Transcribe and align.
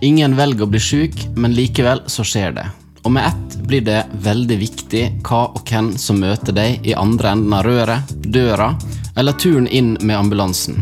Ingen 0.00 0.36
velger 0.36 0.62
å 0.62 0.70
bli 0.70 0.78
syk, 0.78 1.14
men 1.34 1.56
likevel 1.58 2.04
så 2.06 2.22
skjer 2.22 2.52
det. 2.54 2.66
Og 3.02 3.10
med 3.14 3.26
ett 3.26 3.56
blir 3.66 3.82
det 3.82 4.04
veldig 4.22 4.58
viktig 4.60 5.02
hva 5.26 5.48
og 5.50 5.64
hvem 5.66 5.90
som 5.98 6.20
møter 6.22 6.54
deg 6.54 6.86
i 6.86 6.94
andre 6.94 7.32
enden 7.34 7.56
av 7.56 7.66
røret, 7.66 8.12
døra 8.30 8.72
eller 9.18 9.34
turen 9.42 9.66
inn 9.66 9.96
med 10.00 10.14
ambulansen. 10.18 10.78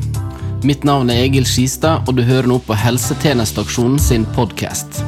Mitt 0.66 0.84
navn 0.84 1.09
er 1.12 1.23
Egil 1.25 1.46
Skistad, 1.48 2.05
og 2.05 2.18
du 2.18 2.25
hører 2.29 2.48
nå 2.50 2.59
på 2.66 2.77
Helsetjenesteaksjonen 2.77 4.00
sin 4.02 4.29
podkast. 4.37 5.00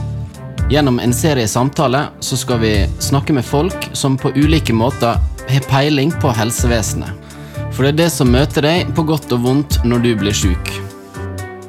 Gjennom 0.72 1.00
en 1.04 1.12
serie 1.16 1.48
samtaler 1.48 2.08
så 2.24 2.36
skal 2.40 2.62
vi 2.64 2.72
snakke 3.04 3.36
med 3.36 3.44
folk 3.44 3.90
som 3.96 4.16
på 4.20 4.32
ulike 4.36 4.76
måter 4.76 5.20
har 5.48 5.68
peiling 5.68 6.12
på 6.22 6.32
helsevesenet. 6.32 7.12
For 7.72 7.84
det 7.84 7.94
er 7.94 8.02
det 8.04 8.12
som 8.12 8.32
møter 8.32 8.64
deg 8.64 8.92
på 8.96 9.04
godt 9.08 9.32
og 9.36 9.44
vondt 9.44 9.82
når 9.84 10.04
du 10.04 10.14
blir 10.20 10.36
sjuk. 10.36 10.78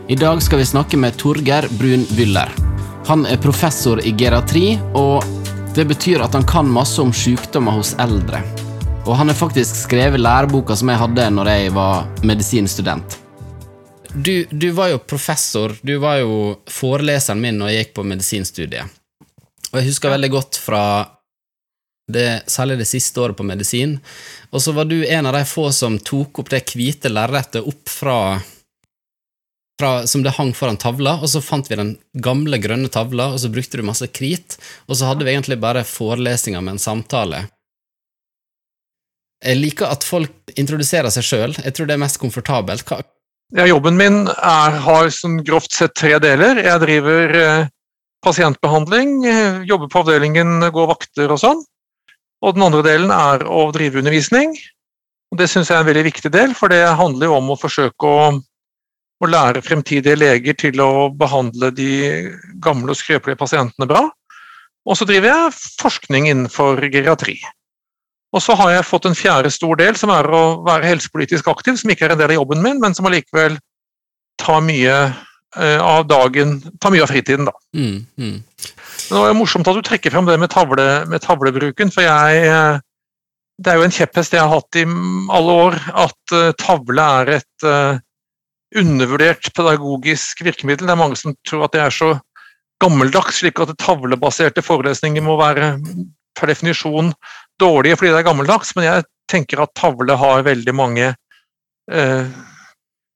I 0.09 0.15
dag 0.15 0.43
skal 0.43 0.57
vi 0.57 0.65
snakke 0.65 0.97
med 0.97 1.17
Torgeir 1.17 1.67
Brun 1.69 2.05
Wyller. 2.17 2.49
Han 3.05 3.25
er 3.29 3.37
professor 3.37 3.99
i 4.01 4.09
geriatri, 4.17 4.71
og 4.97 5.21
det 5.75 5.85
betyr 5.85 6.23
at 6.25 6.33
han 6.33 6.47
kan 6.49 6.65
masse 6.65 6.97
om 6.97 7.11
sykdommer 7.13 7.77
hos 7.77 7.91
eldre. 8.01 8.39
Og 9.05 9.13
han 9.19 9.29
har 9.29 9.37
faktisk 9.37 9.77
skrevet 9.83 10.17
læreboka 10.17 10.73
som 10.81 10.89
jeg 10.89 11.01
hadde 11.03 11.29
når 11.35 11.51
jeg 11.53 11.75
var 11.77 12.09
medisinstudent. 12.25 13.19
Du, 14.15 14.47
du 14.49 14.71
var 14.73 14.95
jo 14.95 15.03
professor, 15.05 15.77
du 15.85 15.99
var 16.01 16.23
jo 16.23 16.57
foreleseren 16.65 17.45
min 17.45 17.61
når 17.61 17.75
jeg 17.75 17.85
gikk 17.85 17.95
på 18.01 18.09
medisinstudiet. 18.09 18.99
Og 19.69 19.77
jeg 19.77 19.91
husker 19.93 20.17
veldig 20.17 20.35
godt 20.39 20.63
fra 20.65 20.83
det, 22.09 22.29
særlig 22.49 22.81
det 22.81 22.89
siste 22.89 23.21
året 23.21 23.37
på 23.37 23.45
medisin. 23.45 23.99
Og 24.49 24.65
så 24.65 24.73
var 24.73 24.89
du 24.89 25.03
en 25.05 25.29
av 25.29 25.37
de 25.37 25.45
få 25.45 25.69
som 25.69 26.01
tok 26.01 26.41
opp 26.41 26.49
det 26.57 26.65
hvite 26.73 27.13
lerretet 27.13 27.61
opp 27.61 27.99
fra 28.01 28.39
fra, 29.79 30.07
som 30.07 30.23
det 30.25 30.35
hang 30.35 30.51
foran 30.55 30.79
tavla, 30.79 31.15
og 31.23 31.31
så 31.31 31.41
fant 31.43 31.69
vi 31.71 31.77
den 31.79 31.93
gamle, 32.19 32.59
grønne 32.61 32.91
tavla, 32.91 33.31
og 33.33 33.39
så 33.39 33.51
brukte 33.53 33.79
du 33.79 33.85
masse 33.87 34.07
krit, 34.11 34.57
og 34.87 34.99
så 34.99 35.09
hadde 35.09 35.25
vi 35.25 35.33
egentlig 35.33 35.59
bare 35.61 35.85
forelesninger 35.87 36.61
med 36.65 36.75
en 36.75 36.83
samtale. 36.83 37.45
Jeg 39.39 39.55
liker 39.55 39.87
at 39.87 40.03
folk 40.03 40.51
introduserer 40.59 41.13
seg 41.15 41.23
sjøl, 41.23 41.55
jeg 41.63 41.75
tror 41.75 41.87
det 41.87 41.95
er 41.95 42.03
mest 42.03 42.19
komfortabelt. 42.19 42.83
Hva 42.89 42.99
ja, 43.55 43.65
jobben 43.65 43.95
min 43.97 44.27
er, 44.29 44.75
har 44.83 45.07
sånn 45.13 45.39
grovt 45.47 45.73
sett 45.73 45.95
tre 45.97 46.19
deler. 46.21 46.59
Jeg 46.61 46.81
driver 46.83 47.31
eh, 47.39 47.69
pasientbehandling, 48.21 49.15
eh, 49.25 49.61
jobber 49.65 49.89
på 49.89 50.03
avdelingen, 50.03 50.67
går 50.75 50.91
vakter 50.91 51.33
og 51.33 51.39
sånn. 51.41 51.63
Og 52.45 52.53
den 52.55 52.67
andre 52.67 52.83
delen 52.85 53.13
er 53.15 53.47
å 53.49 53.63
drive 53.73 54.03
undervisning. 54.03 54.53
Og 55.33 55.41
det 55.41 55.49
syns 55.49 55.71
jeg 55.71 55.79
er 55.79 55.81
en 55.81 55.89
veldig 55.89 56.05
viktig 56.11 56.31
del, 56.33 56.53
for 56.57 56.69
det 56.69 56.83
handler 56.99 57.29
jo 57.31 57.39
om 57.39 57.49
å 57.53 57.57
forsøke 57.57 58.05
å 58.05 58.29
å 59.19 59.27
lære 59.27 59.63
fremtidige 59.63 60.17
leger 60.19 60.55
til 60.59 60.81
å 60.83 61.09
behandle 61.11 61.71
de 61.75 61.91
gamle 62.63 62.93
og 62.93 62.99
skrøpelige 62.99 63.39
pasientene 63.39 63.87
bra. 63.89 64.05
Og 64.87 64.97
så 64.97 65.07
driver 65.07 65.33
jeg 65.33 65.55
forskning 65.81 66.29
innenfor 66.29 66.79
geriatri. 66.87 67.37
Og 68.33 68.43
så 68.45 68.55
har 68.57 68.75
jeg 68.75 68.87
fått 68.87 69.07
en 69.09 69.17
fjerde 69.17 69.51
stor 69.51 69.79
del, 69.79 69.97
som 69.97 70.11
er 70.13 70.27
å 70.29 70.61
være 70.65 70.87
helsepolitisk 70.87 71.49
aktiv, 71.51 71.79
som 71.81 71.91
ikke 71.91 72.07
er 72.07 72.13
en 72.13 72.21
del 72.21 72.33
av 72.33 72.39
jobben 72.39 72.61
min, 72.63 72.81
men 72.81 72.95
som 72.95 73.09
allikevel 73.09 73.57
tar 74.39 74.61
mye 74.63 74.97
uh, 75.09 75.79
av 75.83 76.05
dagen, 76.07 76.59
tar 76.79 76.93
mye 76.93 77.03
av 77.03 77.11
fritiden, 77.11 77.49
da. 77.49 77.55
Mm, 77.75 78.05
mm. 78.21 78.37
Det 79.09 79.23
er 79.23 79.37
morsomt 79.37 79.67
at 79.67 79.79
du 79.79 79.81
trekker 79.85 80.13
frem 80.13 80.29
det 80.29 80.37
med, 80.39 80.51
tavle, 80.53 80.85
med 81.09 81.25
tavlebruken, 81.25 81.91
for 81.93 82.05
jeg 82.05 82.45
uh, 82.53 82.77
Det 83.59 83.73
er 83.73 83.81
jo 83.81 83.87
en 83.89 83.97
kjepphest 83.97 84.37
jeg 84.37 84.45
har 84.45 84.53
hatt 84.53 84.77
i 84.79 84.85
alle 85.35 85.57
år, 85.65 85.79
at 86.05 86.35
uh, 86.37 86.51
tavle 86.61 87.09
er 87.19 87.33
et 87.39 87.67
undervurdert 88.77 89.49
pedagogisk 89.57 90.43
virkemiddel. 90.45 90.87
Det 90.87 90.93
er 90.93 90.99
mange 90.99 91.17
som 91.19 91.35
tror 91.47 91.65
at 91.65 91.75
det 91.75 91.81
er 91.83 91.93
så 91.93 92.11
gammeldags, 92.83 93.41
slik 93.41 93.59
at 93.63 93.73
tavlebaserte 93.81 94.63
forelesninger 94.63 95.23
må 95.25 95.37
være 95.39 95.73
per 96.37 96.51
definisjon 96.51 97.11
dårlige 97.59 97.97
fordi 97.99 98.13
det 98.13 98.21
er 98.21 98.29
gammeldags, 98.29 98.75
men 98.77 98.87
jeg 98.87 99.07
tenker 99.29 99.63
at 99.63 99.75
tavle 99.77 100.15
har 100.17 100.45
veldig 100.47 100.75
mange 100.75 101.09
eh, 101.91 102.29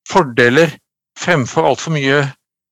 fordeler 0.10 0.74
fremfor 1.20 1.70
altfor 1.70 1.96
mye 1.96 2.24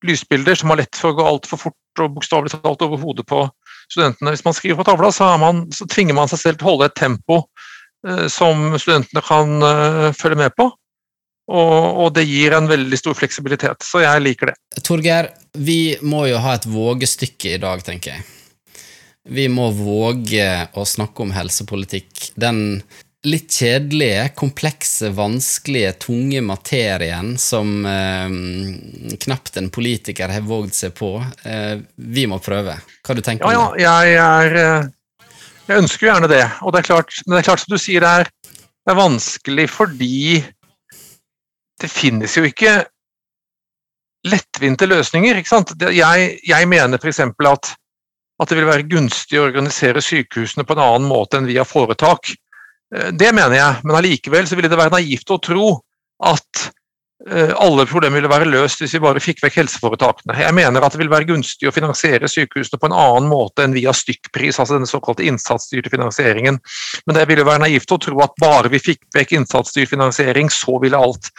lysbilder 0.06 0.58
som 0.58 0.74
har 0.74 0.81
lett 0.81 0.97
for 0.97 1.14
å 1.14 1.20
gå 1.20 1.28
altfor 1.30 1.62
fort 1.68 2.02
og 2.02 2.16
bokstavelig 2.18 2.53
talt 2.53 2.84
over 2.86 3.00
hodet 3.00 3.25
på 3.30 3.46
studentene. 3.91 4.34
Hvis 4.34 4.46
man 4.46 4.56
skriver 4.58 4.80
på 4.80 4.88
tavla, 4.88 5.12
så, 5.14 5.30
man, 5.38 5.66
så 5.75 5.88
tvinger 5.90 6.18
man 6.18 6.30
seg 6.31 6.41
selv 6.41 6.59
til 6.59 6.68
å 6.68 6.72
holde 6.74 6.90
et 6.90 6.97
tempo 6.97 7.41
eh, 8.08 8.28
som 8.31 8.72
studentene 8.81 9.24
kan 9.25 9.58
eh, 9.68 10.08
følge 10.18 10.41
med 10.44 10.56
på. 10.58 10.72
Og, 11.52 12.00
og, 12.06 12.10
det 12.16 12.24
gir 12.30 12.56
en 12.56 12.70
veldig 12.70 13.00
stor 13.00 13.18
fleksibilitet, 13.18 13.84
så 13.84 14.06
jeg 14.06 14.24
liker 14.24 14.52
det. 14.52 14.58
Torgeir, 14.88 15.32
vi 15.60 15.98
må 16.02 16.26
jo 16.30 16.40
ha 16.40 16.56
et 16.56 16.68
vågestykke 16.70 17.58
i 17.58 17.62
dag, 17.62 17.84
tenker 17.84 18.16
jeg. 18.16 18.28
Vi 19.30 19.46
må 19.52 19.68
våge 19.76 20.48
å 20.74 20.86
snakke 20.88 21.26
om 21.26 21.34
helsepolitikk. 21.36 22.32
Den 22.40 22.80
litt 23.28 23.54
kjedelige, 23.54 24.32
komplekse, 24.38 25.12
vanskelige, 25.14 25.92
tunge 26.08 26.42
materien 26.42 27.36
som 27.38 27.84
eh, 27.86 28.34
knapt 29.28 29.60
en 29.62 29.70
politiker 29.74 30.34
har 30.34 30.48
vågd 30.48 30.74
seg 30.74 30.96
på. 30.98 31.14
Eh, 31.46 31.76
vi 31.96 32.26
må 32.30 32.40
prøve. 32.42 32.80
Hva 33.06 33.18
du 33.18 33.22
tenker 33.22 33.46
ja, 33.46 33.68
du? 33.76 33.84
Ja, 33.84 33.94
jeg, 34.08 34.18
er, 34.24 34.58
eh, 34.64 35.30
jeg 35.68 35.84
ønsker 35.84 36.08
jo 36.08 36.12
gjerne 36.14 36.32
det. 36.32 36.44
Og 36.66 36.74
det 36.74 36.82
er 36.82 36.90
klart, 36.90 37.22
men 37.28 37.38
det 37.38 37.44
er 37.44 37.50
klart 37.52 37.66
som 37.66 37.76
du 37.76 37.82
sier, 37.82 38.02
det 38.02 38.16
er, 38.24 38.58
det 38.82 38.96
er 38.96 39.02
vanskelig 39.04 39.68
fordi 39.70 40.42
det 41.81 41.90
finnes 41.92 42.38
jo 42.38 42.46
ikke 42.47 42.81
lettvinte 44.28 44.88
løsninger. 44.90 45.40
ikke 45.40 45.50
sant? 45.50 45.74
Jeg, 45.81 46.34
jeg 46.46 46.69
mener 46.69 47.02
f.eks. 47.02 47.22
At, 47.24 47.72
at 48.42 48.52
det 48.52 48.59
vil 48.59 48.69
være 48.69 48.90
gunstig 48.90 49.40
å 49.40 49.47
organisere 49.47 50.03
sykehusene 50.03 50.66
på 50.68 50.78
en 50.78 50.84
annen 50.86 51.09
måte 51.09 51.40
enn 51.40 51.50
via 51.50 51.66
foretak. 51.68 52.34
Eh, 52.96 53.09
det 53.14 53.31
mener 53.36 53.58
jeg, 53.58 53.81
men 53.86 53.97
allikevel 53.97 54.47
så 54.47 54.59
ville 54.59 54.72
det 54.72 54.80
være 54.80 54.97
naivt 54.97 55.34
å 55.34 55.41
tro 55.41 55.72
at 56.28 56.66
eh, 57.31 57.53
alle 57.58 57.88
problemer 57.90 58.20
ville 58.20 58.30
være 58.30 58.50
løst 58.52 58.84
hvis 58.84 58.94
vi 58.97 59.02
bare 59.02 59.24
fikk 59.24 59.41
vekk 59.46 59.58
helseforetakene. 59.64 60.38
Jeg 60.44 60.58
mener 60.58 60.86
at 60.86 60.94
det 60.94 61.02
vil 61.02 61.14
være 61.14 61.30
gunstig 61.31 61.72
å 61.72 61.74
finansiere 61.74 62.30
sykehusene 62.30 62.78
på 62.81 62.91
en 62.91 62.97
annen 62.97 63.31
måte 63.31 63.66
enn 63.66 63.74
via 63.78 63.96
stykkpris, 63.96 64.62
altså 64.62 64.78
denne 64.78 64.90
såkalte 64.90 65.25
innsatsstyrte 65.25 65.94
finansieringen. 65.94 66.62
Men 67.08 67.18
det 67.18 67.25
ville 67.31 67.47
være 67.47 67.66
naivt 67.66 67.97
å 67.97 68.02
tro 68.06 68.22
at 68.22 68.38
bare 68.41 68.70
vi 68.74 68.84
fikk 68.91 69.08
vekk 69.18 69.36
innsatsstyrt 69.40 69.96
finansiering, 69.96 70.53
så 70.53 70.78
ville 70.84 71.02
alt 71.02 71.34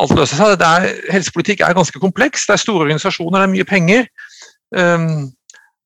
alt 0.00 0.14
løser 0.16 0.38
seg. 0.38 0.64
Er, 0.64 0.88
helsepolitikk 1.12 1.64
er 1.64 1.76
ganske 1.76 2.00
kompleks. 2.02 2.46
Det 2.48 2.56
er 2.56 2.62
store 2.62 2.86
organisasjoner, 2.86 3.40
det 3.40 3.48
er 3.48 3.54
mye 3.54 3.68
penger. 3.68 4.08
Um, 4.74 5.30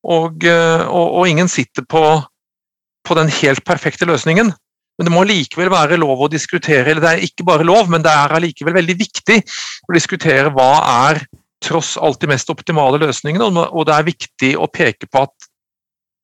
og, 0.08 0.44
og, 0.46 1.06
og, 1.18 1.22
ingen 1.28 1.50
sitter 1.50 1.84
på, 1.84 2.02
på, 3.04 3.16
den 3.18 3.32
helt 3.40 3.64
perfekte 3.66 4.08
løsningen. 4.08 4.52
Men 4.98 5.06
det 5.06 5.14
må 5.14 5.24
likevel 5.26 5.70
være 5.70 5.98
lov 6.00 6.24
å 6.24 6.30
diskutere, 6.32 6.86
eller 6.86 7.02
det 7.04 7.10
er 7.10 7.26
ikke 7.26 7.46
bare 7.46 7.66
lov, 7.66 7.90
men 7.90 8.02
det 8.02 8.10
er 8.10 8.34
allikevel 8.34 8.74
veldig 8.80 8.96
viktig 8.98 9.36
å 9.86 9.94
diskutere 9.94 10.50
hva 10.54 10.72
er 11.10 11.20
tross 11.62 11.96
alt 11.98 12.20
de 12.22 12.30
mest 12.30 12.50
optimale 12.50 12.98
løsningene, 13.02 13.46
og 13.46 13.86
det 13.86 13.94
er 13.94 14.08
viktig 14.08 14.50
å 14.58 14.66
peke 14.70 15.06
på 15.10 15.22
at 15.26 15.48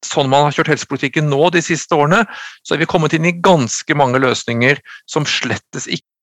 sånn 0.04 0.28
man 0.30 0.46
har 0.46 0.54
kjørt 0.54 0.72
helsepolitikken 0.74 1.30
nå 1.30 1.48
de 1.54 1.62
siste 1.64 1.96
årene, 1.96 2.24
så 2.62 2.74
er 2.74 2.82
vi 2.82 2.90
kommet 2.90 3.14
inn 3.16 3.26
i 3.28 3.36
ganske 3.44 3.96
mange 3.98 4.20
løsninger 4.22 4.80
som 5.10 5.26
slettes 5.28 5.88
ikke 5.88 6.13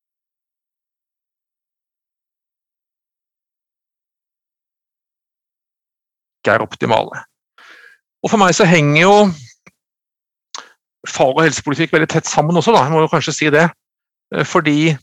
ikke 6.42 6.58
er 6.58 6.66
optimale. 6.66 7.24
Og 8.22 8.30
For 8.30 8.42
meg 8.42 8.54
så 8.58 8.68
henger 8.70 9.02
jo 9.02 9.16
fag- 11.08 11.38
og 11.38 11.46
helsepolitikk 11.46 11.94
veldig 11.94 12.10
tett 12.10 12.30
sammen 12.30 12.58
også, 12.58 12.74
da. 12.76 12.84
jeg 12.86 12.94
må 12.94 13.06
jo 13.06 13.14
kanskje 13.14 13.34
si 13.34 13.50
det. 13.54 13.70
Eh, 14.36 14.46
fordi 14.46 14.98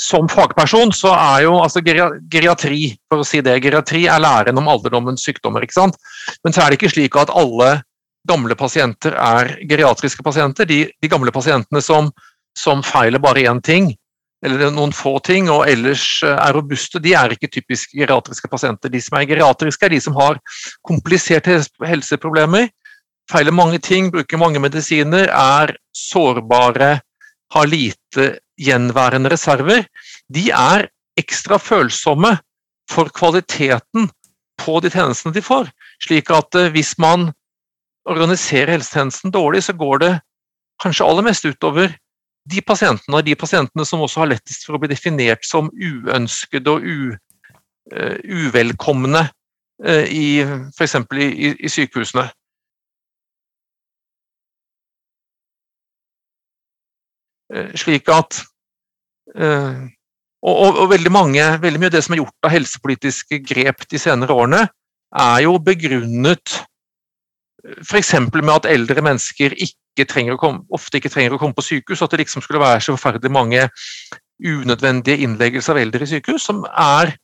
som 0.00 0.28
fagperson 0.30 0.92
så 0.96 1.12
er 1.12 1.44
jo 1.44 1.58
altså 1.60 1.82
geriatri 1.84 2.94
for 3.10 3.20
å 3.20 3.26
si 3.26 3.42
det, 3.44 3.58
geriatri 3.64 4.06
er 4.08 4.22
læren 4.22 4.58
om 4.60 4.68
alderdommens 4.70 5.24
sykdommer. 5.26 5.62
ikke 5.64 5.76
sant? 5.76 5.96
Men 6.44 6.54
så 6.54 6.62
er 6.62 6.70
det 6.70 6.80
ikke 6.80 6.92
slik 6.94 7.16
at 7.20 7.32
alle 7.36 7.82
gamle 8.28 8.56
pasienter 8.56 9.14
er 9.16 9.54
geriatriske 9.68 10.24
pasienter. 10.24 10.68
De, 10.68 10.84
de 10.90 11.08
gamle 11.10 11.32
pasientene 11.32 11.82
som, 11.84 12.10
som 12.58 12.84
feiler 12.84 13.22
bare 13.22 13.46
én 13.48 13.62
ting, 13.64 13.92
eller 14.44 14.70
noen 14.72 14.92
få 14.96 15.18
ting, 15.24 15.50
og 15.52 15.66
ellers 15.68 16.04
eh, 16.24 16.36
er 16.36 16.56
robuste, 16.56 17.00
de 17.02 17.14
er 17.18 17.34
ikke 17.34 17.50
typisk 17.52 17.94
geriatriske 17.96 18.48
pasienter. 18.48 18.92
De 18.92 19.00
som 19.04 19.18
er 19.18 19.28
geriatriske, 19.28 19.86
er 19.86 19.94
de 19.94 20.00
som 20.00 20.16
har 20.16 20.40
kompliserte 20.86 21.58
helseproblemer, 21.86 22.70
feiler 23.30 23.54
mange 23.54 23.78
ting, 23.84 24.10
bruker 24.12 24.40
mange 24.40 24.62
medisiner, 24.62 25.28
er 25.28 25.74
sårbare, 25.96 27.00
har 27.50 27.66
lite 27.66 28.30
gjenværende 28.60 29.32
reserver. 29.32 29.84
De 30.32 30.48
er 30.54 30.88
ekstra 31.20 31.58
følsomme 31.60 32.36
for 32.90 33.10
kvaliteten 33.14 34.08
på 34.60 34.80
de 34.84 34.90
tjenestene 34.92 35.34
de 35.34 35.42
får. 35.44 35.70
Slik 36.04 36.30
at 36.34 36.56
eh, 36.58 36.72
hvis 36.74 36.96
man 37.02 37.30
organiserer 38.08 38.72
helsetjenesten 38.78 39.34
dårlig, 39.34 39.64
så 39.66 39.76
går 39.76 40.02
det 40.02 40.14
kanskje 40.82 41.06
aller 41.06 41.26
mest 41.26 41.44
utover 41.44 41.92
de 42.50 42.62
pasientene 42.66 43.18
og 43.18 43.26
de 43.26 43.36
pasientene 43.38 43.86
som 43.86 44.02
også 44.04 44.24
har 44.24 44.32
lettest 44.32 44.66
for 44.66 44.76
å 44.76 44.80
bli 44.82 44.90
definert 44.92 45.46
som 45.46 45.70
uønskede 45.70 46.74
og 46.74 46.86
uvelkomne 48.40 49.24
i 50.12 50.26
f.eks. 50.76 50.96
I, 51.16 51.54
i 51.56 51.70
sykehusene. 51.72 52.26
Slik 57.80 58.10
at 58.14 58.42
og, 60.40 60.54
og, 60.54 60.76
og, 60.76 60.84
veldig, 60.92 61.12
mange, 61.12 61.46
veldig 61.62 61.80
mye 61.80 61.90
av 61.90 61.96
det 61.96 62.04
som 62.06 62.14
er 62.14 62.22
gjort 62.22 62.46
av 62.46 62.54
helsepolitiske 62.54 63.40
grep 63.44 63.84
de 63.90 64.00
senere 64.00 64.36
årene, 64.36 64.62
er 65.10 65.42
jo 65.44 65.56
begrunnet 65.62 66.60
f.eks. 67.82 68.14
med 68.32 68.54
at 68.54 68.68
eldre 68.70 69.04
mennesker 69.04 69.56
ikke 69.56 69.79
komme, 70.38 70.64
ofte 70.70 70.98
ikke 70.98 71.10
trenger 71.10 71.34
å 71.34 71.38
komme 71.38 71.54
på 71.54 71.62
sykehus. 71.62 72.02
At 72.02 72.10
det 72.10 72.22
liksom 72.24 72.42
skulle 72.42 72.60
være 72.60 72.80
så 72.80 72.96
forferdelig 72.96 73.32
mange 73.32 73.68
unødvendige 74.40 75.20
innleggelser 75.24 75.74
av 75.74 75.82
eldre 75.82 76.04
i 76.04 76.06
sykehus, 76.06 76.42
som 76.42 76.64
er 76.70 77.16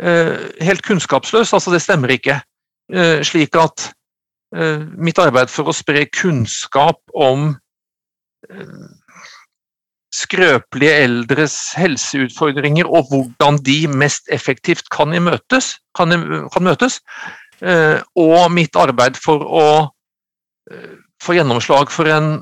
eh, 0.00 0.48
helt 0.64 0.82
kunnskapsløst. 0.82 1.54
Altså, 1.54 1.72
det 1.72 1.82
stemmer 1.82 2.14
ikke. 2.14 2.40
Eh, 2.92 3.22
slik 3.22 3.56
at 3.58 3.90
eh, 4.56 4.84
mitt 4.96 5.18
arbeid 5.18 5.50
for 5.52 5.68
å 5.68 5.76
spre 5.76 6.06
kunnskap 6.06 7.00
om 7.14 7.50
eh, 8.50 8.86
skrøpelige 10.14 11.02
eldres 11.04 11.56
helseutfordringer 11.76 12.88
og 12.88 13.10
hvordan 13.10 13.58
de 13.60 13.82
mest 13.92 14.30
effektivt 14.32 14.88
kan 14.94 15.12
møtes, 15.22 15.76
kan, 15.94 16.14
kan 16.48 16.64
møtes 16.64 17.00
eh, 17.60 18.00
og 18.16 18.48
mitt 18.54 18.78
arbeid 18.78 19.18
for 19.20 19.44
å 19.44 19.68
eh, 21.18 21.24
få 21.24 21.36
gjennomslag 21.36 21.92
for 21.92 22.10
en, 22.12 22.38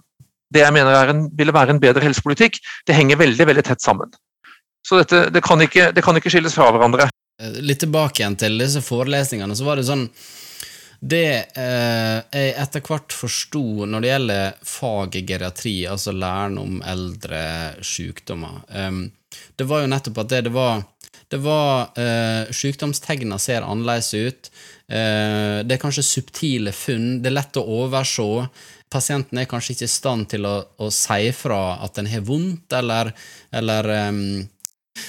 det 0.53 0.63
jeg 0.63 0.75
mener 0.77 1.13
en, 1.13 1.27
ville 1.37 1.55
være 1.55 1.77
en 1.77 1.83
bedre 1.83 2.05
helsepolitikk, 2.05 2.61
det 2.87 2.97
henger 2.97 3.21
veldig 3.21 3.51
veldig 3.53 3.67
tett 3.67 3.85
sammen. 3.85 4.13
Så 4.87 5.01
dette, 5.03 5.27
det, 5.35 5.43
kan 5.43 5.61
ikke, 5.63 5.91
det 5.93 6.05
kan 6.07 6.17
ikke 6.17 6.31
skilles 6.31 6.55
fra 6.55 6.71
hverandre. 6.71 7.09
Eh, 7.43 7.61
litt 7.63 7.83
tilbake 7.83 8.23
igjen 8.23 8.39
til 8.39 8.59
disse 8.61 8.83
forelesningene. 8.85 9.57
så 9.57 9.67
var 9.67 9.81
det 9.81 9.89
sånn 9.89 10.09
det 11.07 11.53
eh, 11.61 12.19
jeg 12.33 12.55
etter 12.57 12.81
hvert 12.81 13.13
forsto 13.13 13.85
når 13.85 14.03
det 14.03 14.11
gjelder 14.11 14.55
faget 14.65 15.29
geriatri, 15.29 15.75
altså 15.91 16.15
læren 16.17 16.57
om 16.59 16.79
eldre 16.89 17.43
sykdommer, 17.85 18.63
eh, 18.73 19.03
det 19.57 19.67
var 19.69 19.83
jo 19.83 19.91
nettopp 19.93 20.23
at 20.23 20.33
det, 20.33 20.41
det 20.49 20.55
var, 20.55 20.85
det 21.33 21.41
var 21.45 21.99
eh, 22.01 22.53
Sykdomstegna 22.55 23.39
ser 23.43 23.67
annerledes 23.67 24.15
ut. 24.15 24.51
Eh, 24.87 25.61
det 25.67 25.77
er 25.77 25.83
kanskje 25.83 26.05
subtile 26.07 26.75
funn. 26.75 27.21
Det 27.23 27.31
er 27.31 27.39
lett 27.39 27.59
å 27.59 27.65
overse. 27.83 28.47
Pasienten 28.93 29.41
er 29.41 29.49
kanskje 29.51 29.75
ikke 29.75 29.89
i 29.89 29.95
stand 29.97 30.29
til 30.31 30.47
å, 30.47 30.59
å 30.79 30.91
si 30.95 31.33
fra 31.35 31.79
at 31.83 31.99
den 31.99 32.11
har 32.11 32.23
vondt, 32.27 32.71
eller, 32.79 33.11
eller 33.51 33.91
um, 34.07 34.21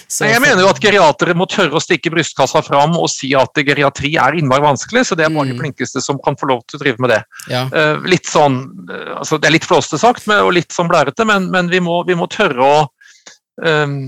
så, 0.07 0.25
jeg 0.27 0.41
mener 0.43 0.63
jo 0.63 0.69
at 0.71 0.79
geriatere 0.83 1.35
må 1.37 1.45
tørre 1.47 1.77
å 1.77 1.83
stikke 1.83 2.11
brystkassa 2.11 2.59
fram 2.65 2.97
og 2.99 3.07
si 3.11 3.29
at 3.37 3.55
geriatri 3.63 4.15
er 4.19 4.35
innmari 4.39 4.65
vanskelig, 4.65 5.05
så 5.07 5.15
det 5.15 5.27
er 5.27 5.33
mange 5.33 5.55
mm. 5.55 5.61
flinkeste 5.61 6.01
som 6.03 6.19
kan 6.23 6.35
få 6.39 6.49
lov 6.51 6.63
til 6.65 6.79
å 6.79 6.83
drive 6.83 7.03
med 7.03 7.13
det. 7.13 7.21
Ja. 7.53 7.63
Uh, 7.71 8.03
litt 8.09 8.27
sånn, 8.27 8.59
uh, 8.89 9.17
altså 9.21 9.39
Det 9.39 9.47
er 9.47 9.55
litt 9.55 9.67
flåste 9.67 9.99
sagt 10.01 10.27
og 10.33 10.53
litt 10.57 10.75
sånn 10.75 10.91
blærete, 10.91 11.27
men, 11.27 11.49
men 11.53 11.71
vi, 11.71 11.79
må, 11.83 12.01
vi, 12.07 12.17
må, 12.19 12.27
tørre 12.31 12.67
å, 12.67 12.77
um, 13.63 13.99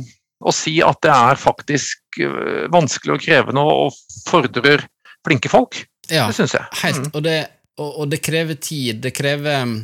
å, 0.42 0.56
si 0.56 0.80
at 0.84 1.00
det 1.06 1.16
er 1.16 1.40
faktisk 1.40 2.24
uh, 2.26 2.66
vanskelig 2.74 3.16
og 3.16 3.24
krevende 3.24 3.64
og 3.64 4.00
fordrer 4.28 4.88
flinke 5.28 5.52
folk. 5.52 5.82
Ja, 6.10 6.28
det 6.28 6.38
syns 6.40 6.56
jeg. 6.58 6.66
Helt, 6.84 7.06
mm. 7.06 7.14
og, 7.14 7.24
det, 7.26 7.38
og, 7.78 7.90
og, 7.90 8.06
det 8.12 8.22
krever 8.26 8.60
tid. 8.60 9.02
Det 9.04 9.14
krever 9.16 9.80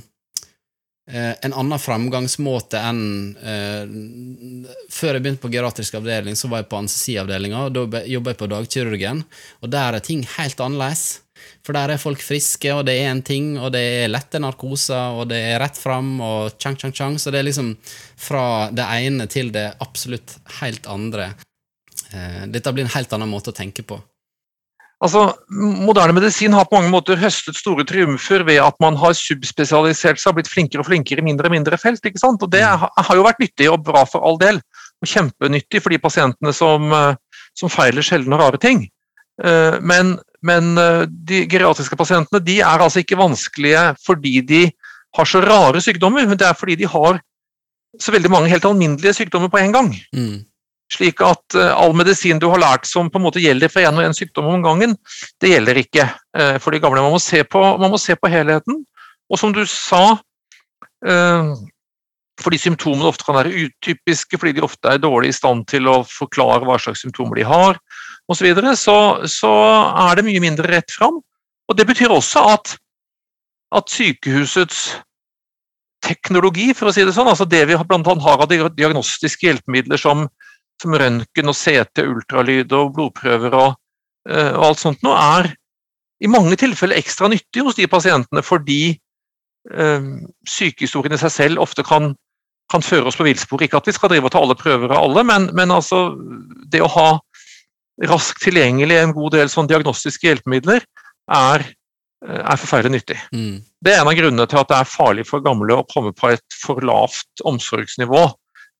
Eh, 1.11 1.33
en 1.41 1.53
annen 1.53 1.77
framgangsmåte 1.77 2.79
enn 2.81 3.01
eh, 3.37 3.83
Før 4.89 5.13
jeg 5.13 5.21
begynte 5.21 5.43
på 5.43 5.51
geriatrisk 5.53 5.99
avdeling, 5.99 6.33
så 6.33 6.49
var 6.49 6.63
jeg 6.63 6.69
på 6.71 6.79
anestesiavdelinga, 6.79 7.59
og 7.67 7.75
da 7.75 8.01
jobba 8.09 8.33
jeg 8.33 8.39
på 8.39 8.47
dagkirurgen, 8.49 9.21
og 9.61 9.69
der 9.69 9.99
er 9.99 10.05
ting 10.05 10.23
helt 10.39 10.63
annerledes. 10.65 11.21
For 11.65 11.77
der 11.77 11.93
er 11.93 12.01
folk 12.01 12.23
friske, 12.25 12.71
og 12.73 12.88
det 12.88 12.95
er 13.03 13.11
en 13.11 13.21
ting, 13.25 13.51
og 13.59 13.69
det 13.75 13.83
er 13.99 14.09
lette 14.09 14.41
narkoser, 14.41 15.19
og 15.19 15.29
det 15.29 15.43
er 15.51 15.59
rett 15.61 15.77
fram, 15.77 16.15
og 16.25 16.57
tjang, 16.57 16.77
tjang, 16.81 16.95
tjang. 16.95 17.19
Så 17.21 17.33
det 17.33 17.43
er 17.43 17.47
liksom 17.51 17.75
fra 18.17 18.71
det 18.73 18.88
ene 19.05 19.29
til 19.29 19.53
det 19.53 19.67
absolutt 19.85 20.39
helt 20.61 20.89
andre. 20.89 21.35
Eh, 22.09 22.45
dette 22.49 22.73
blir 22.73 22.88
en 22.88 22.95
helt 22.97 23.13
annen 23.13 23.29
måte 23.29 23.53
å 23.53 23.57
tenke 23.57 23.85
på. 23.85 23.99
Altså, 25.03 25.25
Moderne 25.50 26.15
medisin 26.15 26.53
har 26.56 26.68
på 26.69 26.77
mange 26.77 26.92
måter 26.94 27.19
høstet 27.19 27.57
store 27.59 27.83
triumfer 27.88 28.45
ved 28.47 28.62
at 28.63 28.77
man 28.83 28.95
har 29.00 29.15
subspesialisert 29.18 30.21
seg 30.21 30.31
og 30.31 30.39
blitt 30.39 30.51
flinkere 30.51 30.83
og 30.83 30.88
flinkere 30.88 31.19
i 31.19 31.25
mindre 31.25 31.50
og 31.50 31.56
mindre 31.56 31.80
felt. 31.80 32.06
ikke 32.06 32.21
sant? 32.21 32.44
Og 32.44 32.51
Det 32.51 32.63
mm. 32.63 32.86
har 33.07 33.19
jo 33.19 33.25
vært 33.25 33.44
nyttig 33.44 33.69
og 33.71 33.83
bra 33.83 34.06
for 34.07 34.24
all 34.25 34.39
del, 34.42 34.62
og 35.03 35.12
kjempenyttig 35.12 35.83
for 35.83 35.92
de 35.92 36.00
pasientene 36.00 36.53
som, 36.56 36.88
eh, 36.95 37.42
som 37.57 37.71
feiler 37.71 38.06
sjeldne 38.06 38.38
og 38.38 38.45
rare 38.45 38.62
ting. 38.62 38.86
Eh, 39.44 39.77
men, 39.83 40.15
men, 40.42 40.77
eh, 40.80 41.03
de 41.07 41.44
geriatriske 41.51 42.00
pasientene 42.00 42.39
de 42.39 42.62
er 42.63 42.80
altså 42.80 43.03
ikke 43.03 43.19
vanskelige 43.19 43.89
fordi 44.06 44.39
de 44.48 44.63
har 45.15 45.27
så 45.27 45.41
rare 45.44 45.83
sykdommer, 45.83 46.27
men 46.27 46.39
det 46.39 46.48
er 46.48 46.56
fordi 46.56 46.80
de 46.80 46.88
har 46.88 47.19
så 48.00 48.12
veldig 48.12 48.31
mange 48.31 48.51
helt 48.51 48.65
alminnelige 48.68 49.15
sykdommer 49.15 49.51
på 49.51 49.59
en 49.59 49.75
gang. 49.75 49.91
Mm. 50.15 50.44
Slik 50.93 51.21
at 51.25 51.57
uh, 51.57 51.71
all 51.73 51.95
medisin 51.97 52.39
du 52.41 52.47
har 52.51 52.61
lært 52.61 52.85
som 52.85 53.09
på 53.09 53.17
en 53.19 53.25
måte 53.25 53.41
gjelder 53.41 53.71
for 53.73 53.85
én 53.85 53.97
og 53.97 54.05
én 54.05 54.13
sykdom 54.13 54.51
om 54.51 54.65
gangen, 54.65 54.93
det 55.41 55.55
gjelder 55.55 55.79
ikke 55.81 56.05
uh, 56.05 56.57
for 56.61 56.75
de 56.75 56.81
gamle. 56.83 57.01
Man 57.01 57.15
må, 57.15 57.21
se 57.21 57.41
på, 57.43 57.61
må 57.81 58.01
se 58.01 58.17
på 58.19 58.29
helheten. 58.31 58.83
Og 59.31 59.41
som 59.41 59.53
du 59.55 59.63
sa, 59.69 60.03
uh, 61.09 61.55
fordi 62.41 62.59
symptomene 62.61 63.09
ofte 63.09 63.25
kan 63.25 63.39
være 63.39 63.53
utypiske, 63.65 64.37
fordi 64.37 64.57
de 64.59 64.65
ofte 64.65 64.91
er 64.91 65.01
dårlig 65.01 65.33
i 65.33 65.37
stand 65.39 65.65
til 65.71 65.89
å 65.89 66.03
forklare 66.05 66.67
hva 66.67 66.77
slags 66.81 67.01
symptomer 67.05 67.41
de 67.41 67.47
har, 67.49 67.81
osv., 68.29 68.51
så, 68.53 68.75
så 68.75 68.95
så 69.31 69.53
er 70.05 70.17
det 70.17 70.25
mye 70.27 70.43
mindre 70.43 70.69
rett 70.69 70.93
fram. 70.93 71.21
Og 71.65 71.77
Det 71.77 71.88
betyr 71.88 72.13
også 72.13 72.45
at, 72.53 72.75
at 73.73 73.89
sykehusets 73.89 74.88
teknologi, 76.05 76.73
for 76.77 76.89
å 76.89 76.93
si 76.93 77.05
det 77.05 77.15
sånn, 77.15 77.29
altså 77.31 77.47
det 77.49 77.63
vi 77.69 77.77
annet 77.77 78.25
har 78.25 78.43
av 78.43 78.51
diagnostiske 78.51 79.47
hjelpemidler 79.47 79.97
som 79.97 80.27
som 80.81 80.95
røntgen 80.98 81.51
og 81.51 81.57
CT, 81.57 82.04
ultralyd 82.04 82.74
og 82.75 82.94
blodprøver 82.95 83.56
og, 83.56 83.77
eh, 84.30 84.51
og, 84.51 84.72
alt 84.72 84.83
sånt 84.83 85.06
noe, 85.06 85.16
er 85.16 85.54
i 86.24 86.31
mange 86.31 86.57
tilfeller 86.60 86.98
ekstra 87.00 87.30
nyttig 87.31 87.63
hos 87.66 87.77
de 87.77 87.88
pasientene 87.92 88.44
fordi 88.45 88.95
øh, 89.72 90.12
sykehistorien 90.48 91.16
i 91.16 91.22
seg 91.22 91.33
selv 91.33 91.63
ofte 91.63 91.83
kan, 91.83 92.13
kan 92.72 92.86
føre 92.86 93.12
oss 93.12 93.19
på 93.19 93.27
villspor. 93.27 93.63
Ikke 93.66 93.81
at 93.81 93.89
vi 93.89 93.95
skal 93.95 94.13
drive 94.13 94.30
og 94.30 94.36
ta 94.36 94.44
alle 94.44 94.57
prøver 94.60 94.92
av 94.92 95.04
alle, 95.04 95.25
men, 95.27 95.50
men 95.57 95.74
altså 95.75 96.07
det 96.72 96.83
å 96.83 96.92
ha 96.95 97.10
raskt 98.03 98.44
tilgjengelig 98.44 99.00
en 99.00 99.15
god 99.15 99.36
del 99.38 99.51
sånn 99.51 99.70
diagnostiske 99.72 100.27
hjelpemidler 100.27 100.84
er, 101.32 101.65
eh, 102.25 102.41
er 102.41 102.60
forferdelig 102.60 103.00
nyttig. 103.00 103.20
Mm. 103.36 103.60
Det 103.84 103.94
er 103.94 104.01
en 104.01 104.12
av 104.12 104.17
grunnene 104.17 104.48
til 104.51 104.62
at 104.62 104.72
det 104.72 104.79
er 104.79 104.91
farlig 104.91 105.27
for 105.29 105.44
gamle 105.46 105.79
å 105.79 105.88
komme 105.91 106.12
på 106.15 106.34
et 106.34 106.60
for 106.62 106.84
lavt 106.84 107.44
omsorgsnivå 107.48 108.27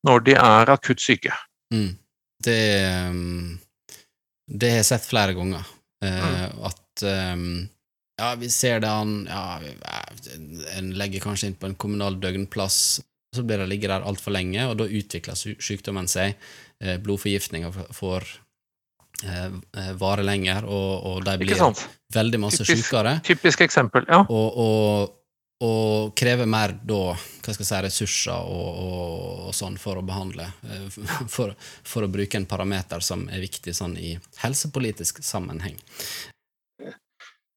når 0.06 0.26
de 0.28 0.38
er 0.38 0.72
akutt 0.72 1.02
syke. 1.02 1.34
Mm. 1.74 1.96
Det, 2.46 2.60
um, 3.10 3.58
det 4.48 4.70
har 4.74 4.82
jeg 4.84 4.90
sett 4.92 5.08
flere 5.08 5.36
ganger. 5.38 5.66
Uh, 6.06 6.70
at 6.70 7.06
um, 7.34 7.66
ja, 8.20 8.30
vi 8.40 8.50
ser 8.52 8.82
det 8.84 8.90
an 8.92 9.26
ja, 9.26 9.58
En 10.78 10.92
legger 11.00 11.24
kanskje 11.24 11.50
inn 11.50 11.58
på 11.60 11.70
en 11.70 11.78
kommunal 11.80 12.20
døgnplass, 12.22 12.80
så 13.36 13.44
blir 13.44 13.64
det 13.64 13.70
ligge 13.72 13.90
der 13.92 14.06
altfor 14.08 14.36
lenge, 14.36 14.68
og 14.70 14.78
da 14.80 14.88
utvikler 14.88 15.36
sykdommen 15.40 16.08
seg. 16.12 16.38
Uh, 16.84 17.00
får 17.96 18.28
vare 19.96 20.26
lenger, 20.28 20.66
og, 20.68 21.06
og 21.08 21.22
de 21.24 21.38
blir 21.40 21.62
veldig 22.14 22.40
masse 22.44 22.66
typisk, 22.66 22.90
sykere. 22.90 23.14
Typisk 23.24 23.62
eksempel, 23.64 24.04
ja. 24.12 24.20
Og, 24.28 24.58
og, 24.60 25.14
og 25.64 26.12
krever 26.20 26.48
mer 26.50 26.74
da, 26.84 27.16
hva 27.16 27.54
skal 27.54 27.64
jeg 27.64 27.70
si, 27.70 27.82
ressurser 27.86 28.36
og, 28.36 28.80
og, 28.82 29.44
og 29.48 29.56
sånn 29.56 29.78
for 29.80 30.00
å 30.00 30.06
behandle. 30.06 30.50
Eh, 30.68 30.88
for, 31.36 31.56
for, 31.84 32.06
å 32.06 32.12
bruke 32.12 32.40
en 32.40 32.50
parameter 32.50 33.04
som 33.06 33.28
er 33.32 33.44
viktig 33.44 33.76
sånn 33.76 33.96
i 33.98 34.16
helsepolitisk 34.42 35.24
sammenheng. 35.24 35.78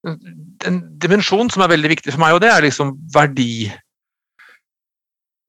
En 0.06 0.78
dimensjon 1.02 1.50
som 1.50 1.64
er 1.64 1.72
veldig 1.74 1.90
viktig 1.96 2.14
for 2.14 2.22
meg, 2.22 2.36
og 2.36 2.44
det 2.44 2.52
er 2.52 2.62
liksom 2.68 2.94
verdi, 3.14 3.66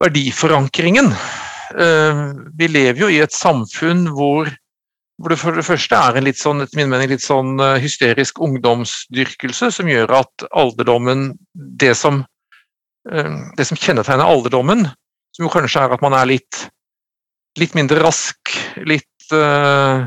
verdiforankringen. 0.02 1.12
Eh, 1.78 2.24
vi 2.58 2.66
lever 2.72 3.04
jo 3.04 3.12
i 3.14 3.20
et 3.22 3.36
samfunn 3.36 4.08
hvor, 4.10 4.50
hvor 5.22 5.30
det 5.30 5.38
for 5.38 5.54
det 5.54 5.68
første 5.68 5.94
er 5.94 6.18
en 6.18 6.26
litt 6.26 6.40
sånn, 6.40 6.64
etter 6.64 6.82
min 6.82 6.90
mening, 6.90 7.12
litt 7.14 7.22
sånn 7.22 7.62
eh, 7.62 7.78
hysterisk 7.78 8.42
ungdomsdyrkelse 8.42 9.70
som 9.78 9.92
gjør 9.92 10.18
at 10.18 10.48
alderdommen, 10.50 11.28
det 11.54 11.94
som 11.94 12.24
det 13.04 13.64
som 13.64 13.78
kjennetegner 13.80 14.28
alderdommen, 14.28 14.84
som 15.32 15.46
jo 15.46 15.52
kanskje 15.52 15.86
er 15.86 15.94
at 15.94 16.02
man 16.04 16.16
er 16.18 16.28
litt, 16.28 16.64
litt 17.58 17.76
mindre 17.78 18.02
rask, 18.02 18.52
litt 18.84 19.32
uh, 19.32 20.04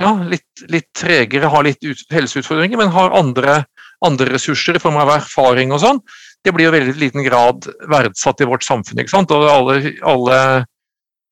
ja, 0.00 0.10
litt, 0.24 0.64
litt, 0.72 0.88
tregere, 0.96 1.50
har 1.52 1.66
litt 1.66 1.84
ut, 1.84 2.02
helseutfordringer, 2.12 2.80
men 2.80 2.92
har 2.94 3.14
andre, 3.16 3.60
andre, 4.06 4.32
ressurser 4.32 4.78
i 4.78 4.82
form 4.82 4.98
av 5.00 5.12
erfaring 5.18 5.74
og 5.74 5.82
sånn, 5.84 6.00
det 6.44 6.54
blir 6.56 6.70
jo 6.70 6.74
veldig 6.74 6.96
liten 6.96 7.24
grad 7.26 7.68
verdsatt 7.90 8.40
i 8.40 8.48
vårt 8.48 8.64
samfunn. 8.64 9.02
ikke 9.02 9.12
sant? 9.12 9.32
Og 9.36 9.44
alle, 9.44 9.92
alle 10.08 10.38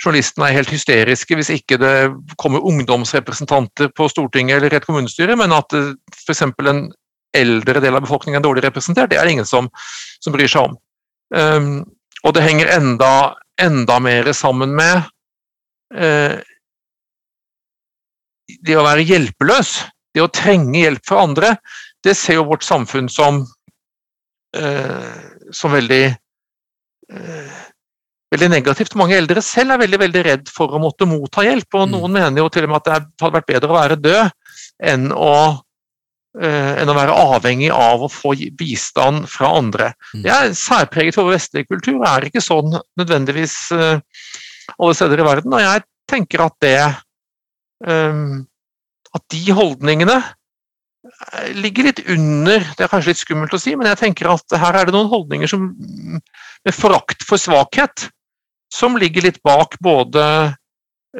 journalistene 0.03 0.51
er 0.51 0.59
helt 0.61 0.73
hysteriske 0.73 1.39
hvis 1.39 1.51
ikke 1.57 1.79
det 1.81 1.95
kommer 2.41 2.65
ungdomsrepresentanter 2.69 3.91
på 3.97 4.09
Stortinget 4.13 4.59
eller 4.59 4.77
et 4.77 4.87
kommunestyre, 4.87 5.37
men 5.41 5.55
at 5.57 5.73
f.eks. 5.75 6.45
en 6.45 6.85
eldre 7.41 7.83
del 7.85 7.97
av 7.97 8.05
befolkningen 8.05 8.41
er 8.41 8.45
dårlig 8.45 8.65
representert, 8.67 9.11
det 9.11 9.19
er 9.21 9.29
det 9.29 9.37
ingen 9.37 9.49
som, 9.49 9.71
som 10.23 10.35
bryr 10.35 10.51
seg 10.51 10.69
om. 10.69 10.79
Um, 11.35 11.73
og 12.27 12.35
det 12.35 12.45
henger 12.45 12.73
enda, 12.79 13.13
enda 13.61 13.99
mer 14.03 14.31
sammen 14.37 14.75
med 14.77 15.03
uh, 15.97 16.39
det 18.65 18.79
å 18.79 18.87
være 18.87 19.07
hjelpeløs, 19.07 19.75
det 20.17 20.25
å 20.25 20.33
trenge 20.33 20.83
hjelp 20.83 21.05
fra 21.07 21.23
andre. 21.29 21.55
Det 22.05 22.17
ser 22.17 22.39
jo 22.39 22.49
vårt 22.49 22.67
samfunn 22.67 23.11
som, 23.13 23.43
uh, 24.57 25.17
som 25.55 25.75
veldig 25.77 26.05
uh, 27.13 27.59
veldig 28.35 28.51
negativt. 28.53 28.97
Mange 28.99 29.17
eldre 29.19 29.43
selv 29.45 29.75
er 29.75 29.83
veldig 29.85 30.01
veldig 30.03 30.25
redd 30.27 30.51
for 30.53 30.75
å 30.75 30.83
måtte 30.83 31.09
motta 31.09 31.45
hjelp. 31.47 31.69
og 31.75 31.87
mm. 31.87 31.95
Noen 31.95 32.11
mm. 32.11 32.19
mener 32.21 32.43
jo 32.43 32.51
til 32.53 32.67
og 32.67 32.73
med 32.73 32.81
at 32.81 32.89
det 32.89 33.25
hadde 33.25 33.37
vært 33.39 33.51
bedre 33.53 33.73
å 33.73 33.79
være 33.79 34.01
død 34.05 34.31
enn 34.93 35.09
å, 35.15 35.33
enn 36.39 36.91
å 36.93 36.95
være 36.95 37.15
avhengig 37.35 37.71
av 37.75 38.05
å 38.05 38.11
få 38.13 38.35
bistand 38.59 39.25
fra 39.33 39.49
andre. 39.59 39.93
Mm. 40.13 40.23
Det 40.27 40.33
er 40.35 40.57
særpreget 40.59 41.17
for 41.17 41.33
vestlig 41.33 41.65
kultur, 41.67 41.97
det 42.03 42.11
er 42.11 42.27
ikke 42.29 42.45
sånn 42.45 42.77
nødvendigvis 43.01 43.57
uh, 43.75 44.03
alle 44.77 44.97
steder 44.99 45.23
i 45.23 45.27
verden. 45.27 45.57
Og 45.57 45.65
jeg 45.65 45.85
tenker 46.11 46.45
at 46.45 46.57
det 46.65 46.79
um, 47.85 48.45
At 49.17 49.25
de 49.33 49.41
holdningene 49.57 50.19
ligger 51.57 51.89
litt 51.89 52.01
under 52.11 52.65
Det 52.77 52.85
er 52.85 52.91
kanskje 52.91 53.15
litt 53.15 53.21
skummelt 53.23 53.55
å 53.57 53.61
si, 53.61 53.73
men 53.79 53.89
jeg 53.89 54.01
tenker 54.03 54.29
at 54.31 54.57
her 54.61 54.77
er 54.77 54.89
det 54.89 54.95
noen 54.95 55.09
holdninger 55.11 55.49
som 55.51 55.71
med 56.67 56.75
forakt 56.75 57.25
for 57.27 57.41
svakhet 57.41 58.09
som 58.75 58.99
ligger 59.01 59.25
litt 59.25 59.43
bak 59.43 59.79
både 59.81 60.25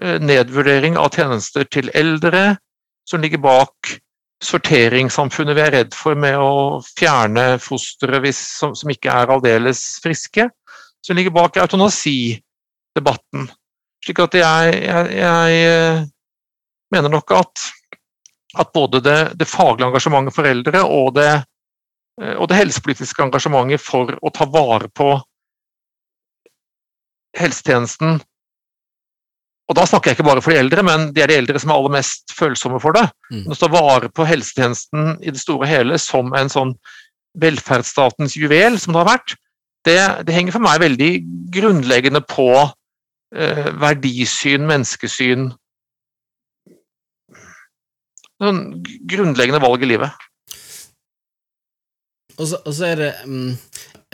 eh, 0.03 0.19
nedvurdering 0.21 0.99
av 1.01 1.15
tjenester 1.17 1.65
til 1.65 1.91
eldre, 1.97 2.59
som 3.09 3.23
ligger 3.25 3.41
bak 3.41 3.95
sorteringssamfunnet 4.45 5.57
vi 5.57 5.63
er 5.65 5.75
redd 5.75 5.97
for 5.97 6.19
med 6.19 6.39
å 6.39 6.79
fjerne 6.87 7.57
fostre 7.63 8.21
som, 8.33 8.75
som, 8.79 8.91
ikke 8.93 9.11
er 9.11 9.33
aldeles 9.35 9.81
friske, 10.03 10.47
som 11.05 11.19
ligger 11.19 11.35
bak 11.35 11.59
eutanasidebatten. 11.59 13.49
Slik 14.05 14.23
at 14.23 14.39
jeg, 14.39 14.79
jeg, 14.85 15.11
jeg 15.19 15.63
eh, 15.67 16.05
mener 16.95 17.13
nok 17.13 17.35
at, 17.35 17.67
at 18.63 18.73
både 18.75 19.03
det, 19.03 19.19
det, 19.41 19.51
faglige 19.51 19.91
engasjementet 19.91 20.37
for 20.37 20.49
eldre 20.49 20.85
og 20.87 21.17
det, 21.19 21.33
eh, 22.23 22.37
og 22.39 22.47
det 22.51 22.61
helsepolitiske 22.61 23.27
engasjementet 23.27 23.83
for 23.83 24.15
å 24.23 24.33
ta 24.35 24.47
vare 24.47 24.91
på 24.95 25.17
helsetjenesten 27.39 28.21
og 29.69 29.77
da 29.77 29.85
snakker 29.85 30.11
jeg 30.11 30.17
ikke 30.17 30.29
bare 30.31 30.43
for 30.45 30.55
de 30.55 30.63
eldre, 30.63 30.83
men 30.87 31.11
de 31.13 31.21
er 31.21 31.29
de 31.29 31.37
eldre 31.43 31.61
som 31.61 31.73
er 31.73 31.77
aller 31.77 31.93
mest 31.99 32.33
følsomme 32.33 32.81
for 32.81 32.97
det. 32.97 33.05
Mm. 33.29 33.45
Å 33.53 33.59
ta 33.59 33.69
vare 33.73 34.09
på 34.09 34.25
helsetjenesten 34.29 35.19
i 35.21 35.35
det 35.35 35.43
store 35.43 35.67
og 35.67 35.69
hele 35.69 35.99
som 36.01 36.33
en 36.37 36.49
sånn 36.53 36.73
velferdsstatens 37.39 38.37
juvel, 38.39 38.79
som 38.81 38.95
det 38.95 39.03
har 39.03 39.11
vært, 39.11 39.37
det, 39.87 39.99
det 40.27 40.35
henger 40.35 40.57
for 40.57 40.65
meg 40.65 40.81
veldig 40.83 41.11
grunnleggende 41.55 42.23
på 42.27 42.49
eh, 43.37 43.69
verdisyn, 43.79 44.67
menneskesyn 44.69 45.51
Noen 48.39 48.85
grunnleggende 49.11 49.59
valg 49.59 49.83
i 49.83 49.89
livet. 49.91 50.27
Og 52.39 52.45
så, 52.47 52.61
og 52.63 52.75
så 52.77 52.85
er 52.87 53.01
det 53.01 53.09
um, 53.27 53.49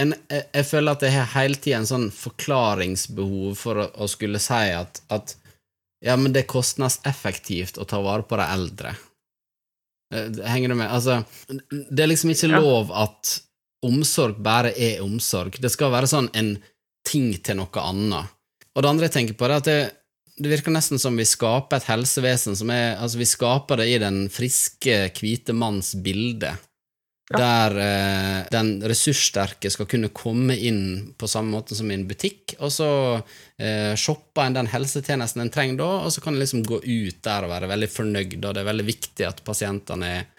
en, 0.01 0.15
jeg, 0.33 0.47
jeg, 0.49 0.65
føler 0.65 0.97
at 0.97 1.05
jeg 1.05 1.13
har 1.13 1.33
hele 1.35 1.61
tida 1.61 1.81
en 1.83 1.89
sånn 1.91 2.07
forklaringsbehov 2.15 3.59
for 3.61 3.83
å, 3.83 3.87
å 4.01 4.09
skulle 4.09 4.41
si 4.41 4.63
at, 4.73 5.03
at, 5.13 5.35
ja, 6.05 6.17
men 6.21 6.35
det 6.35 6.45
er 6.45 6.53
kostnadseffektivt 6.53 7.81
å 7.81 7.87
ta 7.89 8.01
vare 8.05 8.27
på 8.29 8.37
de 8.37 8.45
eldre. 8.45 8.93
Eh, 10.15 10.41
henger 10.51 10.75
du 10.75 10.77
med? 10.77 10.93
Altså, 10.93 11.23
det 11.71 12.05
er 12.05 12.11
liksom 12.11 12.35
ikke 12.35 12.53
lov 12.53 12.93
at 12.93 13.39
omsorg 13.85 14.41
bare 14.45 14.75
er 14.77 15.03
omsorg. 15.05 15.57
Det 15.61 15.73
skal 15.73 15.93
være 15.95 16.11
sånn 16.11 16.31
en 16.37 16.55
ting 17.09 17.33
til 17.45 17.61
noe 17.61 17.85
annet. 17.85 18.33
Og 18.75 18.83
det 18.83 18.91
andre 18.91 19.09
jeg 19.09 19.17
tenker 19.19 19.39
på, 19.39 19.47
er 19.49 19.57
at 19.59 19.69
det, 19.69 19.81
det 20.41 20.51
virker 20.51 20.75
nesten 20.75 21.01
som 21.01 21.17
vi 21.17 21.27
skaper 21.29 21.79
et 21.79 21.89
helsevesen 21.89 22.57
som 22.59 22.73
er 22.75 22.97
Altså, 22.99 23.21
vi 23.21 23.29
skaper 23.29 23.81
det 23.81 23.89
i 23.93 23.99
den 24.03 24.25
friske, 24.33 25.09
hvite 25.17 25.57
manns 25.57 25.95
bilde. 26.05 26.55
Ja. 27.35 27.41
Der 27.41 27.79
eh, 27.83 28.39
den 28.55 28.77
ressurssterke 28.87 29.71
skal 29.73 29.89
kunne 29.91 30.13
komme 30.15 30.57
inn 30.57 31.15
på 31.19 31.29
samme 31.31 31.55
måte 31.57 31.77
som 31.77 31.91
i 31.91 31.97
en 31.99 32.07
butikk, 32.09 32.57
og 32.61 32.73
så 32.73 32.91
eh, 33.59 33.95
shopper 33.99 34.47
en 34.47 34.59
den 34.61 34.71
helsetjenesten 34.71 35.45
en 35.45 35.53
trenger 35.55 35.81
da, 35.83 35.91
og 36.07 36.15
så 36.15 36.23
kan 36.25 36.37
en 36.37 36.43
liksom 36.43 36.63
gå 36.67 36.81
ut 36.85 37.19
der 37.27 37.47
og 37.47 37.53
være 37.55 37.71
veldig 37.73 37.91
fornøyd, 37.91 38.39
og 38.41 38.55
det 38.55 38.63
er 38.63 38.71
veldig 38.71 38.89
viktig 38.89 39.29
at 39.29 39.45
pasientene 39.47 40.13
er 40.21 40.31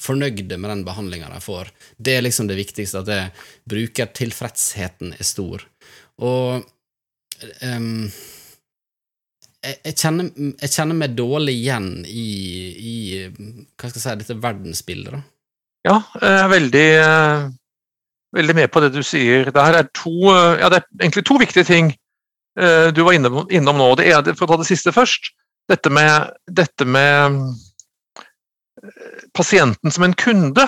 fornøyde 0.00 0.58
med 0.58 0.70
den 0.70 0.84
behandlinga 0.86 1.30
de 1.30 1.40
får. 1.42 1.70
Det 1.96 2.16
er 2.16 2.24
liksom 2.24 2.48
det 2.50 2.58
viktigste, 2.58 3.02
at 3.02 3.10
det, 3.10 3.20
brukertilfredsheten 3.70 5.14
er 5.14 5.26
stor. 5.26 5.62
Og 6.22 6.64
um, 7.62 8.08
jeg, 9.64 9.94
kjenner, 9.94 10.30
jeg, 10.34 10.70
kjenner, 10.70 10.98
meg 10.98 11.14
dårlig 11.16 11.54
igjen 11.60 11.88
i, 12.06 12.26
i 12.74 12.96
hva 13.28 13.88
skal 13.88 14.00
jeg 14.00 14.04
si, 14.04 14.16
dette 14.24 14.40
verdensbildet. 14.42 15.14
da. 15.14 15.22
Ja, 15.84 15.98
jeg 16.16 16.32
er 16.32 16.48
veldig, 16.48 16.86
eh, 16.96 17.42
veldig 18.32 18.54
med 18.56 18.70
på 18.72 18.80
det 18.80 18.94
du 18.94 19.02
sier. 19.04 19.50
Det 19.52 19.60
er, 19.60 19.82
to, 19.92 20.14
eh, 20.32 20.60
ja, 20.62 20.70
det 20.72 20.80
er 20.80 20.86
egentlig 21.02 21.24
to 21.28 21.36
viktige 21.40 21.68
ting 21.68 21.90
eh, 22.56 22.88
du 22.88 23.02
var 23.04 23.12
innom 23.12 23.76
nå. 23.76 23.90
Det 24.00 24.08
er, 24.08 24.32
for 24.32 24.46
å 24.46 24.54
ta 24.54 24.62
det 24.62 24.70
siste 24.70 24.94
først, 24.96 25.28
dette 25.68 25.92
med, 25.92 26.32
dette 26.48 26.88
med 26.88 27.36
pasienten 29.36 29.92
som 29.92 30.04
en 30.04 30.16
kunde. 30.16 30.66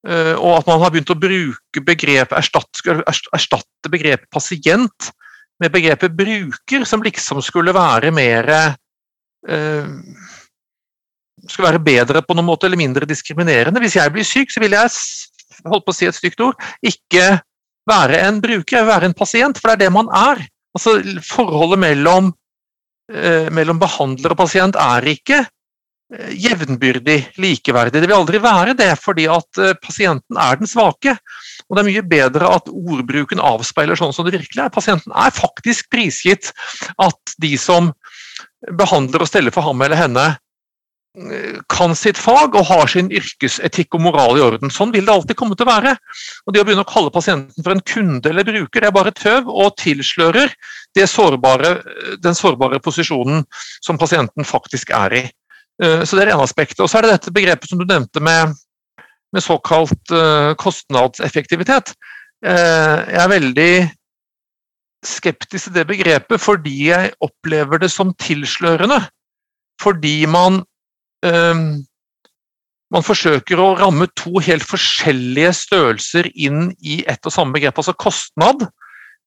Og 0.00 0.52
at 0.56 0.68
man 0.68 0.80
har 0.80 0.92
begynt 0.92 1.12
å 1.12 1.16
bruke 1.16 1.80
begrepet 1.84 2.32
erstatte, 2.36 2.92
erstatte 3.36 3.92
begrepet 3.92 4.28
pasient 4.32 5.10
med 5.60 5.72
begrepet 5.72 6.12
bruker, 6.16 6.84
som 6.88 7.04
liksom 7.04 7.40
skulle 7.44 7.72
være 7.76 8.12
mer 8.12 8.48
skal 11.48 11.70
være 11.70 11.82
bedre 11.84 12.22
på 12.26 12.36
noen 12.36 12.48
måte, 12.48 12.68
eller 12.68 12.80
mindre 12.80 13.08
diskriminerende. 13.08 13.80
Hvis 13.82 13.96
jeg 13.98 14.12
blir 14.14 14.26
syk, 14.26 14.52
så 14.52 14.62
vil 14.62 14.76
jeg 14.76 14.90
holdt 15.68 15.86
på 15.86 15.94
å 15.94 15.96
si 15.96 16.08
et 16.08 16.16
stygt 16.16 16.42
ord, 16.44 16.58
ikke 16.84 17.40
være 17.88 18.20
en 18.26 18.40
bruker, 18.42 18.76
jeg 18.76 18.84
vil 18.84 18.92
være 18.92 19.10
en 19.10 19.16
pasient, 19.16 19.58
for 19.58 19.70
det 19.70 19.78
er 19.78 19.86
det 19.86 19.94
man 19.94 20.10
er. 20.14 20.42
Altså, 20.76 20.98
Forholdet 21.26 21.80
mellom, 21.82 22.30
eh, 23.12 23.48
mellom 23.52 23.80
behandler 23.80 24.34
og 24.34 24.40
pasient 24.40 24.78
er 24.78 25.08
ikke 25.10 25.40
eh, 25.42 26.34
jevnbyrdig, 26.44 27.18
likeverdig. 27.42 27.98
Det 27.98 28.06
vil 28.06 28.18
aldri 28.18 28.42
være 28.42 28.76
det, 28.78 28.92
fordi 29.02 29.26
at 29.32 29.62
eh, 29.62 29.74
pasienten 29.82 30.38
er 30.38 30.60
den 30.60 30.70
svake. 30.70 31.16
Og 31.66 31.76
det 31.76 31.82
er 31.82 31.90
mye 31.90 32.06
bedre 32.12 32.52
at 32.58 32.70
ordbruken 32.70 33.42
avspeiler 33.42 33.98
sånn 33.98 34.14
som 34.14 34.26
det 34.26 34.36
virkelig 34.38 34.66
er. 34.66 34.74
Pasienten 34.74 35.14
er 35.16 35.34
faktisk 35.34 35.90
prisgitt 35.92 36.52
at 37.00 37.34
de 37.42 37.56
som 37.58 37.90
behandler 38.76 39.24
og 39.24 39.28
steller 39.28 39.54
for 39.54 39.64
ham 39.64 39.82
eller 39.82 39.98
henne, 39.98 40.26
kan 41.70 41.94
sitt 41.98 42.18
fag 42.18 42.54
og 42.56 42.66
har 42.68 42.90
sin 42.90 43.10
yrkesetikk 43.12 43.96
og 43.96 44.04
moral 44.06 44.38
i 44.38 44.44
orden. 44.44 44.72
Sånn 44.72 44.92
vil 44.94 45.06
det 45.06 45.14
alltid 45.14 45.38
komme 45.38 45.56
til 45.58 45.66
å 45.66 45.72
være. 45.72 45.96
Og 46.46 46.54
Det 46.54 46.62
å 46.62 46.66
begynne 46.68 46.84
å 46.84 46.90
kalle 46.90 47.12
pasienten 47.14 47.64
for 47.64 47.74
en 47.74 47.82
kunde 47.84 48.30
eller 48.30 48.46
bruker, 48.46 48.80
det 48.80 48.88
er 48.88 48.96
bare 48.96 49.14
tøv 49.16 49.50
og 49.50 49.76
tilslører 49.80 50.52
sårbare, 51.06 51.82
den 52.18 52.34
sårbare 52.34 52.80
posisjonen 52.82 53.44
som 53.82 53.98
pasienten 53.98 54.44
faktisk 54.44 54.90
er 54.90 55.12
i. 55.14 55.22
Eh, 55.82 56.04
så 56.04 56.16
Det 56.16 56.22
er 56.22 56.26
det 56.26 56.34
ene 56.34 56.48
aspektet. 56.48 56.80
Og 56.80 56.90
Så 56.90 56.98
er 56.98 57.02
det 57.02 57.12
dette 57.12 57.32
begrepet 57.32 57.68
som 57.68 57.78
du 57.78 57.84
nevnte 57.84 58.20
med, 58.20 58.54
med 59.32 59.42
såkalt 59.42 60.10
eh, 60.10 60.54
kostnadseffektivitet. 60.54 61.94
Eh, 62.44 62.98
jeg 63.12 63.22
er 63.22 63.28
veldig 63.28 63.90
skeptisk 65.04 65.64
til 65.64 65.74
det 65.74 65.86
begrepet 65.88 66.40
fordi 66.40 66.90
jeg 66.90 67.12
opplever 67.24 67.78
det 67.80 67.90
som 67.90 68.12
tilslørende. 68.14 69.00
Fordi 69.80 70.26
man 70.26 70.62
man 72.90 73.04
forsøker 73.06 73.60
å 73.60 73.74
ramme 73.78 74.08
to 74.18 74.40
helt 74.42 74.66
forskjellige 74.66 75.52
størrelser 75.58 76.30
inn 76.34 76.70
i 76.82 77.02
ett 77.06 77.26
og 77.26 77.34
samme 77.34 77.54
begrep. 77.54 77.78
Altså 77.78 77.94
kostnad, 77.94 78.64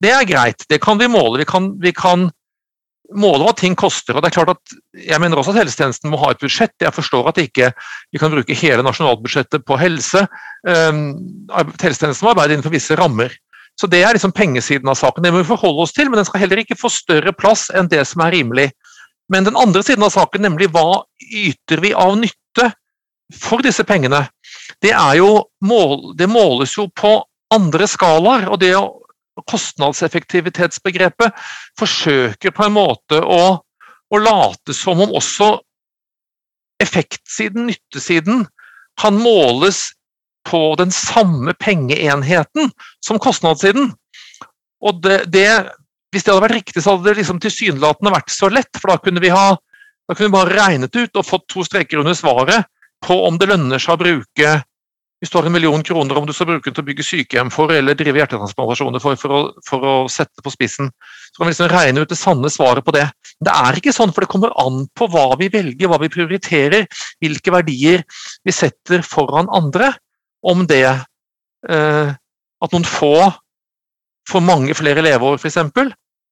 det 0.04 0.12
er 0.12 0.28
greit, 0.28 0.66
det 0.70 0.82
kan 0.84 1.00
vi 1.00 1.08
måle. 1.12 1.40
Vi 1.40 1.48
kan, 1.48 1.70
vi 1.80 1.94
kan 1.96 2.28
måle 3.12 3.46
hva 3.48 3.54
ting 3.56 3.76
koster. 3.80 4.16
og 4.16 4.24
det 4.24 4.32
er 4.32 4.38
klart 4.38 4.56
at 4.56 4.76
Jeg 4.94 5.20
mener 5.20 5.38
også 5.38 5.54
at 5.54 5.62
helsetjenesten 5.64 6.12
må 6.12 6.20
ha 6.22 6.32
et 6.32 6.42
budsjett. 6.42 6.76
Jeg 6.82 6.96
forstår 6.96 7.30
at 7.30 7.40
ikke 7.40 7.72
vi 8.12 8.20
kan 8.20 8.32
bruke 8.32 8.58
hele 8.58 8.84
nasjonalbudsjettet 8.84 9.66
på 9.66 9.78
helse. 9.80 10.26
Um, 10.68 11.16
helsetjenesten 11.82 12.26
må 12.26 12.34
arbeide 12.34 12.58
innenfor 12.58 12.74
visse 12.74 12.98
rammer. 13.00 13.32
Så 13.80 13.88
Det 13.88 14.04
er 14.04 14.14
liksom 14.14 14.32
pengesiden 14.32 14.90
av 14.90 15.00
saken. 15.00 15.24
Det 15.24 15.32
må 15.34 15.42
vi 15.42 15.50
forholde 15.50 15.82
oss 15.82 15.94
til, 15.94 16.10
men 16.10 16.20
den 16.20 16.26
skal 16.26 16.44
heller 16.44 16.62
ikke 16.62 16.78
få 16.78 16.92
større 16.94 17.34
plass 17.34 17.70
enn 17.74 17.90
det 17.90 18.04
som 18.06 18.22
er 18.22 18.36
rimelig. 18.36 18.70
Men 19.34 19.48
den 19.48 19.58
andre 19.58 19.82
siden 19.84 20.06
av 20.06 20.14
saken, 20.14 20.44
nemlig 20.46 20.70
hva 20.74 21.04
yter 21.26 21.82
vi 21.82 21.94
av 21.98 22.14
nytte 22.20 22.70
for 23.34 23.64
disse 23.66 23.82
pengene, 23.88 24.28
det, 24.84 24.94
jo 25.18 25.48
det 26.20 26.28
måles 26.30 26.76
jo 26.78 26.86
på 26.94 27.16
andre 27.54 27.88
skalaer. 27.90 28.46
Og 28.54 28.62
det 28.62 28.76
kostnadseffektivitetsbegrepet 29.50 31.34
forsøker 31.80 32.54
på 32.54 32.68
en 32.68 32.76
måte 32.76 33.22
å, 33.26 33.58
å 34.14 34.22
late 34.22 34.76
som 34.78 35.02
om 35.02 35.16
også 35.18 35.56
effektsiden, 36.84 37.72
nyttesiden, 37.72 38.46
kan 39.02 39.18
måles 39.18 39.88
på 40.46 40.76
den 40.78 40.92
samme 40.94 41.56
pengeenheten 41.58 42.70
som 43.02 43.20
kostnadssiden. 43.22 43.94
Og 44.84 45.00
det, 45.02 45.24
det, 45.34 45.48
hvis 46.14 46.26
det 46.26 46.34
hadde 46.34 46.46
vært 46.46 46.60
riktig, 46.60 46.84
så 46.84 46.94
hadde 46.94 47.10
det 47.10 47.20
liksom 47.22 47.40
tilsynelatende 47.42 48.14
vært 48.14 48.34
så 48.34 48.50
lett. 48.54 48.72
For 48.78 48.94
da 48.94 49.00
kunne 49.02 49.24
vi 49.24 49.34
ha 49.34 49.54
da 50.04 50.16
kunne 50.16 50.30
vi 50.30 50.36
bare 50.36 50.56
regnet 50.58 50.96
ut 50.96 51.18
og 51.20 51.26
fått 51.26 51.48
to 51.52 51.64
streker 51.66 52.02
under 52.02 52.16
svaret 52.18 52.68
på 53.04 53.16
om 53.28 53.38
det 53.40 53.48
lønner 53.50 53.82
seg 53.82 53.96
å 53.96 54.02
bruke 54.02 54.54
hvis 55.24 55.32
du 55.32 55.38
har 55.38 55.46
en 55.48 55.54
million 55.56 55.84
kroner, 55.88 56.18
om 56.20 56.26
du 56.28 56.34
skal 56.36 56.50
bruke 56.50 56.68
den 56.68 56.76
til 56.76 56.84
å 56.84 56.88
bygge 56.90 57.04
sykehjem 57.08 57.48
for 57.56 57.72
eller 57.72 57.96
drive 57.96 58.20
hjertetransplantasjoner 58.20 59.00
for, 59.00 59.16
for 59.16 59.32
å, 59.32 59.38
for 59.64 59.86
å 59.88 59.94
sette 60.12 60.44
på 60.44 60.52
spissen. 60.52 60.90
Så 61.32 61.40
kan 61.40 61.48
vi 61.48 61.54
liksom 61.54 61.70
regne 61.72 62.04
ut 62.04 62.12
det 62.12 62.18
sanne 62.20 62.52
svaret 62.52 62.84
på 62.84 62.92
det. 62.92 63.06
Men 63.40 63.48
det 63.48 63.54
er 63.56 63.80
ikke 63.80 63.94
sånn, 63.96 64.12
for 64.12 64.26
det 64.26 64.30
kommer 64.34 64.52
an 64.60 64.82
på 65.00 65.08
hva 65.14 65.30
vi 65.40 65.48
velger, 65.54 65.88
hva 65.88 66.02
vi 66.04 66.12
prioriterer, 66.12 66.90
hvilke 67.24 67.56
verdier 67.56 68.04
vi 68.44 68.58
setter 68.58 69.06
foran 69.08 69.48
andre. 69.56 69.94
Om 70.44 70.68
det 70.68 70.84
eh, 70.92 72.12
at 72.12 72.76
noen 72.76 72.90
få 72.92 73.16
får 74.28 74.44
mange 74.44 74.76
flere 74.76 75.08
leveår, 75.08 75.40
f.eks. 75.40 75.62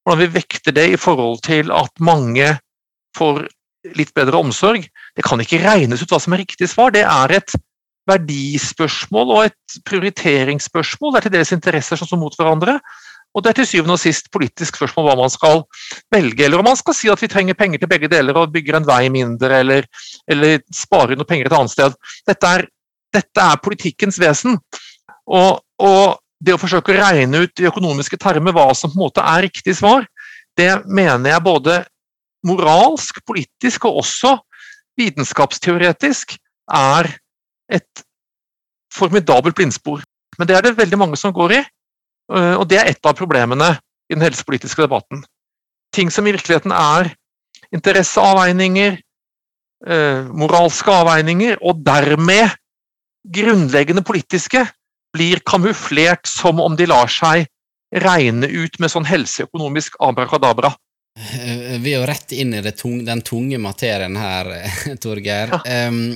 Hvordan 0.03 0.22
vi 0.24 0.36
vekter 0.39 0.75
det 0.75 0.88
i 0.93 1.00
forhold 1.00 1.41
til 1.46 1.72
at 1.75 1.91
mange 2.01 2.55
får 3.17 3.43
litt 3.98 4.13
bedre 4.17 4.39
omsorg. 4.41 4.86
Det 5.17 5.25
kan 5.25 5.41
ikke 5.41 5.62
regnes 5.63 6.01
ut 6.03 6.12
hva 6.13 6.20
som 6.22 6.36
er 6.36 6.43
riktig 6.43 6.70
svar. 6.70 6.93
Det 6.93 7.03
er 7.05 7.38
et 7.38 7.55
verdispørsmål 8.10 9.34
og 9.36 9.48
et 9.50 9.79
prioriteringsspørsmål. 9.88 11.13
Det 11.13 11.22
er 11.22 11.27
til 11.27 11.36
deres 11.38 11.55
interesser 11.55 12.00
som 12.00 12.10
står 12.10 12.22
mot 12.22 12.38
hverandre. 12.38 12.77
Og 13.31 13.43
det 13.43 13.51
er 13.51 13.60
til 13.62 13.70
syvende 13.70 13.96
og 13.96 14.01
sist 14.01 14.27
politisk 14.34 14.77
spørsmål 14.77 15.08
hva 15.08 15.17
man 15.22 15.31
skal 15.31 15.63
velge. 16.12 16.46
Eller 16.46 16.60
om 16.60 16.67
man 16.67 16.79
skal 16.79 16.98
si 16.98 17.12
at 17.12 17.22
vi 17.22 17.29
trenger 17.31 17.58
penger 17.58 17.81
til 17.81 17.91
begge 17.91 18.10
deler 18.12 18.38
og 18.38 18.51
bygger 18.53 18.79
en 18.79 18.88
vei 18.88 19.05
mindre, 19.13 19.62
eller, 19.63 19.88
eller 20.27 20.60
sparer 20.75 21.15
noe 21.15 21.29
penger 21.29 21.48
et 21.48 21.55
annet 21.55 21.74
sted. 21.74 21.96
Dette 22.27 22.55
er, 22.58 22.65
dette 23.15 23.46
er 23.46 23.63
politikkens 23.63 24.20
vesen. 24.22 24.60
Og, 25.31 25.62
og, 25.79 26.20
det 26.41 26.55
å 26.55 26.60
forsøke 26.62 26.93
å 26.93 26.98
regne 26.98 27.43
ut 27.45 27.62
i 27.62 27.67
økonomiske 27.69 28.17
termer 28.21 28.55
hva 28.55 28.71
som 28.77 28.89
på 28.91 28.98
en 28.98 29.05
måte 29.05 29.24
er 29.24 29.45
riktig 29.45 29.75
svar, 29.77 30.07
det 30.57 30.71
mener 30.89 31.36
jeg 31.36 31.45
både 31.45 31.81
moralsk, 32.48 33.21
politisk 33.27 33.86
og 33.88 34.01
også 34.01 34.36
vitenskapsteoretisk 35.00 36.33
er 36.74 37.12
et 37.71 38.03
formidabelt 38.91 39.55
blindspor. 39.55 40.01
Men 40.39 40.50
det 40.50 40.57
er 40.57 40.65
det 40.65 40.79
veldig 40.79 41.00
mange 41.00 41.19
som 41.19 41.33
går 41.36 41.60
i, 41.60 41.62
øh, 42.33 42.55
og 42.57 42.65
det 42.69 42.81
er 42.81 42.91
et 42.91 43.05
av 43.05 43.15
problemene 43.17 43.75
i 44.10 44.15
den 44.15 44.25
helsepolitiske 44.25 44.83
debatten. 44.83 45.24
Ting 45.93 46.12
som 46.12 46.27
i 46.27 46.33
virkeligheten 46.33 46.74
er 46.75 47.13
interesseavveininger, 47.71 48.98
øh, 49.88 50.27
moralske 50.36 50.91
avveininger, 50.91 51.62
og 51.62 51.86
dermed 51.86 52.57
grunnleggende 53.21 54.03
politiske, 54.03 54.65
blir 55.13 55.41
kamuflert 55.46 56.27
som 56.27 56.60
om 56.63 56.75
de 56.77 56.88
lar 56.89 57.12
seg 57.12 57.48
regne 57.91 58.48
ut 58.48 58.80
med 58.80 58.91
sånn 58.91 59.08
helseøkonomisk 59.08 59.98
abrakadabra. 60.03 60.72
Eh, 61.20 61.77
vi 61.84 61.94
er 61.94 62.00
jo 62.00 62.08
rett 62.08 62.32
inn 62.32 62.53
i 62.56 62.62
tunge, 62.72 63.03
den 63.08 63.24
tunge 63.25 63.60
materien 63.60 64.15
her, 64.20 64.51
Torgeir. 65.03 65.58
Ja. 65.58 65.88
Um, 65.89 66.13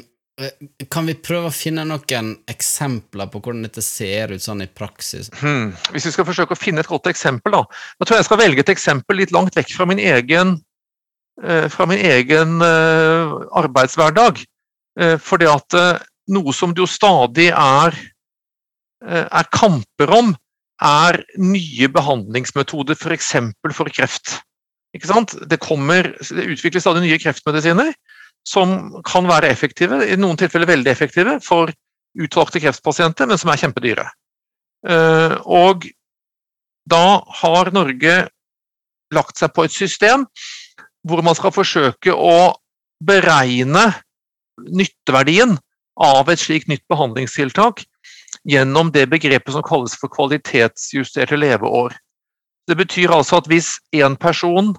kan 0.92 1.08
vi 1.08 1.14
prøve 1.16 1.48
å 1.48 1.56
finne 1.56 1.86
noen 1.88 2.34
eksempler 2.52 3.30
på 3.32 3.40
hvordan 3.40 3.64
dette 3.64 3.84
ser 3.84 4.34
ut 4.36 4.44
sånn 4.44 4.66
i 4.66 4.68
praksis? 4.68 5.30
Hmm. 5.40 5.70
Hvis 5.96 6.10
vi 6.10 6.16
skal 6.16 6.28
forsøke 6.28 6.56
å 6.56 6.60
finne 6.60 6.84
et 6.84 6.92
godt 6.92 7.08
eksempel, 7.12 7.56
da. 7.56 7.62
Da 8.00 8.08
tror 8.08 8.18
jeg 8.18 8.25
jeg 8.25 8.30
skal 8.30 8.42
velge 8.42 8.66
et 8.66 8.72
eksempel 8.74 9.22
litt 9.22 9.32
langt 9.36 9.56
vekk 9.56 9.72
fra 9.78 9.88
min 9.88 10.02
egen, 10.04 10.58
fra 11.72 11.88
min 11.88 12.04
egen 12.04 12.60
arbeidshverdag. 12.66 14.44
Fordi 15.24 15.48
at 15.51 15.79
noe 16.36 16.55
som 16.55 16.75
det 16.75 16.84
jo 16.84 16.90
stadig 16.90 17.48
er, 17.55 17.96
er 19.05 19.48
kamper 19.53 20.11
om, 20.15 20.33
er 20.81 21.22
nye 21.39 21.87
behandlingsmetoder, 21.94 22.98
f.eks. 22.98 23.31
For, 23.61 23.75
for 23.77 23.91
kreft. 23.94 24.39
Det, 24.96 25.59
kommer, 25.59 26.13
det 26.20 26.48
utvikles 26.55 26.85
stadig 26.85 27.03
nye 27.03 27.20
kreftmedisiner 27.20 27.91
som 28.48 29.01
kan 29.07 29.25
være 29.27 29.50
effektive, 29.50 30.03
i 30.05 30.18
noen 30.20 30.37
tilfeller 30.39 30.70
veldig 30.70 30.91
effektive, 30.91 31.39
for 31.44 31.72
utvalgte 32.15 32.61
kreftpasienter, 32.63 33.27
men 33.27 33.39
som 33.41 33.51
er 33.51 33.61
kjempedyre. 33.63 34.05
Eh, 34.87 35.35
og 35.50 35.87
da 36.85 37.22
har 37.41 37.74
Norge 37.74 38.15
lagt 39.15 39.41
seg 39.41 39.53
på 39.55 39.65
et 39.65 39.74
system 39.74 40.27
hvor 41.05 41.22
man 41.25 41.37
skal 41.37 41.53
forsøke 41.53 42.13
å 42.13 42.53
beregne 43.05 43.87
nytteverdien 44.61 45.57
av 46.01 46.29
et 46.31 46.41
slikt 46.41 46.70
nytt 46.70 46.85
behandlingstiltak 46.91 47.83
gjennom 48.50 48.92
det 48.94 49.08
begrepet 49.10 49.53
som 49.53 49.64
kalles 49.66 49.96
for 50.00 50.12
kvalitetsjusterte 50.14 51.38
leveår. 51.38 51.96
Det 52.68 52.77
betyr 52.77 53.14
altså 53.14 53.42
at 53.42 53.48
hvis 53.50 53.75
én 53.94 54.18
person 54.18 54.75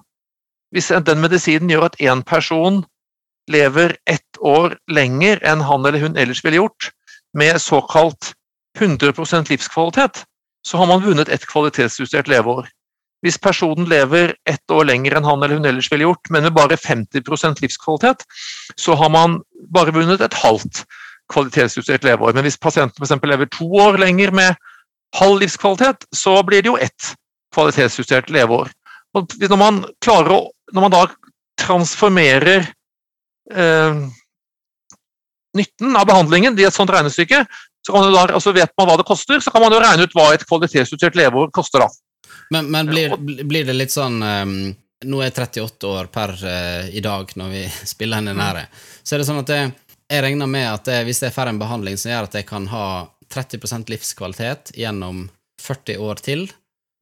hvis 0.75 0.91
den 1.07 1.21
medisinen 1.23 1.69
gjør 1.71 1.87
at 1.87 1.99
én 2.03 2.23
person 2.27 2.81
lever 3.47 3.95
ett 4.05 4.39
år 4.43 4.75
lenger 4.91 5.39
enn 5.47 5.63
han 5.63 5.85
eller 5.87 6.03
hun 6.03 6.17
ellers 6.19 6.43
ville 6.43 6.59
gjort, 6.59 6.89
med 7.33 7.61
såkalt 7.61 8.33
100% 8.79 9.49
livskvalitet, 9.49 10.25
så 10.67 10.77
har 10.77 10.87
man 10.87 11.03
vunnet 11.05 11.29
ett 11.29 11.47
kvalitetsjustert 11.47 12.27
leveår. 12.27 12.67
Hvis 13.23 13.39
personen 13.41 13.87
lever 13.89 14.35
ett 14.45 14.71
år 14.71 14.85
lenger 14.85 15.15
enn 15.17 15.25
han 15.25 15.41
eller 15.41 15.57
hun 15.57 15.65
ellers 15.65 15.89
ville 15.91 16.05
gjort, 16.05 16.29
men 16.29 16.43
med 16.43 16.53
bare 16.53 16.75
50% 16.75 17.63
livskvalitet, 17.63 18.25
så 18.75 18.95
har 18.99 19.09
man 19.09 19.39
bare 19.73 19.95
vunnet 19.95 20.21
et 20.21 20.37
halvt 20.43 20.83
kvalitetsjustert 21.33 22.05
leveår. 22.07 22.35
Men 22.35 22.47
hvis 22.47 22.59
pasienten 22.61 23.03
f.eks. 23.03 23.15
lever 23.23 23.49
to 23.53 23.67
år 23.81 23.99
lenger 24.01 24.33
med 24.35 24.55
halv 25.17 25.41
livskvalitet, 25.41 26.07
så 26.15 26.35
blir 26.47 26.63
det 26.63 26.71
jo 26.71 26.77
ett 26.81 27.13
kvalitetsjustert 27.55 28.29
leveår. 28.33 28.71
Og 29.17 29.37
når 29.41 29.59
man 29.59 29.83
å 29.87 30.39
når 30.75 30.83
man 30.83 30.91
da 30.91 31.05
transformerer 31.61 32.65
eh, 33.53 33.99
nytten 35.57 35.95
av 35.95 36.09
behandlingen 36.09 36.59
i 36.59 36.65
et 36.67 36.75
sånt 36.75 36.91
regnestykke, 36.91 37.45
så 37.87 37.95
kan 37.95 38.09
da, 38.11 38.25
altså 38.35 38.51
vet 38.55 38.73
man 38.77 38.89
hva 38.89 38.97
det 38.99 39.07
koster, 39.07 39.39
så 39.39 39.53
kan 39.53 39.63
man 39.63 39.73
jo 39.73 39.79
regne 39.79 40.03
ut 40.03 40.17
hva 40.17 40.33
et 40.35 40.43
kvalitetsjustert 40.47 41.15
leveår 41.15 41.53
koster 41.55 41.85
da. 41.85 41.87
Men, 42.51 42.67
men 42.71 42.91
blir, 42.91 43.15
blir, 43.17 43.63
det 43.67 43.75
litt 43.75 43.91
sånn 43.91 44.21
um, 44.23 44.51
Nå 45.07 45.19
er 45.19 45.27
jeg 45.27 45.35
38 45.35 45.89
år 45.91 46.07
per 46.09 46.31
uh, 46.41 46.85
i 46.89 47.01
dag 47.03 47.31
når 47.37 47.49
vi 47.51 47.63
spiller 47.93 48.21
henne 48.21 48.35
nære. 48.37 48.65
Så 49.03 49.15
er 49.15 49.21
det 49.21 49.27
sånn 49.29 49.43
at 49.43 49.51
jeg, 49.53 49.73
jeg 50.07 50.23
regner 50.23 50.49
med 50.49 50.67
at 50.69 50.89
jeg, 50.91 51.07
hvis 51.07 51.23
jeg 51.25 51.35
får 51.35 51.51
en 51.51 51.59
behandling 51.61 51.97
som 51.99 52.11
gjør 52.11 52.29
at 52.29 52.37
jeg 52.39 52.47
kan 52.47 52.67
ha 52.71 52.85
30% 53.33 53.89
livskvalitet 53.91 54.71
gjennom 54.77 55.25
40 55.61 55.97
år 56.03 56.21
til, 56.23 56.45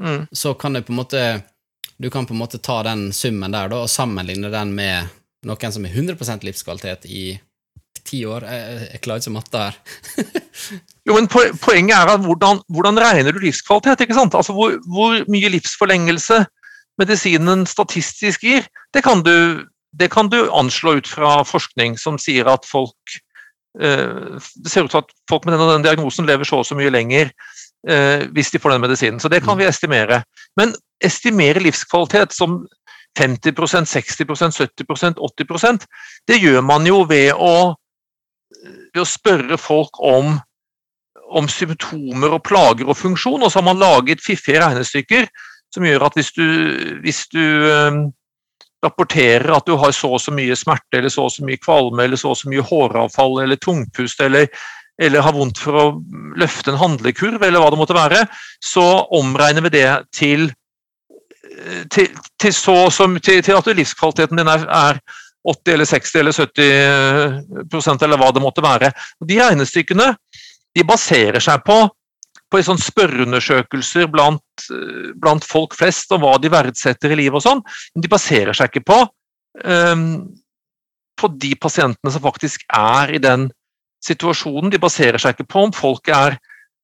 mm. 0.01 0.25
så 0.33 0.55
kan 0.57 0.77
jeg 0.77 0.87
på 0.87 0.95
en 0.95 1.01
måte 1.03 1.25
du 1.97 2.09
kan 2.11 2.25
på 2.25 2.33
en 2.33 2.41
måte 2.41 2.59
ta 2.59 2.81
den 2.83 3.07
summen 3.13 3.53
der 3.53 3.69
da, 3.71 3.83
og 3.85 3.91
sammenligne 3.91 4.51
den 4.51 4.73
med 4.75 5.11
noen 5.47 5.71
som 5.71 5.85
har 5.85 5.93
100% 5.95 6.43
livskvalitet 6.43 7.05
i 7.07 7.37
ti 8.05 8.21
år. 8.27 8.45
Jeg, 8.49 8.79
jeg 8.91 9.01
klarer 9.05 9.23
ikke 9.23 9.33
matte 9.33 9.61
her. 9.61 9.77
jo, 11.07 11.15
men 11.15 11.29
Poenget 11.31 11.95
er 11.95 12.11
at 12.17 12.25
hvordan, 12.25 12.59
hvordan 12.67 12.99
regner 13.01 13.31
du 13.31 13.39
livskvalitet? 13.43 14.03
ikke 14.03 14.17
sant? 14.17 14.35
Altså 14.37 14.53
hvor, 14.57 14.75
hvor, 14.91 15.23
mye 15.31 15.53
livsforlengelse 15.55 16.43
medisinen 16.99 17.65
statistisk 17.67 18.43
gir, 18.45 18.67
det 18.95 19.03
kan, 19.03 19.23
du, 19.25 19.65
det 19.99 20.09
kan 20.13 20.29
du 20.29 20.49
anslå 20.51 20.97
ut 20.99 21.07
fra 21.07 21.39
forskning 21.47 21.97
som 21.99 22.17
sier 22.21 22.47
at 22.51 22.67
folk 22.67 23.17
uh, 23.81 24.35
Det 24.35 24.71
ser 24.71 24.87
ut 24.87 24.91
til 24.91 25.03
at 25.03 25.13
folk 25.29 25.45
med 25.45 25.55
denne, 25.55 25.69
den 25.73 25.85
diagnosen 25.85 26.27
lever 26.27 26.47
så 26.47 26.61
og 26.61 26.67
så 26.67 26.77
mye 26.77 26.93
lenger 26.93 27.31
uh, 27.89 28.25
hvis 28.35 28.51
de 28.51 28.61
får 28.61 28.75
den 28.75 28.85
medisinen. 28.85 29.19
Så 29.19 29.31
det 29.31 29.43
kan 29.43 29.55
mm. 29.55 29.63
vi 29.63 29.69
estimere. 29.69 30.23
Men 30.59 30.75
estimere 31.03 31.63
livskvalitet 31.63 32.35
som 32.35 32.63
50% 33.15 33.85
60% 33.85 34.51
70% 34.85 35.19
80% 35.19 35.85
det 36.27 36.39
gjør 36.41 36.61
man 36.61 36.87
jo 36.87 37.03
ved 37.07 37.31
å, 37.31 37.75
ved 38.91 39.01
å 39.01 39.07
spørre 39.07 39.57
folk 39.61 39.99
om, 40.03 40.35
om, 41.31 41.47
symptomer 41.47 42.35
og 42.35 42.43
plager 42.43 42.89
og 42.89 42.97
funksjon, 42.99 43.43
og 43.43 43.51
så 43.51 43.61
har 43.61 43.69
man 43.69 43.79
laget 43.79 44.23
fiffige 44.23 44.59
regnestykker 44.59 45.29
som 45.73 45.87
gjør 45.87 46.07
at 46.07 46.19
hvis 46.19 46.31
du, 46.35 46.45
hvis 47.03 47.23
du 47.31 47.39
um, 47.39 48.03
rapporterer 48.85 49.51
at 49.55 49.67
du 49.67 49.75
har 49.81 49.93
så 49.95 50.13
og 50.15 50.21
så 50.23 50.33
mye 50.35 50.55
smerte, 50.57 50.99
eller 50.99 51.13
så 51.13 51.27
og 51.27 51.33
så 51.33 51.45
mye 51.47 51.61
kvalme, 51.61 52.05
eller 52.05 52.19
så 52.21 52.31
og 52.33 52.39
så 52.39 52.51
mye 52.51 52.65
håravfall, 52.65 53.41
eller 53.43 53.59
tungpust, 53.61 54.21
eller, 54.23 54.47
eller 55.01 55.25
har 55.25 55.35
vondt 55.35 55.61
for 55.61 55.79
å 55.81 55.85
løfte 56.39 56.73
en 56.73 56.81
handlekurv, 56.81 57.41
eller 57.43 57.63
hva 57.63 57.73
det 57.73 57.81
måtte 57.81 57.97
være, 57.97 58.25
så 58.63 58.85
omregner 59.17 59.65
vi 59.67 59.75
det 59.79 59.89
til 60.15 60.51
til, 61.91 62.09
til, 62.41 62.53
så, 62.53 62.73
som, 62.91 63.13
til, 63.23 63.39
at 63.39 63.67
livskvaliteten 63.77 64.39
din 64.39 64.49
er, 64.49 64.65
er 64.67 64.99
80 65.45 65.73
eller 65.73 65.85
60 65.85 66.15
eller 66.19 66.31
70% 66.31 68.03
eller 68.03 68.19
hva 68.19 68.31
det 68.33 68.43
måtte 68.43 68.63
være. 68.65 68.91
De 69.27 69.37
regnestykkene 69.39 70.09
de 70.75 70.83
baserer 70.87 71.39
seg 71.43 71.61
på, 71.65 71.77
på 72.51 72.63
sånn 72.65 72.81
spørreundersøkelser 72.81 74.09
blant 74.11 74.41
eh, 74.41 74.44
blant 75.21 75.45
folk 75.45 75.75
flest 75.77 76.11
og 76.15 76.23
hva 76.23 76.33
de 76.41 76.49
verdsetter 76.51 77.13
i 77.13 77.19
livet 77.19 77.37
og 77.39 77.45
sånn, 77.45 77.61
men 77.95 78.01
de 78.03 78.11
baserer 78.11 78.53
seg 78.57 78.65
ikke 78.71 78.87
på, 78.91 78.99
um, 79.63 80.05
på 81.19 81.25
de 81.41 81.51
pasientene 81.61 82.11
som 82.11 82.21
faktisk 82.23 82.59
er 82.75 83.05
i 83.15 83.21
den 83.23 83.41
situasjonen. 84.05 84.71
De 84.73 84.79
baserer 84.81 85.19
seg 85.21 85.29
ikke 85.35 85.51
på 85.53 85.59
om 85.67 85.73
folk 85.75 86.05
er 86.13 86.31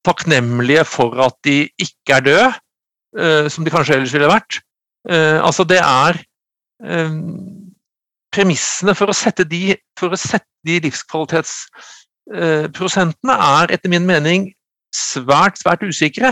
takknemlige 0.06 0.84
for 0.88 1.10
at 1.22 1.36
de 1.46 1.58
ikke 1.80 2.12
er 2.18 2.22
døde, 2.26 2.48
uh, 3.20 3.46
som 3.52 3.62
de 3.64 3.74
kanskje 3.74 3.94
ellers 3.98 4.16
ville 4.16 4.30
vært. 4.30 4.52
Uh, 5.08 5.38
altså 5.42 5.62
det 5.66 5.80
er 5.82 6.12
um, 6.86 7.58
Premissene 8.32 8.94
for 8.96 9.12
å 9.12 9.12
sette 9.12 9.44
de, 9.44 9.76
for 10.00 10.08
å 10.14 10.16
sette 10.16 10.48
de 10.64 10.80
livskvalitetsprosentene 10.86 13.34
uh, 13.36 13.60
er 13.60 13.68
etter 13.76 13.92
min 13.92 14.08
mening 14.08 14.48
svært, 14.94 15.58
svært 15.60 15.82
usikre. 15.84 16.30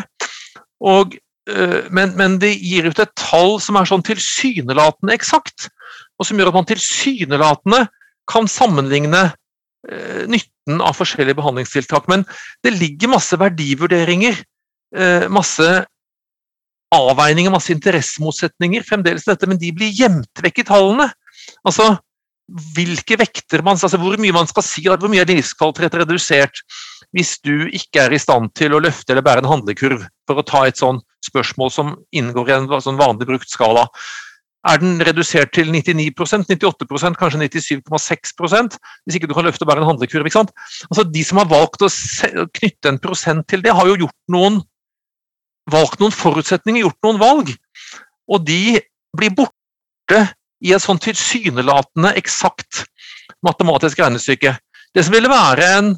Og, 0.80 1.14
eh, 1.14 1.20
men, 1.90 2.12
men, 2.18 2.36
de 2.42 2.50
gir 2.52 2.86
ut 2.90 2.98
et 3.00 3.12
tall 3.18 3.56
som 3.62 3.78
er 3.80 3.88
sånn 3.88 4.04
tilsynelatende 4.06 5.14
eksakt, 5.16 5.70
og 6.20 6.28
som 6.28 6.38
gjør 6.38 6.52
at 6.52 6.58
man 6.58 6.68
tilsynelatende 6.68 7.84
kan 8.30 8.48
sammenligne 8.50 9.22
eh, 9.90 10.26
nytten 10.30 10.82
av 10.84 10.98
forskjellige 10.98 11.38
behandlingstiltak. 11.40 12.08
Men 12.12 12.26
det 12.64 12.74
ligger 12.76 13.14
masse 13.14 13.38
verdivurderinger, 13.40 14.42
eh, 14.96 15.26
masse 15.32 15.70
avveininger, 16.94 17.52
masse 17.54 17.72
interessemotsetninger 17.74 18.86
fremdeles 18.86 19.26
i 19.26 19.32
dette, 19.32 19.48
men 19.50 19.60
de 19.60 19.72
blir 19.74 19.92
gjemt 19.94 20.44
vekk 20.44 20.62
i 20.62 20.68
tallene. 20.70 21.08
Altså, 21.66 21.92
hvilke 22.74 23.14
vekter 23.20 23.62
man, 23.62 23.78
altså 23.78 23.98
Hvor 24.00 24.18
mye 24.18 24.34
man 24.34 24.48
skal 24.50 24.64
si, 24.66 24.82
hvor 24.82 25.10
mye 25.10 25.22
er 25.22 25.30
livskvalitet 25.30 26.00
redusert 26.02 26.64
hvis 27.14 27.38
du 27.42 27.68
ikke 27.74 28.04
er 28.04 28.14
i 28.14 28.18
stand 28.22 28.52
til 28.58 28.74
å 28.74 28.80
løfte 28.82 29.14
eller 29.14 29.24
bære 29.26 29.42
en 29.42 29.50
handlekurv, 29.50 30.02
for 30.26 30.38
å 30.38 30.46
ta 30.46 30.64
et 30.66 30.78
sånn 30.78 31.00
spørsmål 31.26 31.70
som 31.74 31.94
inngår 32.16 32.50
i 32.50 32.56
en 32.56 32.68
sånn 32.82 33.00
vanlig 33.00 33.28
brukt 33.28 33.50
skala. 33.50 33.86
Er 34.68 34.80
den 34.82 34.98
redusert 35.00 35.54
til 35.56 35.70
99% 35.72 36.50
98% 36.52 37.16
kanskje 37.16 37.40
97,6% 37.40 38.76
hvis 39.06 39.16
ikke 39.16 39.30
du 39.30 39.32
kan 39.36 39.46
løfte 39.46 39.64
og 39.64 39.70
bære 39.70 39.80
en 39.80 39.88
handlekurv? 39.88 40.26
ikke 40.28 40.36
sant? 40.36 40.52
Altså 40.90 41.06
De 41.08 41.22
som 41.24 41.40
har 41.40 41.48
valgt 41.48 41.84
å 41.86 41.88
knytte 42.58 42.92
en 42.92 43.00
prosent 43.00 43.46
til 43.48 43.64
det, 43.64 43.72
har 43.72 43.88
jo 43.88 44.02
gjort 44.04 44.18
noen, 44.28 44.60
valgt 45.70 46.00
noen 46.02 46.12
forutsetninger, 46.12 46.84
gjort 46.84 47.08
noen 47.08 47.22
valg. 47.22 47.54
Og 48.28 48.44
de 48.44 48.76
blir 49.16 49.32
borte 49.32 50.20
i 50.60 50.74
et 50.76 50.84
sånn 50.84 51.00
tilsynelatende 51.00 52.12
eksakt 52.20 52.84
matematisk 53.46 54.02
regnestykke. 54.02 54.54
Det 54.92 55.06
som 55.06 55.14
ville 55.14 55.30
være 55.30 55.72
en 55.78 55.94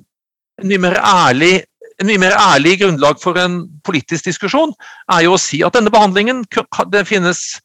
mye 0.69 0.83
mer 0.85 1.01
ærlig 1.03 1.65
en 2.03 2.11
mye 2.11 2.21
mer 2.21 2.35
ærlig 2.35 2.79
grunnlag 2.83 3.21
for 3.23 3.39
en 3.39 3.63
politisk 3.87 4.27
diskusjon 4.29 4.75
er 5.15 5.25
jo 5.27 5.37
å 5.37 5.41
si 5.41 5.63
at 5.63 5.77
denne 5.77 5.93
behandlingen 5.93 6.45
det 6.93 7.07
finnes 7.09 7.61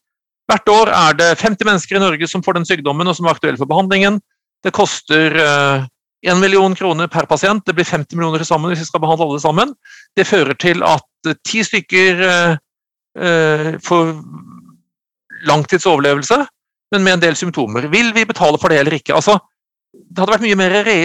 Hvert 0.47 0.69
år 0.71 0.89
er 0.95 1.15
det 1.19 1.25
50 1.41 1.67
mennesker 1.67 1.97
i 1.97 1.99
Norge 1.99 2.27
som 2.31 2.39
får 2.39 2.55
den 2.55 2.65
sykdommen 2.67 3.09
og 3.11 3.17
som 3.17 3.25
er 3.27 3.33
aktuelle 3.33 3.59
for 3.59 3.67
behandlingen. 3.67 4.21
Det 4.63 4.71
koster 4.71 5.33
uh, 5.35 5.83
eh, 6.23 6.31
1 6.31 6.39
million 6.39 6.71
kroner 6.71 7.09
per 7.11 7.27
pasient. 7.27 7.65
Det 7.67 7.75
blir 7.75 7.83
50 7.83 8.15
millioner 8.15 8.39
til 8.39 8.47
sammen 8.47 8.71
hvis 8.71 8.85
vi 8.85 8.87
skal 8.87 9.03
behandle 9.03 9.27
alle 9.27 9.41
sammen. 9.43 9.73
Det 10.15 10.23
fører 10.23 10.55
til 10.55 10.85
at 10.87 11.33
ti 11.43 11.65
stykker 11.67 12.23
uh, 12.23 13.75
får 13.83 14.13
langtidsoverlevelse, 15.51 16.39
men 16.95 17.03
med 17.03 17.17
en 17.17 17.25
del 17.27 17.35
symptomer. 17.35 17.91
Vil 17.91 18.13
vi 18.15 18.23
betale 18.31 18.55
for 18.61 18.71
det 18.71 18.79
eller 18.85 18.95
ikke? 19.01 19.19
Altså, 19.19 19.35
det 20.17 20.21
hadde 20.21 20.33
vært 20.33 20.45
mye 20.45 20.57
mer 20.59 20.75
re 20.87 20.97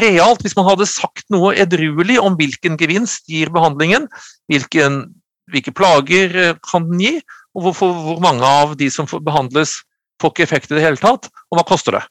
realt 0.00 0.44
hvis 0.44 0.56
man 0.58 0.68
hadde 0.68 0.88
sagt 0.88 1.26
noe 1.32 1.52
edruelig 1.58 2.18
om 2.22 2.36
hvilken 2.38 2.78
gevinst 2.80 3.28
gir 3.30 3.50
behandlingen, 3.54 4.06
hvilken, 4.50 5.02
hvilke 5.50 5.74
plager 5.76 6.36
eh, 6.38 6.56
kan 6.66 6.88
den 6.90 7.02
gi, 7.02 7.14
og 7.56 7.66
hvorfor, 7.66 7.94
hvor 8.06 8.20
mange 8.22 8.46
av 8.46 8.76
de 8.78 8.90
som 8.92 9.08
behandles 9.26 9.80
får 10.22 10.34
ikke 10.34 10.46
effekt 10.46 10.70
i 10.70 10.78
det 10.78 10.84
hele 10.84 11.00
tatt, 11.00 11.30
og 11.50 11.58
hva 11.58 11.66
koster 11.66 11.98
det. 11.98 12.04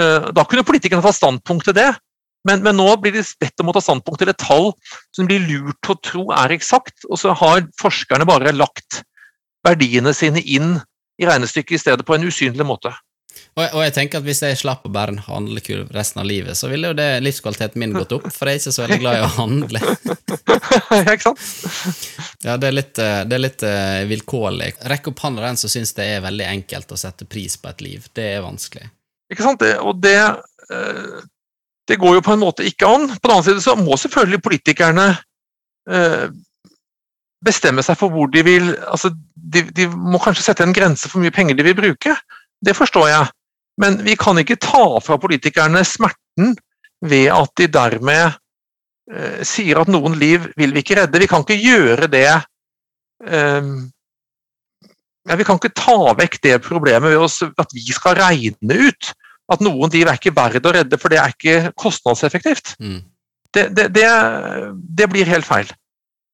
Eh, 0.00 0.30
da 0.36 0.44
kunne 0.48 0.66
politikerne 0.66 1.04
ta 1.04 1.14
standpunkt 1.14 1.70
til 1.70 1.76
det, 1.78 1.90
men, 2.44 2.60
men, 2.60 2.76
nå 2.76 2.90
blir 3.00 3.14
de 3.14 3.22
bedt 3.40 3.62
om 3.62 3.70
å 3.72 3.76
ta 3.76 3.80
standpunkt 3.80 4.20
til 4.20 4.28
et 4.28 4.40
tall 4.40 4.72
som 5.16 5.28
blir 5.28 5.46
lurt 5.46 5.78
til 5.80 5.94
å 5.94 6.00
tro 6.04 6.24
er 6.36 6.52
eksakt, 6.52 7.06
og 7.08 7.16
så 7.20 7.32
har 7.40 7.64
forskerne 7.80 8.28
bare 8.28 8.52
lagt 8.52 9.00
verdiene 9.64 10.12
sine 10.12 10.42
inn 10.44 10.76
i 11.16 11.28
regnestykket 11.28 11.78
i 11.78 11.80
stedet 11.80 12.04
på 12.04 12.16
en 12.16 12.26
usynlig 12.28 12.66
måte. 12.68 12.92
Og, 13.54 13.62
og, 13.68 13.80
jeg 13.84 13.92
tenker 13.94 14.18
at 14.18 14.26
hvis 14.26 14.40
jeg 14.42 14.58
slapp 14.58 14.86
å 14.86 14.90
bære 14.90 15.14
en 15.14 15.20
handlekurv 15.28 15.92
resten 15.94 16.20
av 16.24 16.26
livet, 16.26 16.58
så 16.58 16.66
ville 16.72 16.90
jo 16.90 16.96
det 16.98 17.06
livskvaliteten 17.22 17.78
min 17.78 17.92
gått 17.94 18.14
opp, 18.16 18.26
for 18.34 18.50
jeg 18.50 18.58
er 18.58 18.62
ikke 18.62 18.74
så 18.74 18.82
veldig 18.82 18.98
glad 18.98 19.18
i 19.18 19.22
å 19.22 19.28
handle. 19.36 19.82
ja, 19.84 21.12
ikke 21.14 21.28
sant? 21.28 21.44
Ja, 22.42 22.56
det 22.58 22.70
er 22.70 22.74
litt, 22.74 22.98
eh, 22.98 23.20
det 23.30 23.36
er 23.36 23.44
litt 23.44 23.62
uh, 23.62 24.00
vilkårlig. 24.10 24.72
Rekk 24.90 25.12
opp 25.12 25.22
hånda 25.22 25.44
den 25.46 25.60
som 25.60 25.70
syns 25.70 25.94
det 25.94 26.08
er 26.16 26.24
veldig 26.24 26.48
enkelt 26.50 26.96
å 26.96 26.98
sette 26.98 27.28
pris 27.30 27.54
på 27.60 27.70
et 27.70 27.84
liv. 27.86 28.08
Det 28.10 28.26
er 28.32 28.42
vanskelig. 28.42 28.88
Ikke 29.30 29.46
sant, 29.46 29.62
det, 29.62 29.76
og 29.78 30.02
det 30.02 30.18
uh, 30.18 31.22
Det 31.86 32.00
går 32.00 32.18
jo 32.18 32.26
på 32.26 32.34
en 32.34 32.42
måte 32.42 32.66
ikke 32.66 32.90
an. 32.90 33.06
På 33.14 33.28
den 33.28 33.36
annen 33.36 33.46
side 33.46 33.62
så 33.62 33.76
må 33.78 33.94
selvfølgelig 34.00 34.42
politikerne 34.42 35.12
bestemme 37.44 37.82
seg 37.84 37.98
for 38.00 38.08
hvor 38.08 38.30
de 38.32 38.40
vil 38.40 38.70
altså 38.88 39.10
de, 39.12 39.60
de 39.76 39.84
må 39.92 40.16
kanskje 40.22 40.46
sette 40.46 40.64
en 40.64 40.72
grense 40.72 41.04
for 41.04 41.18
hvor 41.18 41.26
mye 41.26 41.34
penger 41.36 41.58
de 41.58 41.66
vil 41.66 41.76
bruke. 41.76 42.14
Det 42.64 42.72
forstår 42.72 43.10
jeg. 43.10 43.26
Men 43.80 43.98
vi 44.06 44.14
kan 44.18 44.38
ikke 44.38 44.60
ta 44.62 44.84
fra 45.02 45.18
politikerne 45.20 45.82
smerten 45.86 46.54
ved 47.04 47.30
at 47.34 47.50
de 47.58 47.68
dermed 47.74 48.36
eh, 49.12 49.40
sier 49.46 49.80
at 49.80 49.90
noen 49.90 50.14
liv 50.18 50.46
vil 50.58 50.74
vi 50.74 50.84
ikke 50.84 51.00
redde. 51.00 51.20
Vi 51.20 51.30
kan 51.30 51.44
ikke 51.44 51.58
gjøre 51.58 52.08
det 52.12 52.28
eh, 52.30 53.72
ja, 55.24 55.36
Vi 55.40 55.46
kan 55.48 55.58
ikke 55.58 55.74
ta 55.74 55.98
vekk 56.20 56.40
det 56.44 56.58
problemet 56.64 57.10
ved 57.10 57.26
oss, 57.26 57.40
at 57.42 57.74
vi 57.74 57.84
skal 57.92 58.18
regne 58.20 58.80
ut 58.88 59.12
at 59.52 59.64
noen 59.64 59.92
liv 59.92 60.08
er 60.08 60.16
ikke 60.16 60.34
verdt 60.36 60.66
å 60.66 60.72
redde, 60.72 60.98
for 61.00 61.12
det 61.12 61.20
er 61.20 61.32
ikke 61.34 61.72
kostnadseffektivt. 61.80 62.76
Mm. 62.80 63.02
Det, 63.54 63.68
det, 63.76 63.88
det, 63.94 64.06
det, 64.98 65.08
blir 65.12 65.28
helt 65.28 65.46
feil, 65.46 65.68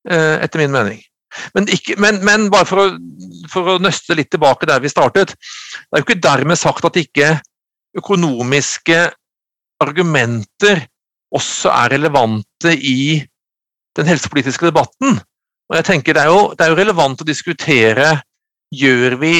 eh, 0.08 0.36
etter 0.44 0.62
min 0.62 0.72
mening. 0.74 1.00
Men, 1.54 1.68
ikke, 1.70 1.96
men, 2.02 2.20
men 2.26 2.48
bare 2.52 2.66
for 2.68 2.82
å, 2.82 2.86
for 3.52 3.74
å, 3.74 3.78
nøste 3.82 4.16
litt 4.18 4.30
tilbake 4.32 4.68
der 4.68 4.82
vi 4.82 4.90
startet. 4.92 5.34
Det 5.36 5.94
er 5.94 6.02
jo 6.02 6.08
ikke 6.08 6.22
dermed 6.22 6.58
sagt 6.58 6.86
at 6.88 6.98
ikke 7.00 7.34
økonomiske 7.98 8.98
argumenter 9.80 10.84
også 11.34 11.70
er 11.72 11.94
relevante 11.94 12.74
i 12.74 13.20
den 13.98 14.10
helsepolitiske 14.10 14.70
debatten. 14.70 15.20
Og 15.70 15.78
jeg 15.78 15.86
tenker 15.86 16.14
Det 16.14 16.22
er 16.22 16.32
jo, 16.32 16.42
det 16.58 16.66
er 16.66 16.72
jo 16.72 16.80
relevant 16.80 17.22
å 17.22 17.28
diskutere 17.28 18.10
gjør 18.74 19.16
vi, 19.20 19.34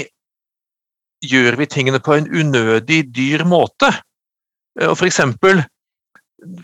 gjør 1.27 1.59
vi 1.59 1.67
tingene 1.71 2.01
på 2.03 2.15
en 2.15 2.31
unødig 2.31 3.03
dyr 3.15 3.45
måte. 3.47 3.91
Og 4.81 4.95
for, 4.95 5.07
eksempel, 5.07 5.63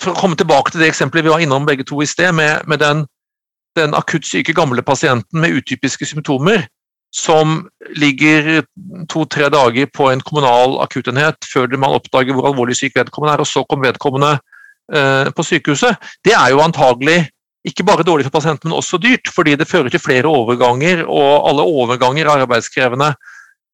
for 0.00 0.12
å 0.12 0.18
komme 0.20 0.38
tilbake 0.38 0.72
til 0.72 0.82
det 0.82 0.90
eksempelet 0.92 1.26
vi 1.26 1.34
var 1.34 1.42
innom 1.42 1.66
begge 1.66 1.86
to 1.86 1.98
i 2.02 2.08
sted, 2.08 2.32
med, 2.34 2.62
med 2.70 2.82
den 2.82 3.04
den 3.76 3.94
akutt 3.96 4.26
syke 4.26 4.54
gamle 4.56 4.82
pasienten 4.82 5.40
med 5.42 5.60
utypiske 5.60 6.08
symptomer 6.08 6.66
som 7.14 7.62
ligger 7.96 8.64
to-tre 9.08 9.48
dager 9.52 9.88
på 9.94 10.10
en 10.10 10.20
kommunal 10.20 10.76
akuttenhet 10.84 11.48
før 11.48 11.70
man 11.78 11.94
oppdager 11.96 12.36
hvor 12.36 12.50
alvorlig 12.50 12.76
syk 12.76 12.98
vedkommende 12.98 13.36
er, 13.36 13.44
og 13.44 13.48
så 13.48 13.62
kommer 13.64 13.88
vedkommende 13.88 14.34
eh, 14.92 15.30
på 15.32 15.46
sykehuset, 15.46 15.96
det 16.26 16.34
er 16.36 16.52
jo 16.52 16.64
antagelig 16.64 17.22
ikke 17.66 17.86
bare 17.86 18.04
dårlig 18.06 18.26
for 18.28 18.36
pasienten, 18.36 18.70
men 18.70 18.78
også 18.78 19.00
dyrt, 19.02 19.30
fordi 19.34 19.56
det 19.58 19.66
fører 19.66 19.90
til 19.90 20.02
flere 20.02 20.30
overganger, 20.30 21.02
og 21.06 21.48
alle 21.50 21.64
overganger 21.66 22.28
er 22.28 22.44
arbeidskrevende. 22.44 23.08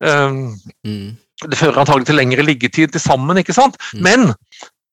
Um, 0.00 0.54
mm. 0.86 1.10
Det 1.42 1.58
fører 1.58 1.82
antagelig 1.82 2.08
til 2.08 2.16
lengre 2.16 2.46
liggetid 2.46 2.94
til 2.94 3.02
sammen, 3.02 3.36
ikke 3.42 3.52
sant? 3.52 3.76
Mm. 3.92 4.00
Men 4.06 4.32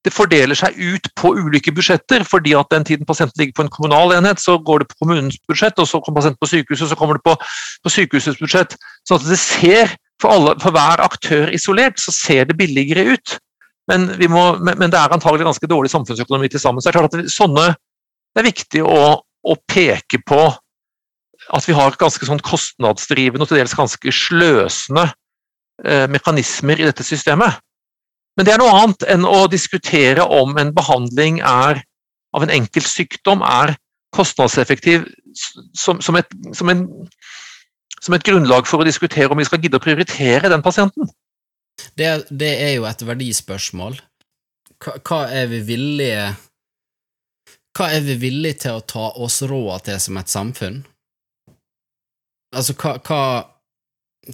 det 0.08 0.14
fordeler 0.16 0.56
seg 0.56 0.78
ut 0.80 1.10
på 1.20 1.34
ulike 1.36 1.74
budsjetter, 1.76 2.24
fordi 2.28 2.54
at 2.56 2.70
den 2.72 2.86
tiden 2.88 3.08
pasienten 3.08 3.42
ligger 3.42 3.58
på 3.58 3.66
en 3.66 3.72
kommunal 3.74 4.14
enhet, 4.16 4.40
så 4.40 4.56
går 4.64 4.84
det 4.84 4.88
på 4.94 5.02
kommunens 5.04 5.36
budsjett, 5.50 5.80
og 5.82 5.90
så 5.90 6.00
kommer 6.00 6.22
pasienten 6.22 6.40
på 6.40 6.52
sykehuset, 6.54 6.92
så 6.92 6.98
kommer 7.00 7.20
det 7.20 7.26
på, 7.28 7.36
på 7.84 7.92
sykehusets 7.92 8.40
budsjett. 8.40 8.78
Så 9.08 9.20
at 9.20 9.28
det 9.28 9.40
ser, 9.42 9.92
for, 10.22 10.32
alle, 10.32 10.56
for, 10.64 10.76
hver 10.76 11.04
aktør 11.04 11.52
isolert, 11.56 12.00
så 12.00 12.16
ser 12.16 12.48
det 12.48 12.58
billigere 12.60 13.10
ut. 13.12 13.36
Men, 13.92 14.08
må, 14.32 14.46
men 14.64 14.88
det 14.88 14.96
er 14.96 15.12
antagelig 15.12 15.50
ganske 15.50 15.68
dårlig 15.68 15.92
samfunnsøkonomi 15.92 16.48
til 16.54 16.64
sammen. 16.64 16.80
Så 16.80 16.88
det 16.88 16.96
er 16.96 17.00
klart 17.00 17.14
at 17.14 17.20
det, 17.20 17.34
sånne, 17.34 17.68
det 18.32 18.44
er 18.44 18.52
viktig 18.52 18.84
å, 18.86 19.00
å, 19.20 19.56
peke 19.68 20.22
på 20.24 20.44
at 21.56 21.66
vi 21.66 21.76
har 21.76 21.98
ganske 22.00 22.28
sånn 22.28 22.44
kostnadsdrivende 22.46 23.44
og 23.44 23.50
til 23.50 23.60
dels 23.60 23.76
ganske 23.76 24.14
sløsende 24.14 25.10
eh, 25.84 26.06
mekanismer 26.12 26.80
i 26.80 26.88
dette 26.88 27.04
systemet. 27.04 27.60
Men 28.40 28.48
det 28.48 28.54
er 28.54 28.62
noe 28.62 28.72
annet 28.72 29.04
enn 29.12 29.26
å 29.28 29.50
diskutere 29.52 30.24
om 30.24 30.54
en 30.62 30.70
behandling 30.72 31.42
er, 31.44 31.82
av 32.32 32.46
en 32.46 32.54
enkelt 32.56 32.88
sykdom 32.88 33.42
er 33.44 33.74
kostnadseffektiv 34.16 35.10
som, 35.76 36.00
som, 36.00 36.16
et, 36.16 36.32
som, 36.56 36.72
en, 36.72 36.86
som, 38.00 38.16
et, 38.16 38.24
grunnlag 38.24 38.64
for 38.70 38.80
å 38.80 38.88
diskutere 38.88 39.28
om 39.28 39.42
vi 39.42 39.48
skal 39.50 39.60
gidde 39.60 39.76
å 39.76 39.84
prioritere 39.84 40.54
den 40.54 40.64
pasienten. 40.64 41.12
Det, 42.00 42.08
det 42.32 42.54
er 42.64 42.72
jo 42.78 42.88
et 42.88 43.04
verdispørsmål. 43.10 44.00
Hva, 44.80 44.96
hva, 45.04 45.20
er 45.36 45.52
vi 45.52 45.60
villige 45.74 46.24
Hva 47.76 47.90
er 47.92 48.08
vi 48.08 48.16
villige 48.24 48.62
til 48.64 48.80
å 48.80 48.88
ta 48.88 49.10
oss 49.20 49.42
råd 49.44 49.90
til 49.90 50.00
som 50.00 50.24
et 50.24 50.32
samfunn? 50.32 50.80
Altså, 52.56 52.80
hva, 52.80 52.96
hva, 53.04 53.22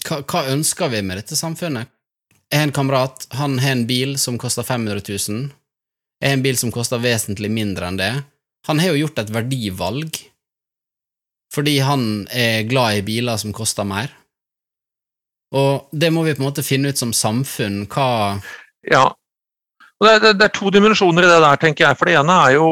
hva, 0.05 0.21
hva 0.21 0.47
ønsker 0.53 0.93
vi 0.93 1.01
med 1.01 1.23
dette 1.23 1.41
samfunnet? 1.41 1.94
Jeg 2.55 2.61
har 2.61 2.69
en 2.69 2.71
kamerat, 2.71 3.25
han 3.35 3.57
har 3.59 3.73
en 3.75 3.81
bil 3.83 4.13
som 4.15 4.37
koster 4.39 4.63
500 4.63 5.01
000. 5.03 5.39
Jeg 6.23 6.29
har 6.29 6.37
en 6.37 6.43
bil 6.45 6.55
som 6.55 6.69
koster 6.71 7.01
vesentlig 7.03 7.49
mindre 7.51 7.89
enn 7.91 7.97
det. 7.99 8.13
Han 8.69 8.79
har 8.79 8.93
jo 8.93 9.01
gjort 9.01 9.19
et 9.19 9.33
verdivalg 9.35 10.21
fordi 11.51 11.73
han 11.83 12.05
er 12.31 12.63
glad 12.69 13.01
i 13.01 13.03
biler 13.03 13.35
som 13.43 13.51
koster 13.55 13.83
mer. 13.83 14.07
Og 15.51 15.91
det 15.91 16.13
må 16.15 16.23
vi 16.23 16.37
på 16.37 16.45
en 16.45 16.47
måte 16.47 16.63
finne 16.63 16.93
ut 16.95 16.99
som 16.99 17.11
samfunn, 17.11 17.83
hva 17.91 18.39
Ja. 18.87 19.03
Det, 19.99 20.15
det, 20.23 20.33
det 20.39 20.47
er 20.47 20.55
to 20.55 20.71
dimensjoner 20.71 21.27
i 21.27 21.33
det 21.33 21.43
der, 21.43 21.59
tenker 21.59 21.89
jeg. 21.89 21.99
For 21.99 22.07
det 22.07 22.15
ene 22.21 22.39
er 22.47 22.55
jo 22.55 22.67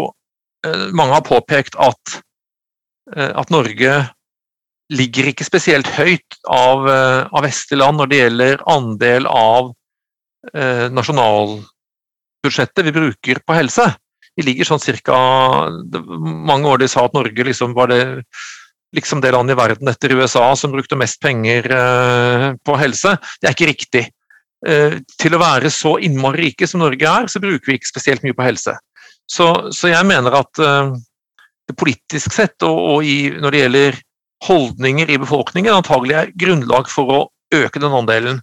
eh, 0.63 0.87
Mange 0.95 1.19
har 1.19 1.27
påpekt 1.27 1.75
at, 1.75 2.19
eh, 3.15 3.31
at 3.35 3.51
Norge 3.51 3.99
ligger 4.91 5.29
ikke 5.29 5.47
spesielt 5.47 5.87
høyt 5.95 6.37
av, 6.51 6.87
eh, 6.89 7.21
av 7.31 7.45
vestlige 7.45 7.91
når 7.95 8.09
det 8.11 8.19
gjelder 8.19 8.63
andel 8.69 9.27
av 9.29 9.71
eh, 10.53 10.89
nasjonalbudsjettet 10.91 12.85
vi 12.89 12.95
bruker 12.95 13.39
på 13.45 13.57
helse. 13.57 13.87
Vi 14.35 14.43
ligger 14.47 14.65
sånn 14.65 14.81
cirka 14.81 15.13
Mange 16.09 16.65
år 16.65 16.81
de 16.81 16.87
sa 16.89 17.05
at 17.05 17.13
Norge 17.13 17.45
liksom 17.45 17.75
var 17.77 17.91
det 17.93 18.01
liksom 18.93 19.21
det 19.21 19.31
landet 19.33 19.55
i 19.55 19.57
verden 19.57 19.89
etter 19.89 20.13
USA 20.13 20.51
som 20.57 20.73
brukte 20.73 20.97
mest 20.99 21.19
penger 21.21 21.69
eh, 21.73 22.49
på 22.65 22.75
helse. 22.77 23.15
Det 23.41 23.49
er 23.49 23.55
ikke 23.55 23.71
riktig. 23.71 24.03
Eh, 24.63 24.99
til 25.19 25.35
å 25.35 25.41
være 25.41 25.71
så 25.73 25.97
innmari 25.99 26.49
rike 26.49 26.67
som 26.69 26.83
Norge 26.83 27.09
er, 27.09 27.27
så 27.27 27.41
bruker 27.43 27.71
vi 27.71 27.79
ikke 27.79 27.89
spesielt 27.89 28.23
mye 28.23 28.37
på 28.37 28.45
helse. 28.45 28.75
Så, 29.29 29.49
så 29.75 29.89
jeg 29.91 30.07
mener 30.07 30.37
at 30.37 30.61
eh, 30.61 30.93
det 31.67 31.77
politisk 31.79 32.35
sett, 32.35 32.55
og, 32.67 32.79
og 32.93 33.07
i, 33.07 33.33
når 33.33 33.55
det 33.55 33.63
gjelder 33.63 34.01
holdninger 34.43 35.11
i 35.11 35.17
befolkningen, 35.21 35.73
antagelig 35.73 36.15
er 36.19 36.31
grunnlag 36.39 36.89
for 36.91 37.05
å 37.11 37.19
øke 37.53 37.79
den 37.81 37.93
andelen. 37.95 38.41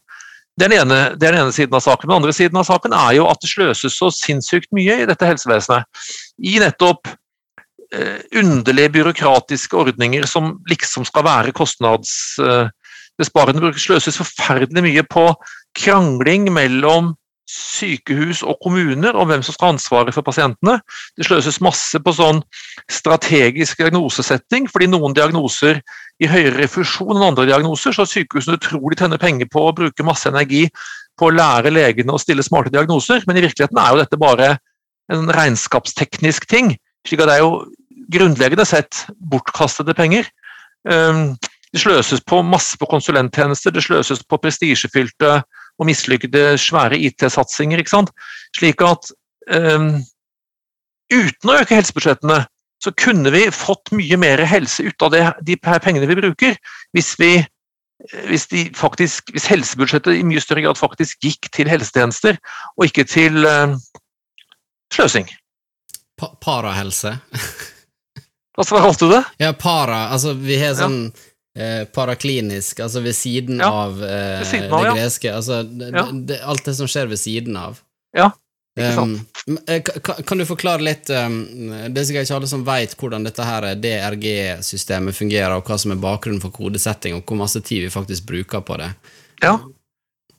Den, 0.60 0.72
ene, 0.76 0.98
den 1.20 1.34
ene 1.38 1.52
siden 1.54 1.74
av 1.76 1.80
saken. 1.84 2.08
Den 2.08 2.16
andre 2.18 2.32
siden 2.36 2.58
av 2.60 2.66
saken 2.68 2.92
er 2.96 3.12
jo 3.16 3.24
at 3.30 3.40
det 3.42 3.50
sløses 3.52 3.94
så 3.96 4.08
sinnssykt 4.12 4.70
mye 4.76 4.94
i 5.02 5.08
dette 5.08 5.28
helsevesenet. 5.28 5.84
I 6.44 6.58
nettopp 6.60 7.02
eh, 7.08 8.18
underlige 8.36 8.94
byråkratiske 8.98 9.74
ordninger 9.76 10.24
som 10.28 10.44
liksom 10.70 11.02
skal 11.08 11.24
være 11.28 11.56
kostnadsbesparende. 11.56 13.70
Det 13.70 13.86
sløses 13.86 14.20
forferdelig 14.20 14.82
mye 14.84 15.04
på 15.08 15.24
krangling 15.78 16.42
mellom 16.52 17.04
sykehus 17.50 18.42
og 18.46 18.60
kommuner 18.62 19.16
om 19.18 19.28
hvem 19.30 19.42
som 19.42 19.54
skal 19.56 19.68
ha 19.70 19.74
ansvaret 19.74 20.14
for 20.14 20.26
pasientene. 20.26 20.78
Det 21.18 21.26
sløses 21.26 21.60
masse 21.64 21.98
på 22.02 22.14
sånn 22.14 22.42
strategisk 22.90 23.80
diagnosesetting, 23.80 24.68
fordi 24.70 24.90
noen 24.90 25.16
diagnoser 25.16 25.80
i 26.20 26.28
høyere 26.30 26.58
refusjon 26.60 27.16
enn 27.16 27.28
andre 27.30 27.48
diagnoser, 27.48 27.96
så 27.96 28.06
sykehusene 28.08 28.60
de 28.60 28.98
tjener 28.98 29.20
penger 29.20 29.48
på 29.50 29.66
å 29.66 29.76
bruke 29.76 30.06
masse 30.06 30.28
energi 30.30 30.66
på 31.18 31.28
å 31.28 31.34
lære 31.34 31.72
legene 31.72 32.14
å 32.14 32.20
stille 32.20 32.44
smarte 32.44 32.72
diagnoser, 32.72 33.24
men 33.26 33.38
i 33.38 33.44
virkeligheten 33.44 33.80
er 33.80 33.92
jo 33.92 34.02
dette 34.02 34.20
bare 34.20 34.50
en 35.12 35.30
regnskapsteknisk 35.34 36.46
ting. 36.48 36.76
slik 37.08 37.22
at 37.22 37.30
det 37.30 37.38
er 37.38 37.44
jo 37.44 37.64
grunnleggende 38.12 38.66
sett 38.68 39.06
bortkastede 39.32 39.94
penger. 39.96 40.28
Ehm, 40.88 41.36
det 41.72 41.80
sløses 41.80 42.20
på 42.20 42.42
masse 42.42 42.76
på 42.78 42.88
konsulenttjenester, 42.90 43.72
det 43.72 43.84
sløses 43.84 44.22
på 44.26 44.38
prestisjefylte 44.42 45.40
og 45.80 45.88
mislykkede 45.88 46.58
svære 46.60 46.98
IT-satsinger. 47.00 47.80
ikke 47.80 47.94
sant? 47.94 48.12
Slik 48.58 48.82
at 48.84 49.12
um, 49.48 49.94
uten 51.12 51.52
å 51.52 51.58
øke 51.60 51.78
helsebudsjettene, 51.78 52.42
så 52.80 52.92
kunne 52.96 53.32
vi 53.34 53.46
fått 53.52 53.92
mye 53.92 54.16
mer 54.20 54.40
helse 54.48 54.86
ut 54.86 55.04
av 55.04 55.12
det, 55.12 55.24
de 55.44 55.56
pengene 55.60 56.08
vi 56.08 56.18
bruker, 56.20 56.56
hvis, 56.96 57.12
vi, 57.20 57.32
hvis, 58.28 58.46
faktisk, 58.76 59.32
hvis, 59.34 59.48
helsebudsjettet 59.52 60.16
i 60.16 60.24
mye 60.24 60.40
større 60.40 60.64
grad 60.64 60.80
faktisk 60.80 61.20
gikk 61.24 61.50
til 61.56 61.68
helsetjenester, 61.68 62.40
og 62.76 62.88
ikke 62.88 63.04
til 63.08 63.44
um, 63.44 63.76
sløsing. 64.92 65.28
Pa 66.20 66.32
parahelse? 66.40 67.16
Hva 68.60 68.80
kalte 68.84 69.06
du 69.06 69.12
det? 69.14 69.22
Ja, 69.40 69.54
para. 69.56 70.10
Altså, 70.12 70.34
vi 70.36 70.58
har 70.60 70.74
sånn 70.76 71.02
ja. 71.08 71.29
Eh, 71.58 71.84
paraklinisk, 71.94 72.80
altså 72.80 73.02
ved 73.04 73.16
siden 73.16 73.62
ja, 73.62 73.70
av 73.86 74.04
eh, 74.04 74.44
siden 74.48 74.72
av, 74.72 74.84
det 74.84 75.00
greske. 75.00 75.32
Altså, 75.34 75.62
det, 75.62 75.90
det, 76.28 76.40
alt 76.42 76.64
det 76.66 76.76
som 76.78 76.90
skjer 76.90 77.10
ved 77.10 77.20
siden 77.20 77.58
av. 77.60 77.80
Ja, 78.16 78.30
ikke 78.78 78.92
sant. 78.94 79.40
Um, 79.48 79.58
kan, 80.26 80.38
du 80.38 80.46
forklare 80.46 80.84
litt 80.84 81.10
um, 81.10 81.40
Det 81.90 82.00
er 82.00 82.06
sikkert 82.06 82.28
ikke 82.28 82.36
alle 82.38 82.50
som 82.50 82.62
vet 82.66 82.94
hvordan 83.00 83.26
dette 83.26 83.46
her 83.46 83.66
DRG-systemet 83.82 85.16
fungerer, 85.16 85.56
og 85.56 85.66
hva 85.66 85.78
som 85.80 85.94
er 85.94 86.02
bakgrunnen 86.02 86.42
for 86.42 86.54
kodesetting, 86.54 87.18
og 87.18 87.26
hvor 87.26 87.40
masse 87.40 87.62
tid 87.66 87.86
vi 87.86 87.92
faktisk 87.92 88.28
bruker 88.30 88.62
på 88.66 88.78
det. 88.80 88.92
Ja. 89.42 89.56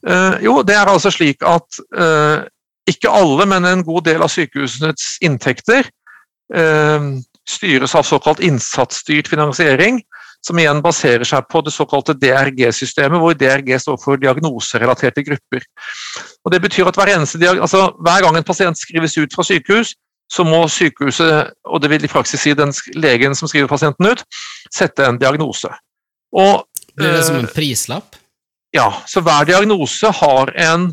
Uh, 0.02 0.38
jo, 0.42 0.56
det 0.66 0.74
er 0.78 0.90
altså 0.90 1.12
slik 1.14 1.44
at 1.46 1.82
uh, 1.94 2.42
ikke 2.90 3.12
alle, 3.12 3.46
men 3.46 3.68
en 3.68 3.84
god 3.86 4.08
del 4.08 4.24
av 4.24 4.32
sykehusenes 4.32 5.18
inntekter 5.22 5.86
uh, 6.56 7.12
styres 7.48 7.94
av 7.98 8.08
såkalt 8.08 8.42
innsatsstyrt 8.42 9.30
finansiering, 9.30 10.00
som 10.42 10.58
igjen 10.58 10.80
baserer 10.82 11.24
seg 11.26 11.46
på 11.50 11.62
det 11.62 11.72
såkalte 11.74 12.16
DRG-systemet, 12.18 13.20
hvor 13.20 13.36
DRG 13.38 13.76
står 13.80 13.98
for 14.02 14.20
diagnoserelaterte 14.20 15.22
grupper. 15.26 15.66
Og 16.42 16.54
det 16.54 16.62
betyr 16.64 16.90
at 16.90 16.98
hver, 16.98 17.12
altså, 17.52 17.84
hver 18.02 18.24
gang 18.24 18.38
en 18.38 18.46
pasient 18.46 18.78
skrives 18.78 19.14
ut 19.20 19.34
fra 19.34 19.46
sykehus, 19.46 19.94
så 20.32 20.44
må 20.48 20.64
sykehuset, 20.72 21.52
og 21.68 21.82
det 21.82 21.90
vil 21.92 22.04
i 22.06 22.10
praksis 22.10 22.40
si 22.40 22.54
den 22.56 22.72
legen 22.96 23.36
som 23.36 23.50
skriver 23.50 23.70
pasienten 23.70 24.08
ut, 24.08 24.24
sette 24.72 25.06
en 25.06 25.20
diagnose. 25.20 25.70
Og, 26.32 26.64
Blir 26.96 27.12
det 27.18 27.24
som 27.26 27.38
en 27.38 27.46
eh, 27.46 27.54
prislapp? 27.54 28.16
Ja, 28.72 28.88
så 29.06 29.20
hver 29.20 29.44
diagnose 29.48 30.08
har 30.16 30.52
en 30.56 30.88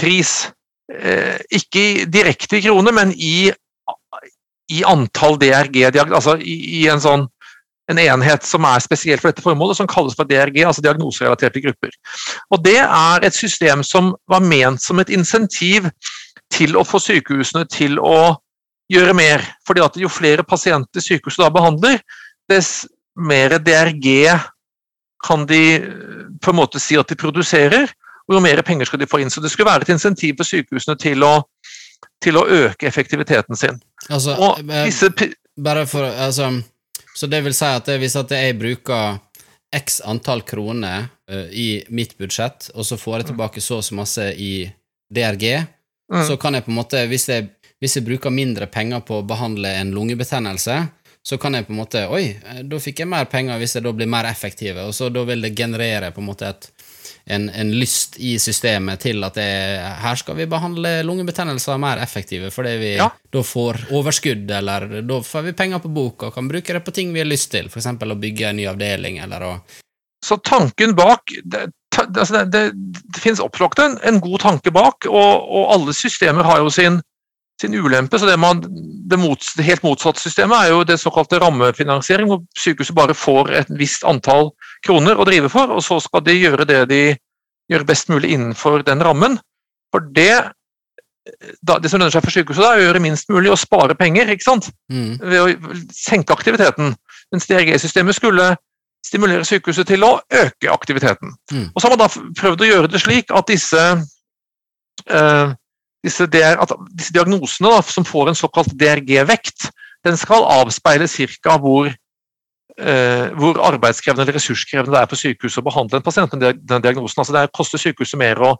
pris. 0.00 0.48
Eh, 0.88 1.36
ikke 1.52 2.08
direkte 2.08 2.58
i 2.58 2.64
kroner, 2.64 2.96
men 2.96 3.12
i 3.14 3.52
i 4.72 4.80
antall 4.88 5.36
DRG, 5.40 5.82
altså 6.00 6.38
i, 6.40 6.54
i 6.80 6.84
en 6.88 7.02
sånn 7.02 7.26
en 7.90 8.00
enhet 8.00 8.46
som 8.46 8.64
er 8.64 8.82
spesielt 8.82 9.20
for 9.22 9.30
dette 9.30 9.44
formålet, 9.44 9.76
som 9.76 9.88
kalles 9.90 10.16
for 10.16 10.28
DRG, 10.28 10.62
altså 10.64 10.84
diagnoserelaterte 10.84 11.62
grupper. 11.64 11.92
Og 12.50 12.62
Det 12.64 12.78
er 12.80 13.26
et 13.26 13.34
system 13.34 13.82
som 13.82 14.14
var 14.28 14.40
ment 14.40 14.82
som 14.82 15.00
et 15.00 15.12
insentiv 15.12 15.90
til 16.52 16.76
å 16.76 16.84
få 16.86 17.00
sykehusene 17.02 17.66
til 17.68 17.98
å 17.98 18.36
gjøre 18.92 19.14
mer. 19.14 19.44
fordi 19.66 19.80
at 19.80 19.96
Jo 19.96 20.08
flere 20.08 20.42
pasienter 20.42 21.00
sykehuset 21.00 21.44
da 21.44 21.50
behandler, 21.50 22.00
dess 22.48 22.86
mer 23.16 23.58
DRG 23.58 24.40
kan 25.24 25.46
de 25.46 25.80
på 26.40 26.50
en 26.50 26.56
måte 26.56 26.80
si 26.80 26.96
at 26.96 27.08
de 27.08 27.16
produserer, 27.16 27.88
og 28.28 28.34
jo 28.34 28.40
mer 28.40 28.62
penger 28.62 28.86
skal 28.86 28.98
de 28.98 29.06
få 29.06 29.20
inn. 29.20 29.30
Så 29.30 29.40
Det 29.40 29.50
skulle 29.50 29.70
være 29.70 29.82
et 29.82 29.88
insentiv 29.88 30.36
for 30.36 30.44
sykehusene 30.44 30.96
til 30.96 31.24
å 31.24 31.44
til 32.24 32.38
å 32.40 32.44
øke 32.48 32.88
effektiviteten 32.88 33.58
sin. 33.58 33.80
Altså, 34.08 34.36
og 34.36 34.60
disse, 34.68 35.10
bare 35.64 35.86
for, 35.86 36.04
altså, 36.04 36.50
så 37.16 37.28
det 37.30 37.40
vil 37.46 37.54
si 37.54 37.68
at 37.68 37.88
hvis 38.00 38.16
at 38.18 38.32
jeg 38.34 38.58
bruker 38.58 39.20
x 39.74 40.00
antall 40.06 40.42
kroner 40.46 41.06
uh, 41.30 41.46
i 41.50 41.84
mitt 41.88 42.18
budsjett, 42.18 42.70
og 42.74 42.86
så 42.86 42.98
får 42.98 43.20
jeg 43.20 43.30
tilbake 43.32 43.62
så 43.62 43.80
og 43.80 43.86
så 43.86 43.98
masse 43.98 44.26
i 44.38 44.66
DRG, 45.14 45.46
mm. 46.12 46.24
så 46.28 46.36
kan 46.40 46.54
jeg 46.54 46.66
på 46.66 46.72
en 46.72 46.78
måte, 46.78 47.04
hvis 47.10 47.28
jeg, 47.30 47.48
hvis 47.82 47.98
jeg 47.98 48.06
bruker 48.06 48.34
mindre 48.34 48.66
penger 48.70 49.02
på 49.06 49.20
å 49.20 49.26
behandle 49.26 49.72
en 49.80 49.94
lungebetennelse, 49.94 50.78
så 51.24 51.38
kan 51.40 51.56
jeg 51.56 51.64
på 51.64 51.72
en 51.72 51.80
måte 51.80 52.02
Oi, 52.12 52.24
eh, 52.36 52.62
da 52.68 52.78
fikk 52.82 53.00
jeg 53.00 53.08
mer 53.08 53.28
penger 53.32 53.60
hvis 53.60 53.78
jeg 53.78 53.86
da 53.86 53.94
blir 53.96 54.10
mer 54.10 54.28
effektiv, 54.28 54.78
og 54.82 54.92
så 54.96 55.08
da 55.12 55.24
vil 55.24 55.44
det 55.44 55.54
generere 55.56 56.12
på 56.12 56.20
en 56.20 56.28
måte 56.28 56.50
et 56.50 56.68
en, 57.26 57.48
en, 57.48 57.70
lyst 57.72 58.18
i 58.20 58.38
systemet 58.38 59.00
til 59.00 59.24
at 59.24 59.38
det, 59.38 59.46
her 60.04 60.18
skal 60.20 60.36
vi 60.36 60.46
behandle 60.50 60.98
lungebetennelser 61.06 61.78
mer 61.80 62.02
effektive, 62.04 62.50
fordi 62.52 62.74
vi 62.80 62.90
ja. 62.98 63.08
da 63.32 63.42
får 63.44 63.86
overskudd, 63.96 64.50
eller 64.50 65.00
da 65.08 65.20
får 65.24 65.46
vi 65.48 65.54
penger 65.56 65.80
på 65.80 65.92
boka 65.94 66.28
og 66.28 66.36
kan 66.36 66.50
bruke 66.50 66.76
det 66.76 66.84
på 66.84 66.94
ting 66.94 67.14
vi 67.14 67.22
har 67.22 67.30
lyst 67.30 67.50
til, 67.54 67.70
f.eks. 67.72 67.88
å 67.88 68.20
bygge 68.26 68.50
en 68.50 68.60
ny 68.60 68.68
avdeling, 68.68 69.22
eller 69.24 69.48
å 69.48 69.54
Så 70.24 70.38
tanken 70.40 70.94
bak 70.96 71.32
det, 71.44 71.66
det, 71.96 72.44
det, 72.52 72.62
det 72.74 73.20
finnes 73.20 73.40
opplagt 73.40 73.78
en, 73.78 73.98
en, 74.02 74.20
god 74.20 74.40
tanke 74.40 74.72
bak, 74.72 75.08
og, 75.08 75.48
og, 75.48 75.66
alle 75.74 75.96
systemer 75.96 76.44
har 76.44 76.60
jo 76.60 76.70
sin, 76.72 77.00
sin 77.64 77.74
ulempe. 77.74 78.18
så 78.18 78.28
Det, 78.28 78.36
man, 78.40 78.62
det, 79.10 79.18
mot, 79.20 79.46
det, 79.56 79.66
helt 79.66 79.84
motsatte 79.86 80.22
systemet 80.22 80.56
er 80.58 80.72
jo 80.74 80.84
det 80.86 81.00
såkalte 81.00 81.40
rammefinansiering, 81.42 82.30
hvor 82.30 82.44
sykehuset 82.58 82.96
bare 82.96 83.16
får 83.16 83.52
et 83.60 83.72
visst 83.78 84.04
antall 84.08 84.52
kroner 84.86 85.18
å 85.18 85.26
drive 85.28 85.50
for, 85.52 85.72
og 85.74 85.82
så 85.84 85.98
skal 86.04 86.24
de 86.26 86.36
gjøre 86.38 86.68
det 86.68 86.82
de 86.92 87.04
gjør 87.72 87.86
best 87.88 88.10
mulig 88.12 88.34
innenfor 88.34 88.84
den 88.84 89.02
rammen. 89.04 89.38
For 89.94 90.04
det, 90.14 90.50
det 91.24 91.90
som 91.90 92.00
lønner 92.00 92.12
seg 92.12 92.24
for 92.26 92.34
sykehuset, 92.34 92.64
er 92.66 92.82
å 92.82 92.86
gjøre 92.88 93.02
minst 93.04 93.30
mulig 93.32 93.52
og 93.52 93.60
spare 93.60 93.96
penger 93.96 94.32
ikke 94.34 94.46
sant? 94.46 94.70
Mm. 94.92 95.16
ved 95.22 95.40
å 95.40 95.80
senke 95.94 96.36
aktiviteten. 96.36 96.94
Mens 97.32 97.48
DRG-systemet 97.48 98.18
skulle 98.18 98.52
stimulere 99.04 99.44
sykehuset 99.46 99.88
til 99.88 100.04
å 100.06 100.16
øke 100.32 100.72
aktiviteten. 100.72 101.34
Mm. 101.52 101.68
Og 101.74 101.80
Så 101.80 101.88
har 101.88 101.96
man 101.96 102.04
da 102.04 102.10
prøvd 102.40 102.64
å 102.64 102.70
gjøre 102.70 102.92
det 102.92 103.02
slik 103.02 103.32
at 103.34 103.48
disse, 103.50 103.84
uh, 105.10 105.54
disse, 106.04 106.26
DR, 106.30 106.60
at 106.60 106.72
disse 106.92 107.14
diagnosene 107.14 107.72
da, 107.72 107.82
som 107.82 108.06
får 108.06 108.30
en 108.30 108.38
såkalt 108.38 108.72
DRG-vekt, 108.80 109.70
den 110.04 110.18
skal 110.20 110.44
avspeile 110.60 111.08
ca. 111.08 111.56
hvor 111.58 111.88
eh, 111.88 113.26
hvor 113.38 113.60
arbeidskrevende 113.64 114.26
eller 114.26 114.38
ressurskrevende 114.38 114.94
det 114.94 115.02
er 115.02 115.10
for 115.10 115.20
sykehuset 115.20 115.62
å 115.62 115.68
behandle 115.68 116.00
en 116.00 116.06
pasient 116.06 116.34
med 116.34 116.60
den 116.60 116.84
diagnosen. 116.84 117.20
Altså 117.20 117.36
det 117.36 117.52
koster 117.56 117.80
sykehuset 117.80 118.20
mer 118.20 118.40
å 118.42 118.54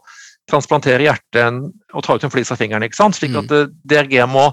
transplantere 0.49 1.07
hjertet 1.07 1.41
enn 1.41 1.63
å 1.93 2.03
ta 2.05 2.15
ut 2.15 2.25
en 2.25 2.33
flis 2.33 2.51
av 2.53 2.61
fingeren. 2.61 2.85
ikke 2.85 2.99
sant? 2.99 3.17
Slik 3.17 3.35
at 3.37 3.51
eh, 3.53 3.71
DRG 3.87 4.21
må, 4.29 4.49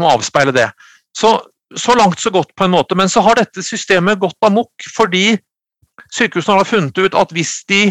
må 0.00 0.12
avspeile 0.12 0.54
det. 0.56 0.70
Så, 1.16 1.34
så, 1.76 1.96
langt 1.96 2.20
så 2.20 2.32
godt, 2.34 2.54
på 2.56 2.66
en 2.66 2.74
måte. 2.76 2.96
Men 2.98 3.12
så 3.12 3.24
har 3.24 3.38
dette 3.40 3.64
systemet 3.64 4.20
gått 4.20 4.48
amok 4.48 4.88
fordi 4.92 5.36
sykehusene 6.12 6.60
har 6.60 6.68
funnet 6.68 6.98
ut 7.00 7.16
at 7.16 7.32
hvis 7.32 7.62
de 7.70 7.86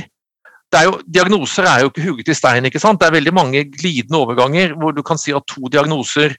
er 0.73 0.87
jo, 0.87 0.95
Diagnoser 1.07 1.67
er 1.69 1.83
jo 1.83 1.91
ikke 1.91 2.05
hugget 2.07 2.31
i 2.33 2.37
stein. 2.37 2.65
ikke 2.65 2.81
sant? 2.81 2.99
Det 2.99 3.07
er 3.07 3.17
veldig 3.17 3.33
mange 3.33 3.63
glidende 3.69 4.17
overganger 4.17 4.73
hvor 4.79 4.91
du 4.95 5.03
kan 5.05 5.19
si 5.21 5.33
at 5.35 5.45
to 5.47 5.69
diagnoser 5.71 6.35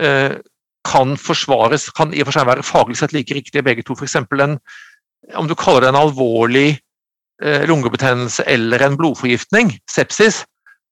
eh, 0.00 0.36
kan 0.86 1.16
forsvares, 1.18 1.90
kan 1.90 2.14
i 2.14 2.22
og 2.22 2.28
for 2.28 2.38
seg 2.38 2.48
være 2.48 2.66
faglig 2.66 2.98
sett 3.00 3.14
like 3.16 3.34
riktige 3.34 3.64
begge 3.66 3.82
to. 3.82 3.96
F.eks. 3.96 4.16
om 5.34 5.48
du 5.48 5.54
kaller 5.58 5.86
det 5.86 5.88
en 5.88 6.02
alvorlig 6.04 6.78
eh, 7.42 7.64
lungebetennelse 7.68 8.46
eller 8.46 8.84
en 8.86 8.96
blodforgiftning, 8.96 9.74
sepsis, 9.90 10.44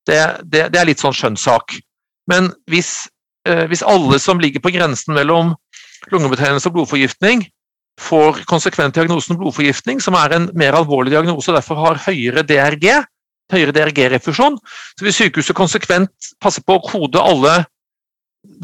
det, 0.08 0.20
det, 0.44 0.68
det 0.74 0.80
er 0.80 0.88
litt 0.88 1.02
sånn 1.02 1.16
skjønnssak. 1.16 1.78
Men 2.30 2.50
hvis, 2.70 3.06
eh, 3.48 3.64
hvis, 3.70 3.84
alle 3.86 4.18
som 4.20 4.40
ligger 4.40 4.64
på 4.64 4.72
grensen 4.74 5.16
mellom 5.16 5.54
lungebetennelse 6.12 6.68
og 6.68 6.78
blodforgiftning, 6.78 7.46
får 8.00 8.42
konsekvent 8.50 8.96
diagnosen 8.96 9.38
blodforgiftning, 9.38 10.00
som 10.02 10.16
er 10.18 10.34
en 10.34 10.48
mer 10.58 10.76
alvorlig 10.78 11.14
diagnose 11.14 11.50
og 11.50 11.58
derfor 11.58 11.78
har 11.82 12.02
høyere 12.06 12.42
DRG, 12.46 12.88
høyere 13.52 13.74
DRG-refusjon, 13.76 14.58
så 14.98 15.06
hvis 15.06 15.20
sykehuset 15.20 15.56
konsekvent 15.56 16.32
passer 16.42 16.64
på 16.66 16.78
å 16.78 16.84
kode 16.84 17.22
alle 17.22 17.60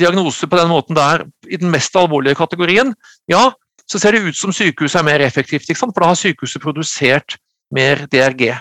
diagnoser 0.01 0.51
på 0.51 0.59
den 0.59 0.71
måten 0.73 0.99
der 0.99 1.25
i 1.49 1.61
den 1.61 1.71
mest 1.73 1.95
alvorlige 1.97 2.39
kategorien, 2.41 2.93
ja, 3.31 3.51
så 3.91 3.99
ser 3.99 4.15
det 4.15 4.27
ut 4.29 4.39
som 4.39 4.53
sykehuset 4.55 5.01
er 5.01 5.07
mer 5.07 5.23
effektivt, 5.25 5.71
for 5.79 6.03
da 6.03 6.13
har 6.13 6.19
sykehuset 6.19 6.63
produsert 6.63 7.39
mer 7.75 8.05
DRG. 8.11 8.53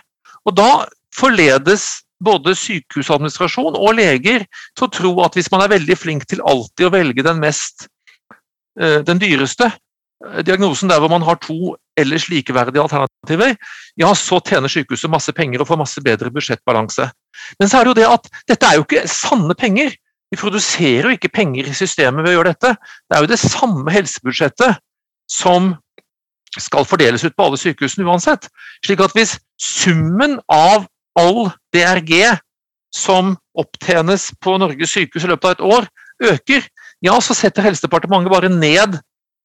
Og 0.45 0.55
da 0.57 0.85
forledes 1.15 2.05
både 2.23 2.53
sykehusadministrasjon 2.57 3.77
og 3.79 3.93
leger 3.97 4.43
til 4.75 4.85
å 4.85 4.91
tro 4.91 5.11
at 5.23 5.37
hvis 5.37 5.49
man 5.53 5.63
er 5.63 5.71
veldig 5.71 5.97
flink 5.97 6.25
til 6.29 6.43
alltid 6.45 6.87
å 6.87 6.93
velge 6.93 7.23
den 7.25 7.39
mest 7.41 7.87
eh, 8.79 8.99
den 9.07 9.21
dyreste 9.21 9.69
diagnosen 10.45 10.89
der 10.91 10.99
hvor 10.99 11.11
man 11.11 11.23
har 11.23 11.39
to 11.43 11.75
ellers 11.99 12.27
likeverdige 12.31 12.81
alternativer, 12.81 13.55
ja, 13.99 14.11
så 14.15 14.39
tjener 14.43 14.71
sykehuset 14.71 15.11
masse 15.11 15.33
penger 15.35 15.61
og 15.63 15.69
får 15.69 15.79
masse 15.79 16.03
bedre 16.03 16.31
budsjettbalanse. 16.31 17.09
Men 17.59 17.71
så 17.71 17.79
er 17.79 17.87
det 17.87 17.93
jo 17.93 17.99
det 18.01 18.07
at 18.09 18.29
dette 18.51 18.67
er 18.67 18.79
jo 18.79 18.85
ikke 18.87 19.07
sanne 19.11 19.55
penger. 19.55 19.95
Vi 20.31 20.37
produserer 20.37 21.09
jo 21.09 21.15
ikke 21.17 21.31
penger 21.33 21.69
i 21.69 21.75
systemet 21.75 22.23
ved 22.23 22.33
å 22.33 22.39
gjøre 22.39 22.53
dette. 22.53 22.75
Det 23.07 23.17
er 23.17 23.25
jo 23.25 23.31
det 23.31 23.41
samme 23.41 23.95
helsebudsjettet 23.95 24.81
som 25.31 25.73
skal 26.57 26.85
fordeles 26.87 27.23
ut 27.25 27.35
på 27.37 27.45
alle 27.45 27.59
sykehusene 27.61 28.07
uansett. 28.09 28.47
Slik 28.85 29.01
at 29.05 29.15
hvis 29.17 29.37
summen 29.61 30.39
av 30.51 30.87
all 31.19 31.49
DRG 31.75 32.35
som 32.95 33.35
opptjenes 33.59 34.29
på 34.41 34.55
Norges 34.61 34.93
sykehus 34.95 35.25
i 35.25 35.31
løpet 35.31 35.45
av 35.45 35.55
et 35.55 35.65
år, 35.77 35.89
øker, 36.33 36.65
ja, 37.05 37.15
så 37.21 37.35
setter 37.37 37.63
Helsedepartementet 37.63 38.33
bare 38.33 38.51
ned 38.51 38.97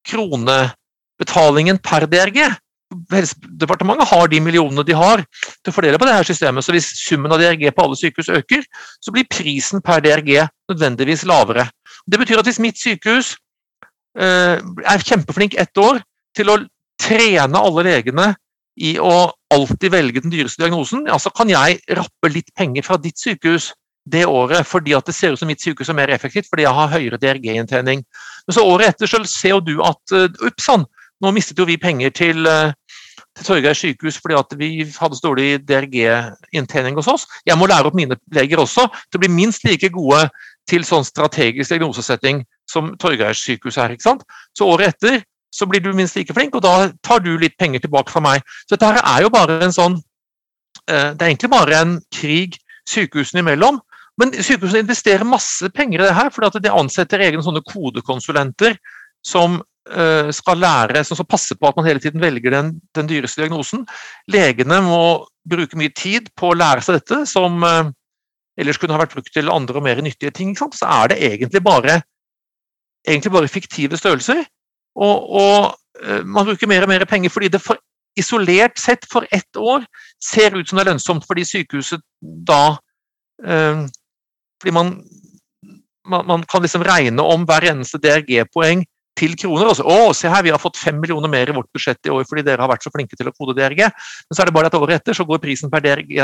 kronebetalingen 0.08 1.80
per 1.82 2.06
DRG. 2.10 2.42
Helsedepartementet 3.10 4.10
har 4.10 4.28
de 4.30 4.40
millionene 4.44 4.84
de 4.86 4.94
har 4.94 5.24
til 5.24 5.72
å 5.72 5.74
fordele 5.74 5.98
på 5.98 6.06
det 6.08 6.14
her 6.14 6.28
systemet. 6.28 6.64
Så 6.64 6.74
hvis 6.74 6.90
summen 7.00 7.32
av 7.32 7.40
DRG 7.42 7.66
på 7.74 7.86
alle 7.86 7.98
sykehus 7.98 8.30
øker, 8.36 8.62
så 9.02 9.14
blir 9.14 9.28
prisen 9.30 9.82
per 9.84 10.04
DRG 10.04 10.44
nødvendigvis 10.70 11.26
lavere. 11.28 11.66
Det 12.06 12.20
betyr 12.20 12.42
at 12.42 12.48
hvis 12.48 12.62
mitt 12.62 12.78
sykehus 12.78 13.34
eh, 14.20 14.60
er 14.60 15.08
kjempeflink 15.08 15.56
ett 15.58 15.80
år 15.80 16.02
til 16.36 16.52
å 16.52 16.60
trene 17.00 17.60
alle 17.60 17.86
legene 17.88 18.32
i 18.80 18.96
å 18.98 19.30
alltid 19.54 19.92
velge 19.94 20.22
den 20.24 20.32
dyreste 20.32 20.62
diagnosen, 20.62 21.06
ja, 21.06 21.18
så 21.18 21.30
kan 21.34 21.50
jeg 21.50 21.80
rappe 21.94 22.30
litt 22.30 22.50
penger 22.58 22.86
fra 22.86 22.98
ditt 23.00 23.20
sykehus 23.20 23.72
det 24.04 24.26
året 24.28 24.66
fordi 24.68 24.92
at 24.96 25.06
det 25.08 25.14
ser 25.16 25.32
ut 25.32 25.40
som 25.40 25.48
mitt 25.48 25.62
sykehus 25.62 25.88
er 25.88 25.96
mer 25.96 26.12
effektivt 26.12 26.50
fordi 26.50 26.66
jeg 26.66 26.76
har 26.76 26.92
høyere 26.92 27.20
DRG-inntjening. 27.20 28.04
Men 28.46 28.56
så 28.56 28.64
året 28.68 28.94
etter 28.94 29.10
så 29.10 29.22
ser 29.28 29.54
jo 29.54 29.62
du 29.64 29.74
at 29.84 30.14
ups 30.14 30.66
sann, 30.66 30.84
nå 31.24 31.32
mistet 31.34 31.58
jo 31.58 31.66
vi 31.68 31.76
penger 31.80 32.12
til, 32.14 32.46
uh, 32.46 32.72
til 33.34 33.46
Torgeir 33.46 33.76
sykehus 33.78 34.18
fordi 34.20 34.36
at 34.38 34.56
vi 34.60 34.70
hadde 34.84 35.18
så 35.18 35.28
dårlig 35.28 35.62
DRG-inntjening 35.68 36.98
hos 36.98 37.10
oss. 37.10 37.28
Jeg 37.46 37.58
må 37.58 37.68
lære 37.70 37.90
opp 37.90 37.98
mine 37.98 38.18
leger 38.34 38.62
også 38.62 38.86
til 39.08 39.18
å 39.18 39.24
bli 39.24 39.32
minst 39.32 39.64
like 39.66 39.90
gode 39.94 40.26
til 40.70 40.84
sånn 40.86 41.06
strategisk 41.06 41.72
diagnosesetting 41.72 42.42
som 42.70 42.94
Torgeirs 43.00 43.42
sykehus 43.44 43.78
er. 43.78 43.94
ikke 43.94 44.08
sant? 44.08 44.26
Så 44.56 44.68
året 44.68 44.94
etter 44.94 45.22
så 45.54 45.68
blir 45.70 45.82
du 45.82 45.92
minst 45.94 46.16
like 46.18 46.34
flink, 46.34 46.56
og 46.56 46.64
da 46.64 46.90
tar 47.06 47.22
du 47.22 47.36
litt 47.38 47.54
penger 47.60 47.84
tilbake 47.84 48.10
fra 48.10 48.22
meg. 48.24 48.42
Så 48.66 48.74
dette 48.74 48.90
her 48.90 48.98
er 48.98 49.22
jo 49.22 49.30
bare 49.30 49.60
en 49.62 49.74
sånn 49.74 50.00
uh, 50.90 51.10
Det 51.14 51.22
er 51.22 51.28
egentlig 51.30 51.52
bare 51.52 51.80
en 51.80 51.98
krig 52.14 52.58
sykehusene 52.90 53.44
imellom. 53.44 53.78
Men 54.20 54.30
sykehusene 54.36 54.84
investerer 54.84 55.26
masse 55.26 55.68
penger 55.74 56.02
i 56.02 56.06
det 56.06 56.16
her, 56.16 56.30
for 56.30 56.60
de 56.62 56.70
ansetter 56.70 57.22
egne 57.24 57.42
sånne 57.42 57.64
kodekonsulenter 57.66 58.76
som 59.26 59.58
Eh, 59.84 60.30
skal 60.32 60.56
lære, 60.56 61.02
som 61.04 61.18
skal 61.18 61.26
passe 61.28 61.54
på 61.60 61.68
at 61.68 61.76
man 61.76 61.84
hele 61.84 62.00
tiden 62.00 62.22
velger 62.22 62.54
den, 62.54 62.70
den, 62.96 63.08
dyreste 63.08 63.42
diagnosen. 63.42 63.82
Legene 64.32 64.78
må 64.80 65.26
bruke 65.44 65.76
mye 65.76 65.92
tid 65.92 66.30
på 66.40 66.48
å 66.50 66.56
lære 66.56 66.80
seg 66.80 66.96
dette, 66.96 67.18
som 67.28 67.60
uh, 67.60 67.90
ellers 68.56 68.80
kunne 68.80 68.96
ha 68.96 69.02
vært 69.02 69.12
brukt 69.12 69.28
til 69.34 69.52
andre 69.52 69.76
og 69.76 69.84
mer 69.84 70.00
nyttige 70.00 70.32
ting. 70.32 70.54
Så 70.56 70.70
er 70.88 71.12
det 71.12 71.18
egentlig 71.28 71.60
bare, 71.66 71.98
egentlig 73.04 73.34
bare 73.34 73.52
fiktive 73.52 74.00
størrelser. 74.00 74.40
Og, 74.96 75.28
og 75.36 75.76
uh, 76.00 76.22
man 76.24 76.48
bruker 76.48 76.70
mer 76.70 76.88
og 76.88 76.92
mer 76.94 77.04
penger 77.10 77.34
fordi 77.34 77.52
det 77.52 77.60
for, 77.60 77.76
isolert 78.16 78.80
sett 78.80 79.04
for 79.12 79.28
ett 79.36 79.60
år 79.60 79.84
ser 80.16 80.56
ut 80.56 80.64
som 80.64 80.80
det 80.80 80.86
er 80.86 80.94
lønnsomt 80.94 81.28
fordi 81.28 81.44
sykehuset 81.44 82.00
da 82.22 82.78
uh, 83.44 83.84
Fordi 84.62 84.74
man, 84.74 84.96
man, 86.08 86.26
man, 86.28 86.44
kan 86.48 86.64
liksom 86.64 86.84
regne 86.86 87.22
om 87.22 87.46
hver 87.48 87.70
eneste 87.72 88.00
DRG-poeng 88.02 88.84
til 89.18 89.36
kroner. 89.38 89.70
Også. 89.70 89.84
å, 89.86 90.12
se 90.16 90.30
her, 90.30 90.42
vi 90.46 90.52
har 90.54 90.62
fått 90.62 90.78
fem 90.80 90.96
millioner 91.00 91.30
mer 91.30 91.50
i 91.50 91.56
vårt 91.56 91.70
budsjett 91.74 92.08
i 92.08 92.12
år 92.12 92.26
fordi 92.28 92.44
dere 92.46 92.64
har 92.64 92.70
vært 92.70 92.86
så 92.86 92.92
flinke 92.94 93.18
til 93.18 93.30
å 93.30 93.34
kode 93.34 93.56
DRG. 93.58 93.84
Men 93.86 94.36
så 94.36 94.42
er 94.42 94.50
det 94.50 94.56
bare 94.56 94.70
at 94.70 94.78
året 94.78 94.98
etter 94.98 95.16
så 95.16 95.26
går 95.28 95.42
prisen 95.42 95.72
per 95.72 95.84
DRG, 95.84 96.16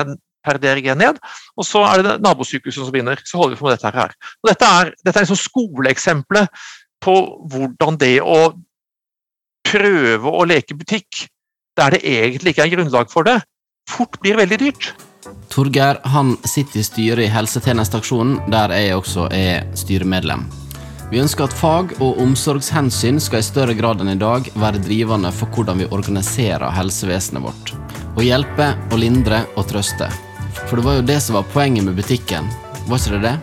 per 0.46 0.60
DRG 0.62 0.90
ned, 0.98 1.20
og 1.56 1.66
så 1.66 1.84
er 1.86 2.04
det 2.06 2.16
nabosykehuset 2.24 2.82
som 2.82 2.94
vinner. 2.94 3.20
Så 3.24 3.38
holder 3.40 3.54
vi 3.54 3.60
på 3.60 3.68
med 3.68 3.78
dette 3.78 3.94
her. 3.94 4.16
Og 4.42 4.52
dette 4.52 4.72
er, 4.80 4.94
dette 5.04 5.16
er 5.16 5.26
liksom 5.28 5.42
skoleeksempelet 5.44 6.64
på 7.00 7.16
hvordan 7.52 8.00
det 8.00 8.16
å 8.20 8.40
prøve 9.70 10.32
å 10.34 10.46
leke 10.48 10.76
butikk 10.76 11.26
der 11.78 11.94
det 11.94 12.02
egentlig 12.04 12.52
ikke 12.52 12.66
er 12.66 12.74
grunnlag 12.74 13.12
for 13.12 13.24
det, 13.28 13.38
fort 13.88 14.18
blir 14.20 14.38
veldig 14.40 14.58
dyrt. 14.60 14.90
Torgeir 15.48 16.00
han 16.04 16.36
sitter 16.44 16.80
i 16.80 16.84
styret 16.84 17.24
i 17.24 17.30
Helsetjenesteaksjonen, 17.32 18.38
der 18.52 18.72
jeg 18.76 18.96
også 18.96 19.26
er 19.34 19.66
styremedlem. 19.76 20.46
Vi 21.10 21.18
ønsker 21.18 21.48
at 21.48 21.56
fag- 21.56 21.96
og 21.98 22.20
omsorgshensyn 22.22 23.18
skal 23.20 23.42
i 23.42 23.46
større 23.46 23.74
grad 23.74 24.00
enn 24.00 24.12
i 24.12 24.18
dag 24.20 24.46
være 24.54 24.80
drivende 24.84 25.32
for 25.34 25.50
hvordan 25.50 25.82
vi 25.82 25.88
organiserer 25.90 26.70
helsevesenet 26.76 27.42
vårt. 27.42 27.74
Å 28.14 28.24
hjelpe 28.24 28.72
og 28.90 28.98
lindre 29.02 29.42
og 29.56 29.66
trøste. 29.72 30.08
For 30.68 30.78
det 30.78 30.86
var 30.86 31.00
jo 31.00 31.08
det 31.10 31.18
som 31.24 31.40
var 31.40 31.50
poenget 31.50 31.88
med 31.88 31.98
butikken, 31.98 32.46
var 32.86 33.02
ikke 33.02 33.18
det 33.18 33.22
det? 33.26 33.36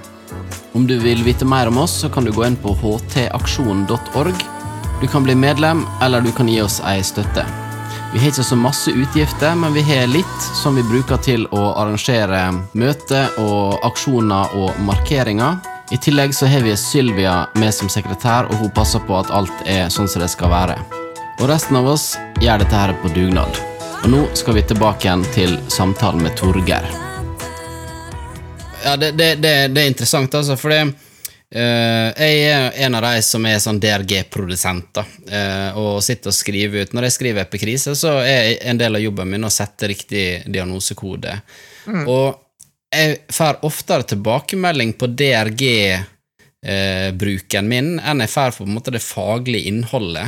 Om 0.78 0.88
du 0.88 0.98
vil 1.02 1.24
vite 1.26 1.46
mer 1.46 1.68
om 1.68 1.84
oss, 1.84 2.00
så 2.02 2.10
kan 2.10 2.26
du 2.26 2.32
gå 2.32 2.46
inn 2.48 2.58
på 2.62 2.74
htaksjon.org. 2.78 4.44
Du 5.02 5.08
kan 5.08 5.24
bli 5.24 5.36
medlem, 5.36 5.86
eller 6.02 6.22
du 6.22 6.32
kan 6.32 6.50
gi 6.50 6.62
oss 6.62 6.82
ei 6.88 7.02
støtte. 7.06 7.67
Vi 8.14 8.20
har 8.20 8.28
ikke 8.32 8.44
så 8.44 8.56
masse 8.56 8.92
utgifter, 8.92 9.56
men 9.56 9.74
vi 9.74 9.82
har 9.82 10.08
litt 10.08 10.44
som 10.56 10.76
vi 10.80 10.84
bruker 10.88 11.20
til 11.20 11.44
å 11.52 11.74
arrangere 11.76 12.40
møter 12.72 13.34
og 13.44 13.84
aksjoner 13.84 14.56
og 14.56 14.78
markeringer. 14.88 15.58
I 15.92 16.00
tillegg 16.00 16.32
så 16.36 16.48
har 16.48 16.64
vi 16.64 16.76
Sylvia 16.80 17.36
med 17.60 17.76
som 17.76 17.92
sekretær, 17.92 18.48
og 18.48 18.62
hun 18.62 18.72
passer 18.72 19.04
på 19.04 19.18
at 19.20 19.32
alt 19.36 19.68
er 19.68 19.92
sånn 19.92 20.08
som 20.08 20.24
det 20.24 20.32
skal 20.32 20.54
være. 20.54 20.78
Og 21.42 21.50
resten 21.52 21.76
av 21.80 21.90
oss 21.92 22.14
gjør 22.40 22.64
dette 22.64 22.80
her 22.80 22.96
på 23.04 23.12
dugnad. 23.12 23.60
Og 24.06 24.08
nå 24.14 24.24
skal 24.40 24.56
vi 24.56 24.64
tilbake 24.72 25.10
igjen 25.10 25.28
til 25.36 25.58
samtalen 25.68 26.24
med 26.24 26.40
Torgeir. 26.40 26.88
Ja, 28.86 28.96
det, 28.96 29.12
det, 29.20 29.34
det, 29.44 29.54
det 29.76 29.84
er 29.84 29.92
interessant, 29.92 30.32
altså, 30.32 30.56
for 30.56 30.72
det 30.72 30.80
Uh, 31.48 32.12
jeg 32.12 32.42
er 32.50 32.74
en 32.84 32.98
av 33.00 33.06
de 33.08 33.22
som 33.24 33.46
er 33.48 33.62
sånn 33.64 33.80
DRG-produsent, 33.80 35.00
uh, 35.32 35.78
og 35.80 36.04
sitter 36.04 36.34
og 36.34 36.36
skriver 36.36 36.84
ut. 36.84 36.94
Når 36.98 37.08
jeg 37.08 37.16
skriver 37.16 37.46
epikrise, 37.46 37.96
så 37.96 38.18
er 38.20 38.58
en 38.68 38.82
del 38.82 39.00
av 39.00 39.06
jobben 39.06 39.32
min 39.32 39.48
å 39.48 39.54
sette 39.54 39.88
riktig 39.94 40.26
diagnosekode. 40.52 41.38
Mm. 41.88 42.04
Og 42.04 42.28
jeg 42.94 43.18
får 43.34 43.66
oftere 43.68 44.04
tilbakemelding 44.08 44.94
på 45.00 45.08
DRG-bruken 45.12 46.06
eh, 47.66 47.70
min 47.70 48.00
enn 48.00 48.22
jeg 48.24 48.32
får 48.32 48.52
på 48.58 48.64
en 48.68 48.76
måte 48.78 48.92
det 48.96 49.04
faglige 49.04 49.68
innholdet. 49.72 50.28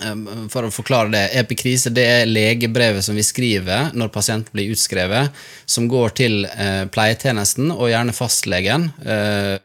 For 0.00 0.64
å 0.64 0.70
forklare 0.72 1.10
det, 1.12 1.24
epikrise 1.36 1.90
det 1.92 2.06
er 2.08 2.30
legebrevet 2.30 3.04
som 3.04 3.14
vi 3.18 3.22
skriver 3.26 3.90
når 3.92 4.08
pasienten 4.14 4.52
blir 4.54 4.72
utskrevet, 4.72 5.28
som 5.68 5.88
går 5.92 6.08
til 6.16 6.46
eh, 6.48 6.84
pleietjenesten 6.88 7.70
og 7.74 7.90
gjerne 7.92 8.12
fastlegen. 8.16 8.82
Eh, 9.04 9.56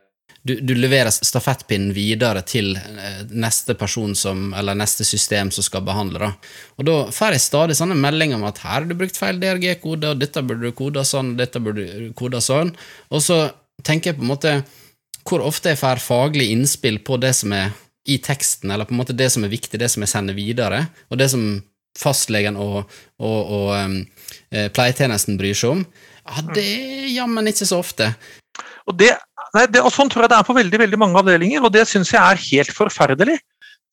du, 0.45 0.53
du 0.61 0.75
leverer 0.77 1.09
stafettpinnen 1.09 1.89
videre 1.95 2.43
til 2.45 2.75
eh, 2.77 3.21
neste 3.33 3.73
person 3.79 4.13
som, 4.17 4.51
eller 4.53 4.77
neste 4.77 5.05
system 5.07 5.49
som 5.53 5.65
skal 5.65 5.81
behandle. 5.87 6.21
Da. 6.21 6.29
Og 6.77 6.85
da 6.85 6.97
får 7.15 7.33
jeg 7.33 7.45
stadig 7.47 7.77
sånne 7.79 7.97
meldinger 7.97 8.37
om 8.37 8.45
at 8.45 8.61
her 8.61 8.75
har 8.75 8.85
du 8.85 8.93
brukt 8.97 9.17
feil 9.17 9.41
DRG-kode, 9.41 10.13
og 10.13 10.21
dette 10.21 10.43
burde 10.45 10.69
du 10.69 10.77
kode 10.77 11.05
sånn, 11.07 11.33
og 11.33 11.41
dette 11.41 11.61
burde 11.65 11.87
du 11.89 12.11
kode 12.17 12.43
sånn. 12.45 12.75
Og 13.09 13.25
så 13.25 13.39
tenker 13.85 14.11
jeg 14.11 14.19
på 14.19 14.27
en 14.27 14.33
måte 14.35 14.55
hvor 15.25 15.41
ofte 15.41 15.73
jeg 15.73 15.81
får 15.81 16.03
faglig 16.05 16.51
innspill 16.53 17.01
på 17.01 17.17
det 17.17 17.33
som 17.33 17.55
er 17.57 17.73
i 18.05 18.19
teksten, 18.21 18.69
eller 18.69 18.85
på 18.85 18.93
en 18.93 19.01
måte 19.01 19.17
det 19.17 19.31
som 19.33 19.47
er 19.47 19.49
viktig, 19.49 19.79
det 19.81 19.89
som 19.89 20.05
jeg 20.05 20.13
sender 20.13 20.37
videre, 20.37 20.83
og 21.09 21.17
det 21.17 21.31
som 21.33 21.47
fastlegen 21.97 22.59
og, 22.61 22.83
og, 23.17 23.39
og 23.55 23.69
um, 23.73 23.95
pleietjenesten 24.75 25.39
bryr 25.39 25.57
seg 25.57 25.79
om, 25.79 25.81
ja, 26.21 26.43
det 26.53 26.65
er 26.65 27.07
jammen 27.15 27.49
ikke 27.49 27.65
så 27.65 27.79
ofte. 27.81 28.11
Og, 28.85 28.93
det, 28.99 29.15
nei, 29.55 29.65
det, 29.71 29.81
og 29.81 29.93
Sånn 29.93 30.11
tror 30.11 30.25
jeg 30.25 30.33
det 30.33 30.39
er 30.39 30.47
på 30.47 30.57
veldig 30.57 30.81
veldig 30.83 31.01
mange 31.01 31.21
avdelinger, 31.21 31.65
og 31.65 31.73
det 31.73 31.85
syns 31.89 32.13
jeg 32.13 32.21
er 32.21 32.41
helt 32.49 32.73
forferdelig. 32.75 33.39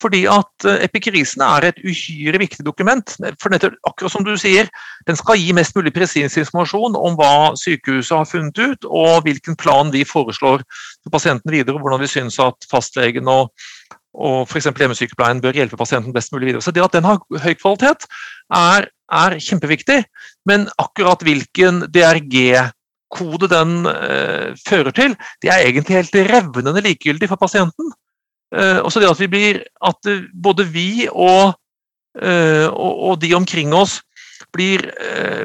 Fordi 0.02 0.22
at 0.30 0.66
epikrisene 0.82 1.46
er 1.58 1.68
et 1.68 1.80
uhyre 1.86 2.40
viktig 2.42 2.64
dokument. 2.66 3.14
for 3.40 3.52
nettopp, 3.52 3.76
akkurat 3.86 4.12
som 4.12 4.24
du 4.24 4.34
sier, 4.36 4.68
Den 5.06 5.16
skal 5.16 5.38
gi 5.38 5.52
mest 5.52 5.76
mulig 5.76 5.92
presis 5.94 6.36
informasjon 6.36 6.96
om 6.96 7.16
hva 7.16 7.54
sykehuset 7.58 8.16
har 8.16 8.24
funnet 8.24 8.58
ut, 8.58 8.84
og 8.84 9.22
hvilken 9.22 9.56
plan 9.56 9.92
vi 9.92 10.04
foreslår 10.04 10.62
for 11.02 11.10
pasienten 11.10 11.50
videre, 11.50 11.74
og 11.74 11.82
hvordan 11.82 12.00
vi 12.00 12.10
syns 12.10 12.38
at 12.38 12.54
fastlegen 12.70 13.28
og, 13.28 13.50
og 14.14 14.46
f.eks. 14.48 14.70
hjemmesykepleien 14.70 15.40
bør 15.40 15.58
hjelpe 15.58 15.76
pasienten 15.76 16.12
best 16.12 16.32
mulig 16.32 16.46
videre. 16.46 16.62
Så 16.62 16.70
Det 16.70 16.82
at 16.82 16.92
den 16.92 17.04
har 17.04 17.18
høy 17.18 17.54
kvalitet, 17.54 18.06
er, 18.52 18.88
er 19.10 19.38
kjempeviktig. 19.38 20.04
Men 20.46 20.68
akkurat 20.78 21.22
hvilken 21.22 21.86
DRG 21.90 22.70
kode 23.12 23.48
den 23.50 23.82
eh, 23.88 24.52
fører 24.66 24.94
til, 24.96 25.16
det 25.42 25.50
er 25.52 25.66
egentlig 25.66 25.98
helt 25.98 26.16
revnende 26.30 26.82
likegyldig 26.84 27.28
for 27.30 27.40
pasienten. 27.40 27.92
Eh, 28.54 28.78
også 28.84 29.02
det 29.02 29.10
at 29.10 29.20
vi 29.20 29.30
blir 29.32 29.60
at 29.84 30.08
uh, 30.08 30.24
både 30.44 30.66
vi 30.68 31.08
og, 31.08 31.54
og, 32.12 32.94
og, 33.08 33.14
de 33.22 33.30
omkring 33.32 33.70
oss 33.72 34.02
blir, 34.52 34.82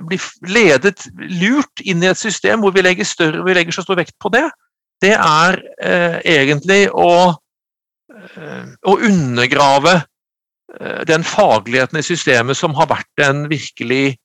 blir, 0.04 0.24
ledet 0.52 1.06
lurt 1.16 1.80
inn 1.88 2.04
i 2.04 2.10
et 2.10 2.20
system 2.20 2.60
hvor 2.60 2.74
vi 2.76 2.84
legger, 2.84 3.08
større, 3.08 3.46
vi 3.46 3.56
legger 3.56 3.72
så 3.72 3.86
stor 3.86 3.96
vekt 3.96 4.18
på 4.20 4.28
det, 4.34 4.44
det 5.00 5.14
er 5.16 5.62
egentlig 6.28 6.90
å, 6.92 7.32
å 8.84 8.98
undergrave 9.08 9.96
den 11.08 11.24
fagligheten 11.24 12.02
i 12.02 12.04
systemet 12.04 12.60
som 12.60 12.76
har 12.76 12.92
vært 12.92 13.24
en 13.30 13.46
virkelig 13.48 14.18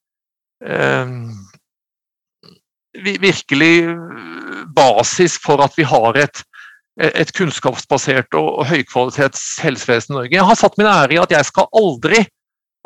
virkelig 2.99 3.75
basis 4.77 5.39
for 5.41 5.63
at 5.65 5.77
vi 5.79 5.87
har 5.89 6.19
et, 6.21 6.43
et 7.01 7.33
kunnskapsbasert 7.37 8.35
og, 8.39 8.65
høykvalitets 8.69 9.47
helsevesen 9.65 10.15
i 10.15 10.19
Norge. 10.19 10.37
Jeg 10.37 10.49
har 10.49 10.61
satt 10.61 10.77
min 10.81 10.91
ære 10.91 11.17
i 11.17 11.23
at 11.23 11.33
jeg 11.33 11.49
skal 11.49 11.71
aldri, 11.79 12.21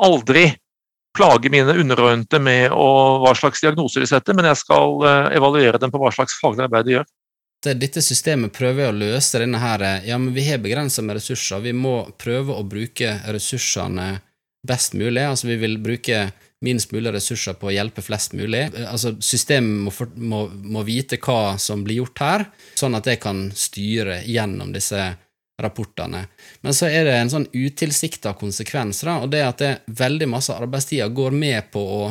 aldri 0.03 0.47
plage 1.17 1.51
mine 1.51 1.75
underordnede 1.81 2.41
med 2.43 2.75
å, 2.77 2.89
hva 3.25 3.33
slags 3.39 3.63
diagnoser 3.65 4.05
de 4.05 4.11
setter, 4.11 4.37
men 4.37 4.49
jeg 4.51 4.61
skal 4.61 4.99
uh, 5.01 5.29
evaluere 5.35 5.81
dem 5.81 5.93
på 5.93 6.01
hva 6.03 6.13
slags 6.15 6.37
faglig 6.41 6.67
arbeid 6.67 6.89
de 6.89 6.99
gjør. 6.99 7.07
Dette 7.67 8.03
systemet 8.05 8.53
prøver 8.55 8.91
å 8.91 8.95
løse 8.95 9.41
denne 9.41 9.59
her 9.59 9.83
Ja, 10.07 10.19
men 10.21 10.35
vi 10.37 10.45
har 10.47 10.61
begrensa 10.63 11.03
med 11.03 11.17
ressurser. 11.17 11.65
Vi 11.65 11.73
må 11.75 12.05
prøve 12.21 12.55
å 12.55 12.67
bruke 12.69 13.17
ressursene 13.33 14.21
best 14.67 14.95
mulig. 14.95 15.25
Altså, 15.25 15.49
vi 15.49 15.57
vil 15.59 15.79
bruke 15.83 16.29
minst 16.65 16.93
mulig 16.93 17.13
ressurser 17.13 17.57
på 17.61 17.69
å 17.69 17.75
hjelpe 17.75 18.03
flest 18.05 18.33
mulig. 18.37 18.65
Altså, 18.87 19.15
systemet 19.21 19.85
må, 19.87 19.93
for, 19.93 20.11
må, 20.17 20.47
må, 20.49 20.83
vite 20.87 21.19
hva 21.21 21.57
som 21.61 21.85
blir 21.85 22.01
gjort 22.01 22.23
her, 22.25 22.47
sånn 22.79 22.97
at 22.97 23.09
det 23.09 23.19
kan 23.23 23.47
styre 23.55 24.23
gjennom 24.25 24.73
disse 24.75 25.03
rapportene. 25.63 26.27
Men 26.65 26.75
så 26.77 26.89
er 26.89 27.07
det 27.09 27.15
en 27.17 27.33
sånn 27.33 27.47
utilsikta 27.53 28.35
konsekvens, 28.37 29.05
da, 29.07 29.21
og 29.25 29.31
det 29.33 29.41
er 29.41 29.53
at 29.53 29.63
det 29.63 30.01
veldig 30.01 30.29
masse 30.35 30.53
arbeidstida 30.53 31.09
går 31.09 31.37
med 31.37 31.71
på 31.73 31.81
å 31.81 32.03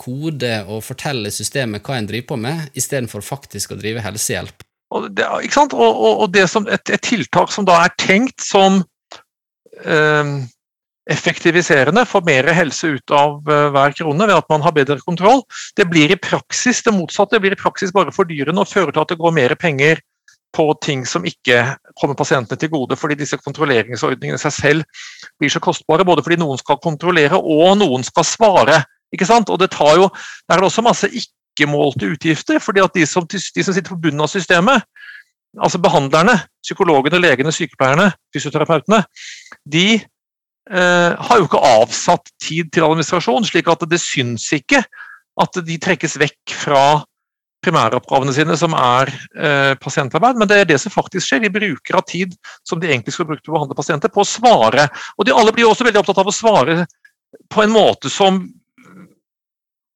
kode 0.00 0.52
og 0.68 0.84
fortelle 0.84 1.32
systemet 1.32 1.84
hva 1.84 1.98
en 1.98 2.08
driver 2.08 2.30
på 2.32 2.40
med, 2.40 2.70
istedenfor 2.76 3.24
faktisk 3.24 3.72
å 3.72 3.80
drive 3.80 4.04
helsehjelp. 4.04 4.64
Og 4.96 5.08
det, 5.16 5.26
og, 5.26 6.02
og 6.06 6.28
det 6.32 6.46
som, 6.50 6.68
et, 6.70 6.92
et, 6.92 7.02
tiltak 7.02 7.50
som 7.52 7.66
da 7.66 7.80
er 7.84 7.94
tenkt 7.98 8.44
som 8.44 8.84
øh, 9.82 10.36
effektiviserende, 11.10 12.04
får 12.06 12.24
mer 12.26 12.48
helse 12.54 12.96
ut 12.96 13.14
av 13.14 13.38
uh, 13.46 13.68
hver 13.74 13.94
krone 13.94 14.26
ved 14.26 14.34
at 14.34 14.48
man 14.50 14.64
har 14.64 14.74
bedre 14.74 14.98
kontroll. 15.04 15.44
Det 15.78 15.86
blir 15.90 16.10
i 16.10 16.18
praksis 16.18 16.82
det 16.82 16.94
motsatte, 16.96 17.36
det 17.36 17.44
blir 17.44 17.54
i 17.54 17.60
praksis 17.60 17.94
bare 17.94 18.14
fordyrende 18.14 18.62
og 18.62 18.70
fører 18.70 18.94
til 18.94 19.04
at 19.04 19.14
det 19.14 19.20
går 19.20 19.34
mer 19.36 19.54
penger 19.60 20.02
på 20.56 20.66
ting 20.82 21.04
som 21.06 21.26
ikke 21.28 21.60
kommer 22.00 22.16
pasientene 22.16 22.58
til 22.58 22.72
gode, 22.72 22.96
fordi 22.96 23.18
disse 23.20 23.36
kontrolleringsordningene 23.38 24.38
i 24.38 24.40
seg 24.40 24.54
selv 24.56 25.06
blir 25.38 25.52
så 25.52 25.60
kostbare, 25.62 26.06
både 26.06 26.24
fordi 26.24 26.40
noen 26.40 26.58
skal 26.58 26.80
kontrollere 26.82 27.38
og 27.38 27.76
noen 27.78 28.06
skal 28.06 28.24
svare. 28.26 28.80
ikke 29.12 29.28
sant? 29.28 29.52
Og 29.52 29.60
det 29.60 29.70
tar 29.76 30.00
jo, 30.00 30.08
Der 30.48 30.56
er 30.56 30.64
det 30.64 30.70
også 30.70 30.82
masse 30.82 31.10
ikke-målte 31.12 32.08
utgifter, 32.08 32.58
fordi 32.58 32.80
at 32.80 32.94
de 32.94 33.06
som, 33.06 33.26
de 33.26 33.62
som 33.62 33.74
sitter 33.74 33.90
på 33.90 34.00
bunnen 34.00 34.20
av 34.20 34.32
systemet, 34.32 34.82
altså 35.60 35.78
behandlerne, 35.78 36.40
psykologene, 36.64 37.20
legene, 37.20 37.52
sykepleierne, 37.52 38.10
fysioterapeutene, 38.34 39.04
de 39.72 40.00
Eh, 40.00 40.15
har 40.66 41.38
jo 41.38 41.44
ikke 41.46 41.60
avsatt 41.62 42.30
tid 42.42 42.72
til 42.74 42.82
administrasjon, 42.82 43.44
slik 43.46 43.68
at 43.70 43.84
det 43.86 44.00
syns 44.02 44.48
ikke 44.56 44.80
at 45.38 45.60
de 45.62 45.76
trekkes 45.78 46.16
vekk 46.18 46.54
fra 46.64 46.80
primæroppgavene 47.66 48.34
sine, 48.34 48.56
som 48.58 48.74
er 48.78 49.10
eh, 49.34 49.72
pasientarbeid, 49.82 50.38
men 50.38 50.50
det 50.50 50.60
er 50.60 50.68
det 50.70 50.78
som 50.82 50.94
faktisk 50.94 51.26
skjer. 51.26 51.42
De 51.44 51.52
bruker 51.52 51.98
av 51.98 52.06
tid 52.08 52.36
som 52.66 52.80
de 52.80 52.90
egentlig 52.90 53.14
skulle 53.14 53.32
brukt 53.32 53.44
til 53.46 53.54
å 53.54 53.58
behandle 53.58 53.78
pasienter, 53.78 54.12
på 54.12 54.22
å 54.22 54.28
svare. 54.28 54.86
Og 55.16 55.26
de 55.26 55.34
alle 55.34 55.54
blir 55.56 55.68
også 55.68 55.86
veldig 55.86 56.02
opptatt 56.02 56.22
av 56.22 56.30
å 56.30 56.34
svare 56.34 56.84
på 57.52 57.64
en 57.64 57.74
måte 57.74 58.12
som 58.12 58.44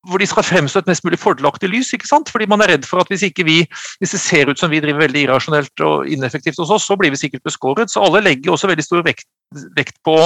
hvor 0.09 0.17
de 0.23 0.27
skal 0.27 0.47
fremstå 0.47 0.81
et 0.81 0.87
mest 0.89 1.05
mulig 1.05 1.19
fordelaktig 1.21 1.69
lys. 1.69 1.91
ikke 1.93 2.09
sant? 2.09 2.31
Fordi 2.33 2.47
man 2.49 2.63
er 2.65 2.73
redd 2.73 2.87
for 2.89 3.03
at 3.03 3.11
hvis, 3.13 3.27
ikke 3.29 3.45
vi, 3.45 3.59
hvis 4.01 4.15
det 4.17 4.21
ser 4.23 4.49
ut 4.49 4.59
som 4.59 4.73
vi 4.73 4.81
driver 4.81 5.05
veldig 5.05 5.27
irrasjonelt 5.27 5.83
og 5.85 6.09
ineffektivt 6.09 6.59
hos 6.63 6.73
oss, 6.73 6.87
så 6.89 6.97
blir 6.97 7.13
vi 7.13 7.21
sikkert 7.21 7.45
beskåret. 7.45 7.93
Så 7.93 8.01
alle 8.03 8.23
legger 8.25 8.55
også 8.55 8.71
veldig 8.71 8.87
stor 8.87 9.05
vekt, 9.05 9.29
vekt 9.77 10.01
på, 10.07 10.17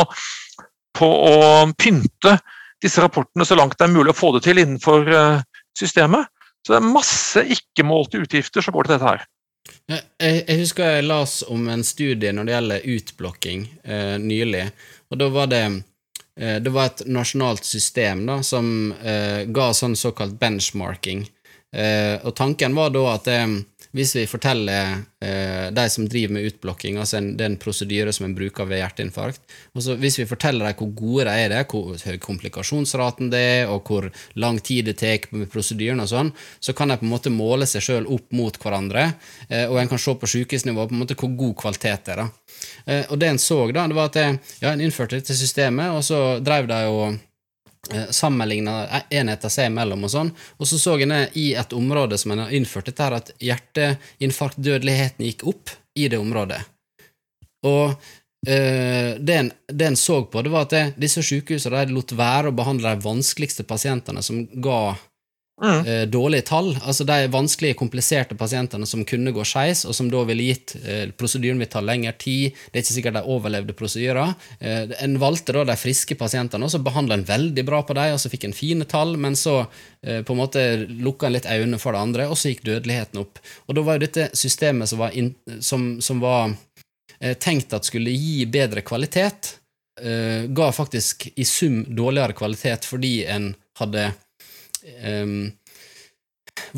på, 0.99 1.09
å 1.09 1.37
pynte 1.79 2.37
disse 2.83 3.03
rapportene 3.03 3.47
så 3.49 3.57
langt 3.59 3.79
det 3.79 3.87
er 3.87 3.95
mulig 3.95 4.12
å 4.12 4.18
få 4.18 4.35
det 4.37 4.45
til 4.47 4.61
innenfor 4.61 5.09
uh, 5.09 5.45
systemet. 5.79 6.29
Så 6.64 6.75
det 6.75 6.81
er 6.81 6.93
masse 6.97 7.45
ikke-målte 7.57 8.20
utgifter 8.25 8.64
som 8.64 8.77
går 8.77 8.89
til 8.89 8.97
dette 8.97 9.09
her. 9.09 9.25
Jeg, 10.20 10.45
husker 10.61 10.97
jeg 10.97 11.07
las 11.09 11.43
om 11.49 11.66
en 11.72 11.85
studie 11.85 12.33
når 12.33 12.47
det 12.47 12.55
gjelder 12.55 12.87
utblokking 12.95 13.64
eh, 13.85 14.14
nylig. 14.20 14.62
og 15.12 15.20
da 15.20 15.29
var 15.33 15.49
det 15.53 15.64
Eh, 16.41 16.57
det 16.62 16.70
var 16.70 16.91
et 16.91 17.05
nasjonalt 17.07 17.64
system 17.64 18.27
da, 18.27 18.41
som 18.43 18.93
eh, 19.03 19.45
ga 19.47 19.70
sånn 19.75 19.97
såkalt 19.97 20.39
benchmarking. 20.41 21.25
Eh, 21.75 22.18
og 22.22 22.35
tanken 22.39 22.75
var 22.75 22.91
da 22.95 23.05
at 23.14 23.31
eh, 23.31 23.47
hvis 23.95 24.14
vi 24.16 24.24
forteller 24.26 24.97
eh, 25.22 25.70
de 25.74 25.84
som 25.90 26.07
driver 26.11 26.34
med 26.34 26.49
utblokking, 26.49 26.99
altså 26.99 27.20
en, 27.20 27.28
det 27.38 27.45
er 27.45 27.53
en 27.53 27.61
prosedyre 27.62 28.12
som 28.14 28.26
en 28.26 28.34
bruker 28.34 28.66
ved 28.66 28.80
hjerteinfarkt, 28.80 29.42
så 29.78 29.95
hvis 30.01 30.18
vi 30.18 30.26
forteller 30.26 30.66
dem 30.66 30.78
hvor 30.80 30.90
gode 30.99 31.26
de 31.28 31.34
er, 31.45 31.53
det, 31.53 31.61
hvor 31.70 31.95
høy 31.95 32.18
komplikasjonsraten 32.22 33.30
det 33.30 33.42
er, 33.53 33.70
og 33.70 33.86
hvor 33.86 34.09
lang 34.40 34.59
tid 34.59 34.90
det 34.90 34.97
tar 35.03 35.28
med 35.30 35.51
prosedyren 35.53 36.03
og 36.03 36.11
sånn, 36.11 36.32
så 36.59 36.74
kan 36.74 36.90
de 36.90 36.99
på 36.99 37.07
en 37.07 37.12
måte 37.12 37.32
måle 37.34 37.68
seg 37.70 37.86
sjøl 37.86 38.09
opp 38.11 38.34
mot 38.34 38.59
hverandre, 38.59 39.12
eh, 39.49 39.68
og 39.68 39.78
en 39.78 39.92
kan 39.92 40.03
se 40.03 40.16
på 40.18 40.32
sykehusnivå 40.34 40.88
på 40.88 40.97
en 40.97 41.05
måte 41.05 41.18
hvor 41.20 41.30
god 41.38 41.55
kvalitet 41.62 42.09
det 42.09 42.16
er. 42.16 42.24
Eh, 42.86 43.05
og 43.09 43.20
det 43.20 43.30
en 43.30 43.42
så, 43.42 43.61
da, 43.70 43.86
det 43.86 44.01
var 44.01 44.11
at 44.11 44.18
ja, 44.59 44.74
en 44.74 44.82
innførte 44.82 45.20
dette 45.20 45.38
systemet, 45.38 45.95
og 45.95 46.03
så 46.03 46.24
drev 46.42 46.66
de 46.70 46.82
og 46.90 47.14
Eh, 47.14 47.34
sammenligna 48.14 49.03
enheter 49.11 49.53
seg 49.53 49.70
imellom 49.70 50.07
og 50.07 50.12
sånn. 50.12 50.32
Og 50.59 50.68
så 50.68 50.78
så 50.80 50.97
en 51.05 51.14
i 51.32 51.53
et 51.59 51.72
område 51.76 52.18
som 52.20 52.35
en 52.35 52.45
har 52.47 52.55
innført 52.55 52.91
dette, 52.91 53.05
her, 53.05 53.18
at 53.18 53.32
hjerteinfarktdødeligheten 53.43 55.26
gikk 55.28 55.47
opp 55.51 55.72
i 55.99 56.09
det 56.11 56.20
området. 56.20 56.61
Og 57.64 57.95
uh, 57.95 59.11
det, 59.18 59.39
en, 59.39 59.97
så 59.97 60.20
på, 60.28 60.43
det 60.45 60.53
var 60.53 60.68
at 60.68 60.76
det, 60.76 60.85
disse 61.01 61.24
sykehusene 61.24 61.87
lot 61.93 62.12
være 62.16 62.51
å 62.51 62.57
behandle 62.57 62.95
de 62.95 63.07
vanskeligste 63.07 63.66
pasientene 63.68 64.22
som 64.24 64.45
ga 64.64 64.95
Mm. 65.62 65.86
Eh, 65.86 66.02
dårlige 66.09 66.42
tall. 66.42 66.78
Altså 66.82 67.05
de 67.07 67.28
vanskelige, 67.30 67.76
kompliserte 67.78 68.34
pasientene 68.34 68.86
som 68.86 69.05
kunne 69.07 69.30
gå 69.32 69.44
skeis, 69.46 69.84
og 69.86 69.94
som 69.94 70.09
da 70.11 70.24
ville 70.26 70.48
gitt 70.48 70.74
eh, 70.82 71.07
Prosedyren 71.14 71.62
vil 71.62 71.70
ta 71.70 71.82
lengre 71.84 72.12
tid, 72.18 72.57
det 72.72 72.80
er 72.80 72.82
ikke 72.82 72.96
sikkert 72.96 73.18
de 73.18 73.22
overlevde 73.36 73.76
prosedyrer. 73.78 74.34
Eh, 74.59 74.90
en 75.07 75.16
valgte 75.22 75.55
da 75.55 75.64
de 75.68 75.78
friske 75.78 76.18
pasientene, 76.18 76.66
og 76.66 76.74
så 76.74 76.82
behandla 76.82 77.20
en 77.20 77.26
veldig 77.28 77.66
bra 77.66 77.84
på 77.86 77.94
dem, 77.94 78.16
og 78.16 78.22
så 78.22 78.32
fikk 78.32 78.48
en 78.48 78.57
fine 78.57 78.88
tall, 78.90 79.14
men 79.20 79.38
så 79.38 79.61
eh, 80.02 80.24
på 80.26 80.34
en 80.34 80.42
måte 80.42 80.64
lukka 80.90 81.30
en 81.30 81.36
litt 81.38 81.48
øynene 81.50 81.78
for 81.78 81.94
det 81.94 82.02
andre, 82.02 82.28
og 82.28 82.40
så 82.40 82.50
gikk 82.50 82.66
dødeligheten 82.66 83.22
opp. 83.22 83.38
Og 83.68 83.78
da 83.78 83.86
var 83.86 83.98
jo 83.98 84.07
dette 84.09 84.30
systemet 84.34 84.90
som 84.90 85.05
var, 85.07 85.14
in, 85.14 85.36
som, 85.62 85.92
som 86.02 86.22
var 86.24 86.50
eh, 87.20 87.38
tenkt 87.38 87.76
at 87.78 87.86
skulle 87.86 88.14
gi 88.14 88.42
bedre 88.50 88.82
kvalitet, 88.86 89.61
ga 89.94 90.68
faktisk 90.74 91.28
i 91.38 91.44
sum 91.46 91.76
dårligere 91.86 92.34
kvalitet 92.34 92.82
fordi 92.82 93.12
en 93.30 93.44
hadde 93.78 94.09
um, 95.09 95.53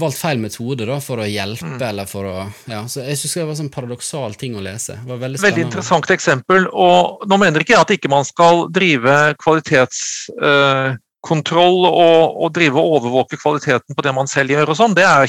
valgt 0.00 0.16
feil 0.20 0.38
metode 0.40 0.86
da, 0.88 0.96
for 1.04 1.16
å 1.20 1.26
hjelpe, 1.28 1.66
Mm. 1.66 1.82
eller 1.88 2.07
for 2.09 2.24
å 2.24 2.36
ja, 2.68 2.86
så 2.88 3.00
Jeg 3.04 3.16
syns 3.18 3.34
det 3.34 3.42
var 3.44 3.50
en 3.50 3.57
sånn 3.62 3.72
paradoksal 3.74 4.34
ting 4.40 4.54
å 4.57 4.61
lese. 4.64 4.92
Det 5.02 5.09
var 5.11 5.18
veldig 5.24 5.40
Veldig 5.42 5.62
interessant 5.66 6.11
eksempel. 6.11 6.66
og 6.72 7.26
Nå 7.28 7.36
mener 7.38 7.61
ikke 7.61 7.74
jeg 7.74 7.80
at 7.84 7.90
ikke 7.96 8.09
man 8.12 8.24
skal 8.24 8.68
drive 8.72 9.34
kvalitetskontroll 9.42 11.80
og, 11.86 12.36
og 12.44 12.52
drive 12.57 12.76
og 12.80 12.92
overvåke 13.00 13.36
kvaliteten 13.40 13.94
på 13.96 14.02
det 14.07 14.14
man 14.14 14.26
selv 14.30 14.50
gjør 14.54 14.68
og 14.72 14.76
sånn. 14.80 14.94
Det 14.96 15.04
er 15.04 15.26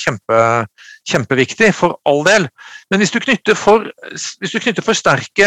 kjempe, 0.00 0.38
kjempeviktig, 1.10 1.70
for 1.76 1.90
all 2.08 2.22
del. 2.24 2.42
Men 2.90 2.98
hvis 3.02 3.12
du 3.14 3.18
knytter 3.20 3.54
for, 3.58 3.78
hvis 4.14 4.52
du 4.54 4.60
knytter 4.62 4.82
for 4.86 4.94
sterke 4.96 5.46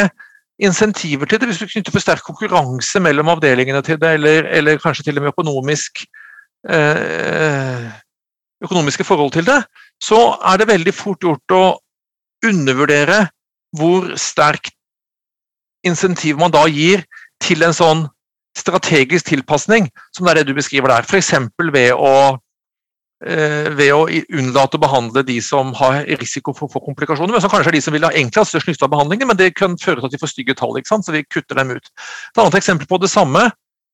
insentiver 0.61 1.25
til 1.25 1.39
det, 1.41 1.47
hvis 1.49 1.61
du 1.63 1.67
knytter 1.67 1.91
for 1.95 2.01
sterk 2.03 2.23
konkurranse 2.27 2.99
mellom 3.01 3.27
avdelingene 3.33 3.81
til 3.85 3.97
det, 4.01 4.11
eller, 4.19 4.39
eller 4.53 4.77
kanskje 4.83 5.03
til 5.07 5.17
og 5.17 5.23
med 5.25 5.33
økonomisk 5.33 5.91
eh, 6.05 6.09
økonomiske 8.63 9.03
forhold 9.03 9.33
til 9.35 9.45
det, 9.47 9.59
så 10.03 10.19
er 10.39 10.57
det 10.59 10.69
veldig 10.69 10.93
fort 10.95 11.23
gjort 11.23 11.55
å 11.55 11.63
undervurdere 12.47 13.25
hvor 13.77 14.13
sterkt 14.19 14.75
insentiv 15.83 16.39
man 16.39 16.53
da 16.53 16.63
gir 16.71 17.03
til 17.43 17.65
en 17.65 17.75
sånn 17.75 18.05
strategisk 18.57 19.31
tilpasning, 19.31 19.89
som 20.13 20.25
det 20.25 20.33
er 20.33 20.41
det 20.41 20.51
du 20.51 20.57
beskriver 20.57 20.91
der. 20.93 21.07
F.eks. 21.07 21.33
ved 21.73 21.91
å 21.97 22.13
eh, 23.25 23.69
ved 23.73 23.91
å 23.95 24.05
unnlate 24.07 24.77
å 24.77 24.83
behandle 24.83 25.23
de 25.25 25.39
som 25.41 25.73
har 25.79 26.03
risiko 26.21 26.53
for 26.55 26.71
få 26.71 26.83
komplikasjoner, 26.85 27.33
men 27.33 27.43
som 27.43 27.51
kanskje 27.51 27.73
er 27.73 27.79
de 27.79 27.83
som 27.83 27.95
vil 27.95 28.05
ha 28.05 28.13
enklest 28.19 28.53
størst 28.53 28.69
nytte 28.69 28.85
av 28.85 28.93
behandlingen, 28.93 29.31
men 29.31 29.39
det 29.39 29.55
kan 29.57 29.75
føre 29.81 30.03
til 30.03 30.11
at 30.11 30.15
de 30.15 30.21
får 30.21 30.33
stygge 30.35 30.57
tall, 30.59 30.77
så 30.85 31.15
vi 31.15 31.25
kutter 31.25 31.59
dem 31.59 31.73
ut. 31.73 31.89
Et 31.89 32.43
annet 32.43 32.59
eksempel 32.61 32.89
på 32.89 33.01
det 33.01 33.11
samme, 33.11 33.49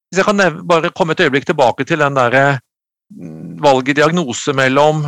hvis 0.09 0.21
jeg 0.21 0.25
kan 0.25 0.65
bare 0.67 0.89
komme 0.97 1.13
et 1.13 1.19
øyeblikk 1.21 1.45
tilbake 1.45 1.85
til 1.85 1.99
den 2.01 2.15
der 2.17 2.57
mm, 3.13 3.61
valget 3.61 3.95
diagnose 3.95 4.53
mellom, 4.53 5.05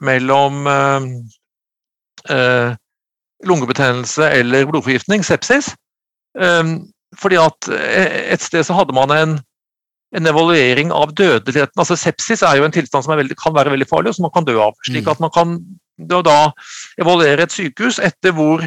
mellom 0.00 0.66
eh, 0.66 1.00
eh, 2.34 2.74
lungebetennelse 3.46 4.30
eller 4.30 4.66
blodforgiftning, 4.66 5.24
sepsis. 5.24 5.74
Um, 6.34 6.92
fordi 7.18 7.36
at 7.36 7.68
et 8.32 8.40
sted 8.40 8.64
så 8.64 8.74
hadde 8.74 8.92
man 8.96 9.10
en, 9.12 9.40
en 10.16 10.26
evaluering 10.26 10.92
av 10.92 11.12
dødeligheten. 11.12 11.78
Altså 11.78 11.96
Sepsis 11.96 12.42
er 12.42 12.56
jo 12.56 12.64
en 12.64 12.72
tilstand 12.72 13.04
som 13.04 13.18
veldig, 13.18 13.36
kan 13.36 13.54
være 13.54 13.70
veldig 13.74 13.88
farlig, 13.90 14.08
og 14.08 14.14
som 14.16 14.22
man 14.28 14.36
kan 14.36 14.44
dø 14.48 14.56
av. 14.60 14.72
Slik 14.88 15.04
Mm. 15.04 15.10
at 15.12 15.20
man 15.20 15.30
kan 15.34 15.48
da, 15.98 16.22
da 16.22 16.50
evaluere 17.00 17.42
et 17.42 17.52
sykehus 17.52 17.98
etter 18.00 18.32
hvor, 18.32 18.64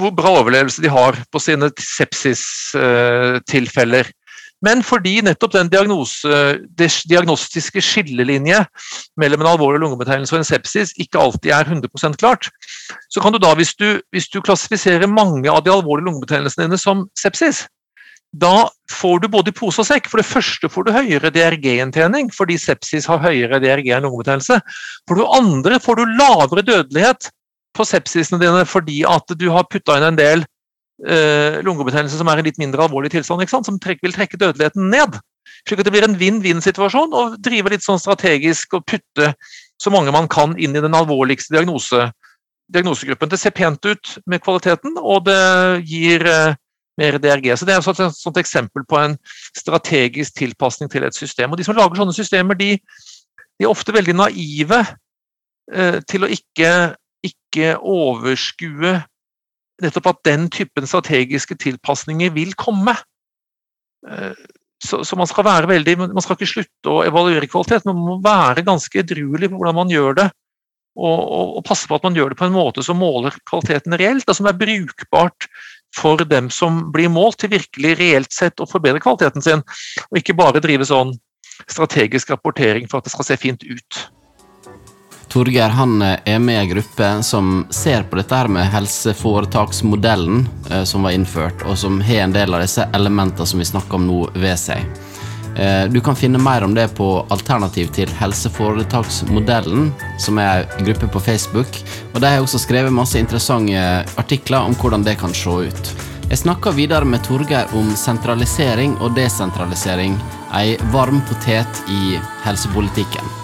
hvor 0.00 0.10
bra 0.16 0.30
overlevelse 0.40 0.82
de 0.82 0.88
har 0.88 1.16
på 1.32 1.38
sine 1.38 1.70
sepsistilfeller. 1.76 4.04
Men 4.64 4.82
fordi 4.84 5.22
nettopp 5.24 5.54
den 5.54 5.70
diagnostiske 5.72 7.80
skillelinje 7.84 8.58
mellom 9.20 9.40
en 9.40 9.50
alvorlig 9.54 9.80
lungebetegnelse 9.80 10.34
og 10.36 10.40
en 10.42 10.50
sepsis 10.50 10.92
ikke 11.00 11.20
alltid 11.22 11.50
er 11.56 11.64
100% 11.64 12.20
klart, 12.20 12.50
så 13.08 13.18
kan 13.24 13.32
du 13.32 13.38
da, 13.40 13.54
hvis 13.56 13.72
du, 13.80 14.02
hvis 14.12 14.28
du 14.28 14.42
klassifiserer 14.44 15.08
mange 15.08 15.48
av 15.48 15.64
de 15.64 15.72
alvorlige 15.72 16.10
lungebetegnelsene 16.10 16.68
dine 16.68 16.78
som 16.80 17.08
sepsis, 17.18 17.64
da 18.36 18.68
får 18.92 19.24
du 19.24 19.28
både 19.32 19.50
i 19.50 19.56
pose 19.56 19.80
og 19.82 19.88
sekk. 19.88 20.06
For 20.10 20.18
det 20.20 20.28
første 20.28 20.68
får 20.70 20.86
du 20.86 20.92
høyere 20.94 21.32
DRG-inntjening, 21.34 22.28
fordi 22.34 22.58
sepsis 22.60 23.08
har 23.10 23.22
høyere 23.24 23.58
DRG 23.62 23.90
enn 23.90 24.04
lungebetennelse. 24.06 24.60
For 25.08 25.14
det 25.18 25.32
andre 25.40 25.80
får 25.82 25.94
du 25.98 26.04
lavere 26.20 26.66
dødelighet 26.66 27.30
på 27.74 27.86
sepsisene 27.86 28.40
dine 28.42 28.64
fordi 28.66 29.02
at 29.06 29.30
du 29.38 29.50
har 29.54 29.68
putta 29.70 29.98
inn 29.98 30.12
en 30.12 30.18
del 30.18 30.44
eh, 31.06 31.60
lungebetennelse 31.64 32.20
som 32.20 32.30
er 32.30 32.40
en 32.40 32.48
litt 32.48 32.60
mindre 32.60 32.84
alvorlig 32.84 33.12
tilstand, 33.14 33.44
som 33.48 33.80
trekk, 33.82 34.02
vil 34.04 34.14
trekke 34.16 34.40
dødeligheten 34.40 34.90
ned. 34.92 35.18
Slik 35.68 35.82
at 35.82 35.88
det 35.88 35.94
blir 35.94 36.06
en 36.06 36.16
vinn-vinn-situasjon 36.18 37.16
å 37.16 37.24
drive 37.42 37.72
litt 37.72 37.84
sånn 37.84 38.00
strategisk 38.00 38.78
og 38.78 38.86
putte 38.88 39.34
så 39.80 39.92
mange 39.92 40.12
man 40.12 40.28
kan 40.30 40.56
inn 40.60 40.76
i 40.76 40.82
den 40.82 40.96
alvorligste 40.96 41.54
diagnose, 41.56 42.10
diagnosegruppen. 42.72 43.30
Det 43.32 43.40
ser 43.40 43.56
pent 43.56 43.84
ut 43.88 44.16
med 44.28 44.42
kvaliteten, 44.44 44.96
og 45.00 45.24
det 45.28 45.40
gir 45.88 46.26
eh, 46.28 46.56
mer 47.00 47.18
DRG. 47.18 47.52
Så 47.56 47.68
Det 47.68 47.74
er 47.74 47.80
et 47.80 48.16
sånt 48.16 48.40
eksempel 48.40 48.84
på 48.88 48.98
en 49.00 49.16
strategisk 49.56 50.36
tilpasning 50.36 50.90
til 50.92 51.04
et 51.04 51.16
system. 51.16 51.50
Og 51.50 51.60
De 51.60 51.66
som 51.66 51.76
lager 51.76 52.00
sånne 52.00 52.16
systemer, 52.16 52.58
de, 52.58 52.76
de 52.76 53.66
er 53.66 53.72
ofte 53.72 53.94
veldig 53.96 54.16
naive 54.20 54.82
eh, 55.72 56.00
til 56.08 56.26
å 56.26 56.32
ikke, 56.32 56.72
ikke 57.24 57.76
overskue 57.80 58.98
nettopp 59.82 60.12
at 60.12 60.24
den 60.28 60.48
typen 60.52 60.86
strategiske 60.86 61.56
tilpasninger 61.60 62.32
vil 62.36 62.56
komme. 62.58 62.96
Eh, 64.08 64.34
Så, 64.80 65.02
så 65.04 65.12
man 65.12 65.28
skal 65.28 65.44
være 65.44 65.68
veldig, 65.68 65.94
man 66.00 66.22
skal 66.24 66.38
ikke 66.38 66.46
slutte 66.48 66.88
å 66.88 67.02
evaluere 67.04 67.44
kvalitet, 67.52 67.84
men 67.84 67.98
man 67.98 68.06
må 68.14 68.14
være 68.24 68.62
ganske 68.64 69.02
edruelig 69.02 69.50
på 69.50 69.58
hvordan 69.58 69.76
man 69.76 69.90
gjør 69.92 70.14
det. 70.16 70.24
Og, 70.96 71.18
og, 71.20 71.50
og 71.58 71.64
passe 71.68 71.84
på 71.84 71.98
at 71.98 72.06
man 72.06 72.16
gjør 72.16 72.32
det 72.32 72.38
på 72.40 72.46
en 72.46 72.54
måte 72.54 72.80
som 72.82 72.96
måler 72.96 73.36
kvaliteten 73.44 73.92
reelt, 74.00 74.24
og 74.24 74.38
som 74.38 74.48
er 74.48 74.56
brukbart 74.56 75.50
for 75.92 76.24
dem 76.24 76.48
som 76.48 76.80
blir 76.94 77.12
målt, 77.12 77.36
til 77.42 77.52
virkelig 77.52 77.92
reelt 78.00 78.32
sett 78.32 78.56
å 78.56 78.68
forbedre 78.70 79.02
kvaliteten 79.04 79.44
sin. 79.44 79.60
Og 80.08 80.22
ikke 80.22 80.38
bare 80.40 80.64
drive 80.64 80.88
sånn 80.88 81.12
strategisk 81.66 82.32
rapportering 82.32 82.88
for 82.88 83.02
at 83.02 83.10
det 83.10 83.12
skal 83.12 83.28
se 83.28 83.36
fint 83.36 83.68
ut. 83.68 84.00
Torgeir 85.30 85.68
han 85.68 86.02
eh, 86.02 86.18
er 86.24 86.38
med 86.38 86.54
i 86.54 86.58
en 86.58 86.68
gruppe 86.68 87.22
som 87.22 87.66
ser 87.70 88.02
på 88.02 88.18
dette 88.18 88.34
her 88.34 88.48
med 88.50 88.66
helseforetaksmodellen 88.72 90.40
eh, 90.70 90.82
som 90.84 91.06
var 91.06 91.14
innført, 91.14 91.62
og 91.70 91.78
som 91.78 92.00
har 92.02 92.24
en 92.24 92.34
del 92.34 92.54
av 92.54 92.64
disse 92.64 92.88
elementene 92.96 93.46
som 93.46 93.62
vi 93.62 93.68
snakker 93.68 94.00
om 94.00 94.08
nå, 94.08 94.24
ved 94.34 94.58
seg. 94.58 94.82
Eh, 95.54 95.84
Du 95.86 96.00
kan 96.02 96.18
finne 96.18 96.40
mer 96.42 96.66
om 96.66 96.74
det 96.74 96.88
på 96.98 97.08
Alternativ 97.30 97.92
til 97.94 98.10
helseforetaksmodellen, 98.18 99.92
som 100.18 100.40
er 100.42 100.66
en 100.66 100.88
gruppe 100.88 101.06
på 101.06 101.22
Facebook. 101.22 101.78
Og 102.12 102.20
De 102.20 102.26
har 102.26 102.42
også 102.42 102.58
skrevet 102.66 102.92
masse 102.92 103.18
interessante 103.18 103.84
artikler 104.18 104.66
om 104.66 104.74
hvordan 104.74 105.06
det 105.06 105.14
kan 105.20 105.34
se 105.34 105.70
ut. 105.70 105.92
Jeg 106.30 106.42
snakker 106.42 106.74
videre 106.74 107.06
med 107.06 107.22
Torgeir 107.26 107.70
om 107.78 107.94
sentralisering 107.94 108.98
og 108.98 109.14
desentralisering, 109.14 110.18
ei 110.54 110.74
varm 110.90 111.22
potet 111.30 111.84
i 111.90 112.18
helsepolitikken. 112.42 113.39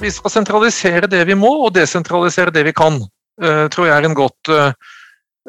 Vi 0.00 0.10
skal 0.12 0.30
sentralisere 0.30 1.08
det 1.08 1.22
vi 1.28 1.36
må, 1.38 1.50
og 1.66 1.74
desentralisere 1.74 2.52
det 2.52 2.66
vi 2.68 2.74
kan. 2.76 3.00
eh, 3.42 3.66
tror 3.68 3.86
jeg 3.86 3.96
er 3.96 4.04
en 4.08 4.14
godt 4.16 4.48
eh, 4.48 4.72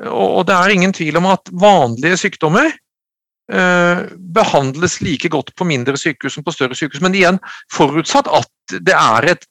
Og 0.07 0.45
det 0.47 0.53
er 0.55 0.69
ingen 0.69 0.93
tvil 0.93 1.17
om 1.17 1.25
at 1.25 1.49
vanlige 1.51 2.17
sykdommer 2.17 2.67
eh, 3.51 3.99
behandles 4.35 5.01
like 5.01 5.29
godt 5.29 5.55
på 5.55 5.65
mindre 5.65 5.97
sykehus 5.97 6.33
som 6.33 6.43
på 6.43 6.51
større 6.51 6.75
sykehus. 6.75 7.01
Men 7.01 7.15
igjen, 7.15 7.39
forutsatt 7.73 8.27
at 8.27 8.77
det 8.83 8.93
er 8.95 9.31
et 9.33 9.47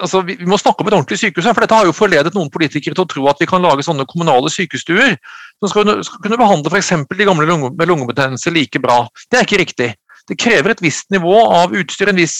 altså 0.00 0.22
vi, 0.24 0.36
må 0.48 0.56
snakke 0.56 0.82
om 0.82 0.88
et 0.88 0.96
ordentlig 0.96 1.18
sykehus, 1.20 1.44
for 1.50 1.60
dette 1.60 1.76
har 1.76 1.86
jo 1.86 1.92
forledet 1.96 2.34
noen 2.34 2.50
politikere 2.50 2.96
til 2.96 3.04
å 3.04 3.10
tro 3.10 3.26
at 3.28 3.40
vi 3.42 3.48
kan 3.50 3.62
lage 3.62 3.84
sånne 3.84 4.06
kommunale 4.08 4.50
sykestuer 4.50 5.16
som 5.60 5.70
skal, 5.70 5.90
kunne- 6.22 6.38
behandle 6.40 6.72
f.eks. 6.72 6.92
de 7.10 7.26
gamle 7.28 7.58
med 7.68 7.90
lungebetennelse 7.90 8.54
like 8.54 8.80
bra. 8.80 9.02
Det 9.30 9.38
er 9.40 9.46
ikke 9.46 9.62
riktig. 9.62 9.90
Det 10.28 10.36
krever 10.40 10.74
et 10.74 10.82
visst 10.84 11.08
nivå 11.14 11.34
av 11.40 11.72
utstyr, 11.76 12.10
en 12.12 12.20
viss 12.20 12.36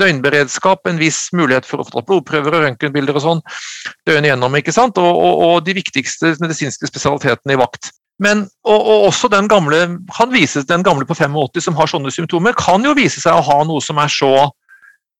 døgnberedskap, 0.00 0.86
en 0.88 1.00
viss 1.00 1.26
mulighet 1.36 1.68
for 1.68 1.82
å 1.82 1.86
få 1.86 1.98
tatt 1.98 2.08
blodprøver 2.08 2.56
og 2.56 2.64
røntgenbilder 2.64 3.18
og 3.18 3.24
sånn 3.26 3.44
døgnet 4.08 4.32
gjennom. 4.32 4.56
ikke 4.56 4.74
sant? 4.74 4.98
Og, 5.02 5.12
og, 5.12 5.44
og 5.46 5.56
de 5.66 5.76
viktigste 5.76 6.36
medisinske 6.40 6.88
spesialitetene 6.88 7.56
i 7.56 7.60
vakt. 7.60 7.92
Men, 8.22 8.46
og, 8.64 8.78
og 8.80 9.08
også 9.10 9.28
den 9.28 9.48
gamle, 9.52 9.82
kan 10.16 10.32
vise, 10.32 10.64
den 10.64 10.84
gamle 10.86 11.04
på 11.04 11.16
85 11.18 11.66
som 11.66 11.76
har 11.76 11.90
sånne 11.92 12.12
symptomer, 12.14 12.56
kan 12.56 12.84
jo 12.84 12.96
vise 12.96 13.20
seg 13.20 13.36
å 13.36 13.44
ha 13.44 13.58
noe 13.68 13.84
som 13.84 14.00
er 14.02 14.12
så 14.12 14.36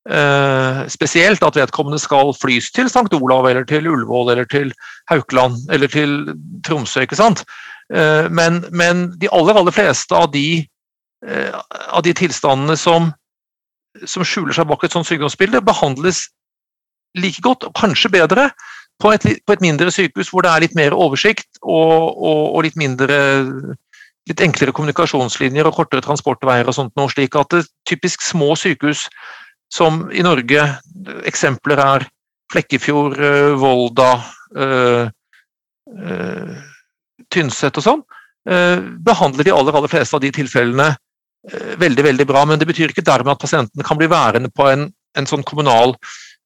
Uh, 0.06 0.86
spesielt 0.86 1.42
at 1.42 1.56
vedkommende 1.58 1.98
skal 1.98 2.28
flys 2.38 2.68
til 2.70 2.86
St. 2.86 3.10
Olav 3.16 3.48
eller 3.50 3.64
til 3.66 3.88
Ullevål 3.90 4.28
eller 4.36 4.46
til 4.46 4.68
Haukeland 5.10 5.64
eller 5.74 5.90
til 5.90 6.28
Tromsø. 6.62 7.02
ikke 7.02 7.18
sant? 7.18 7.42
Uh, 7.90 8.30
men, 8.30 8.60
men 8.70 9.08
de 9.18 9.26
aller, 9.34 9.58
aller 9.58 9.74
fleste 9.74 10.14
av 10.14 10.30
de, 10.30 10.62
av 11.24 12.02
de 12.04 12.12
tilstandene 12.16 12.76
som, 12.78 13.10
som 14.04 14.24
skjuler 14.26 14.54
seg 14.56 14.68
bak 14.68 14.84
et 14.84 14.94
sånt 14.94 15.08
sykdomsbilde, 15.08 15.62
behandles 15.64 16.26
like 17.16 17.40
godt, 17.44 17.64
og 17.64 17.76
kanskje 17.78 18.12
bedre, 18.12 18.50
på 19.00 19.12
et, 19.12 19.24
på 19.44 19.52
et 19.52 19.64
mindre 19.64 19.90
sykehus 19.92 20.30
hvor 20.32 20.44
det 20.44 20.52
er 20.52 20.62
litt 20.64 20.76
mer 20.76 20.94
oversikt 20.96 21.58
og, 21.60 22.16
og, 22.16 22.42
og 22.56 22.62
litt 22.64 22.78
mindre 22.80 23.18
litt 24.26 24.40
enklere 24.42 24.72
kommunikasjonslinjer 24.74 25.68
og 25.68 25.76
kortere 25.76 26.02
transportveier 26.02 26.66
og 26.66 26.74
sånt 26.74 26.94
noe, 26.96 27.10
slik 27.12 27.36
at 27.38 27.52
det, 27.52 27.66
typisk 27.88 28.24
små 28.24 28.54
sykehus 28.58 29.04
som 29.72 30.06
i 30.14 30.24
Norge, 30.24 30.64
eksempler 31.28 31.82
er 31.82 32.06
Flekkefjord, 32.54 33.18
eh, 33.18 33.52
Volda, 33.58 34.10
øh, 34.56 35.08
øh, 35.90 36.56
Tynset 37.34 37.80
og 37.80 37.84
sånn, 37.84 38.04
Øh, 38.46 38.78
behandler 39.02 39.42
de 39.42 39.50
aller, 39.50 39.74
aller 39.74 39.90
fleste 39.90 40.14
av 40.14 40.22
de 40.22 40.28
tilfellene 40.30 40.92
eh, 40.92 40.98
veldig, 41.78 42.04
veldig 42.04 42.26
bra, 42.26 42.44
men 42.44 42.58
det 42.58 42.68
betyr 42.68 42.90
ikke 42.90 43.04
dermed 43.06 43.36
at 43.36 43.42
pasientene 43.42 43.86
kan 43.86 43.98
bli 43.98 44.08
værende 44.10 44.50
på 44.50 44.66
en, 44.70 44.88
en 45.18 45.28
sånn 45.28 45.44
kommunal 45.46 45.94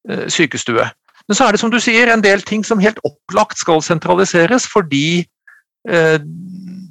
eh, 0.09 0.27
sykestue. 0.33 0.87
Men 1.29 1.39
så 1.39 1.47
er 1.47 1.55
det 1.55 1.63
som 1.63 1.73
du 1.73 1.79
sier, 1.81 2.11
en 2.11 2.25
del 2.25 2.43
ting 2.43 2.65
som 2.67 2.83
helt 2.83 2.99
opplagt 3.07 3.61
skal 3.61 3.83
sentraliseres, 3.85 4.67
fordi 4.69 5.23
eh, 5.89 6.19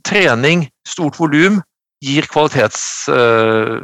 trening, 0.07 0.68
stort 0.88 1.20
volum, 1.20 1.60
gir 2.03 2.28
kvalitets, 2.32 2.82
eh, 3.12 3.78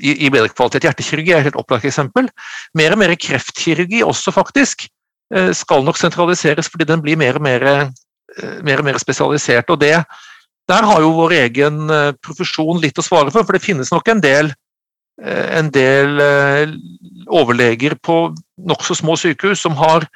i 0.00 0.30
bedre 0.32 0.52
kvalitet. 0.52 0.86
Hjertekirurgi 0.86 1.32
er 1.32 1.42
et 1.42 1.48
helt 1.50 1.58
opplagt 1.60 1.86
eksempel. 1.88 2.28
Mer 2.78 2.94
og 2.94 3.00
mer 3.02 3.14
kreftkirurgi 3.20 4.02
også, 4.06 4.32
faktisk, 4.32 4.86
eh, 5.34 5.52
skal 5.52 5.84
nok 5.84 5.96
sentraliseres 6.00 6.68
fordi 6.68 6.84
den 6.88 7.02
blir 7.02 7.16
mer 7.16 7.36
og 7.36 7.42
mer, 7.42 7.62
eh, 7.62 8.62
mer, 8.62 8.78
og 8.78 8.84
mer 8.84 8.98
spesialisert. 8.98 9.70
og 9.70 9.80
det 9.80 10.04
der 10.70 10.86
har 10.86 11.02
jo 11.02 11.14
vår 11.16 11.34
egen 11.40 11.80
profesjon 12.22 12.80
litt 12.82 12.98
å 13.00 13.04
svare 13.04 13.32
for, 13.34 13.44
for 13.46 13.56
det 13.56 13.64
finnes 13.64 13.90
nok 13.92 14.08
en 14.12 14.22
del, 14.22 14.52
en 15.22 15.68
del 15.74 16.20
overleger 17.26 17.96
på 17.98 18.18
nokså 18.70 18.96
små 19.00 19.16
sykehus 19.18 19.62
som 19.64 19.74
har 19.78 20.06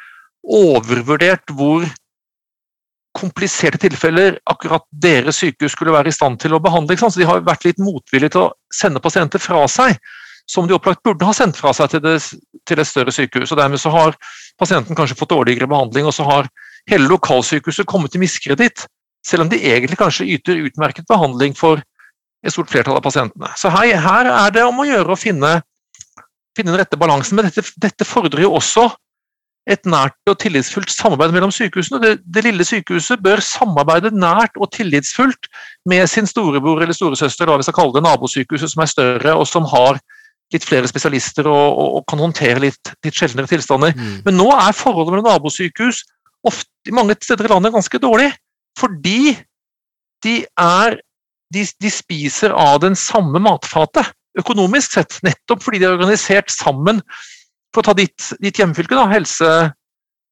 overvurdert 0.47 1.51
hvor 1.59 1.85
kompliserte 3.17 3.81
tilfeller 3.81 4.37
akkurat 4.51 4.85
deres 4.93 5.41
sykehus 5.41 5.75
skulle 5.75 5.95
være 5.95 6.13
i 6.13 6.15
stand 6.15 6.41
til 6.43 6.57
å 6.57 6.63
behandle. 6.63 6.99
Så 6.99 7.13
de 7.17 7.29
har 7.29 7.45
vært 7.47 7.67
litt 7.67 7.81
motvillige 7.83 8.35
til 8.37 8.47
å 8.47 8.53
sende 8.75 9.03
pasienter 9.03 9.43
fra 9.43 9.65
seg, 9.71 9.97
som 10.51 10.69
de 10.69 10.77
opplagt 10.77 11.03
burde 11.07 11.27
ha 11.27 11.35
sendt 11.35 11.59
fra 11.59 11.73
seg 11.75 11.91
til, 11.95 12.05
det, 12.05 12.19
til 12.69 12.83
et 12.83 12.89
større 12.89 13.15
sykehus. 13.15 13.53
og 13.53 13.61
Dermed 13.61 13.83
så 13.83 13.93
har 13.95 14.19
pasienten 14.61 14.99
kanskje 14.99 15.19
fått 15.19 15.33
dårligere 15.35 15.69
behandling, 15.71 16.07
og 16.07 16.15
så 16.15 16.27
har 16.29 16.51
hele 16.91 17.09
lokalsykehuset 17.11 17.89
kommet 17.89 18.15
til 18.15 18.23
miskreditt, 18.23 18.87
selv 19.27 19.47
om 19.47 19.51
de 19.51 19.59
egentlig 19.59 19.99
kanskje 19.99 20.29
yter 20.37 20.61
utmerket 20.69 21.09
behandling 21.11 21.57
for 21.59 21.83
et 22.47 22.55
stort 22.55 22.71
flertall 22.71 22.99
av 22.99 23.05
pasientene. 23.05 23.51
Så 23.59 23.73
her, 23.75 23.97
her 24.03 24.31
er 24.31 24.55
det 24.55 24.67
om 24.67 24.79
å 24.79 24.87
gjøre 24.87 25.15
å 25.15 25.19
finne, 25.19 25.57
finne 26.57 26.73
den 26.73 26.81
rette 26.81 26.99
balansen, 27.01 27.39
men 27.39 27.49
dette, 27.49 27.65
dette 27.83 28.07
fordrer 28.07 28.47
jo 28.47 28.55
også 28.59 28.87
et 29.67 29.83
nært 29.89 30.31
og 30.31 30.37
tillitsfullt 30.39 30.93
samarbeid 30.95 31.33
mellom 31.35 31.51
sykehusene. 31.51 31.99
Det, 32.03 32.13
det, 32.23 32.45
lille 32.47 32.65
sykehuset 32.67 33.23
bør 33.23 33.43
samarbeide 33.43 34.13
nært 34.15 34.55
og 34.63 34.71
tillitsfullt 34.77 35.49
med 35.91 36.07
sin 36.11 36.29
storebror 36.31 36.85
eller 36.85 36.95
storesøster, 36.95 37.51
da 37.51 37.59
vi 37.59 37.67
skal 37.67 37.75
kalle 37.81 37.97
det 37.97 38.05
nabosykehuset, 38.07 38.71
som 38.71 38.85
er 38.85 38.93
større 38.93 39.35
og 39.35 39.49
som 39.51 39.67
har 39.73 39.99
litt 40.55 40.63
flere 40.63 40.87
spesialister 40.87 41.49
og, 41.51 41.65
og, 41.67 41.89
og 41.99 42.07
kan 42.07 42.23
håndtere 42.23 42.63
litt, 42.63 42.95
litt 43.03 43.19
sjeldnere 43.19 43.51
tilstander. 43.51 43.97
Mm. 43.99 44.21
Men 44.29 44.39
nå 44.39 44.47
er 44.55 44.77
forholdet 44.79 45.17
mellom 45.17 45.27
nabosykehus 45.33 46.05
ofte, 46.47 46.95
mange 46.95 47.17
steder 47.19 47.49
i 47.49 47.51
landet 47.51 47.75
ganske 47.75 47.99
dårlig, 47.99 48.31
fordi 48.77 49.37
de, 50.25 50.37
er, 50.61 50.99
de, 51.55 51.65
de 51.83 51.93
spiser 51.93 52.55
av 52.57 52.81
den 52.85 52.97
samme 52.99 53.41
matfatet, 53.43 54.13
økonomisk 54.37 54.99
sett, 54.99 55.19
nettopp 55.25 55.63
fordi 55.65 55.81
de 55.81 55.89
er 55.89 55.97
organisert 55.97 56.53
sammen 56.53 57.01
for 57.73 57.83
å 57.83 57.89
ta 57.89 57.97
ditt, 57.97 58.33
ditt 58.43 58.61
hjemfylke, 58.61 58.97
da, 58.97 59.07
Helse 59.11 59.49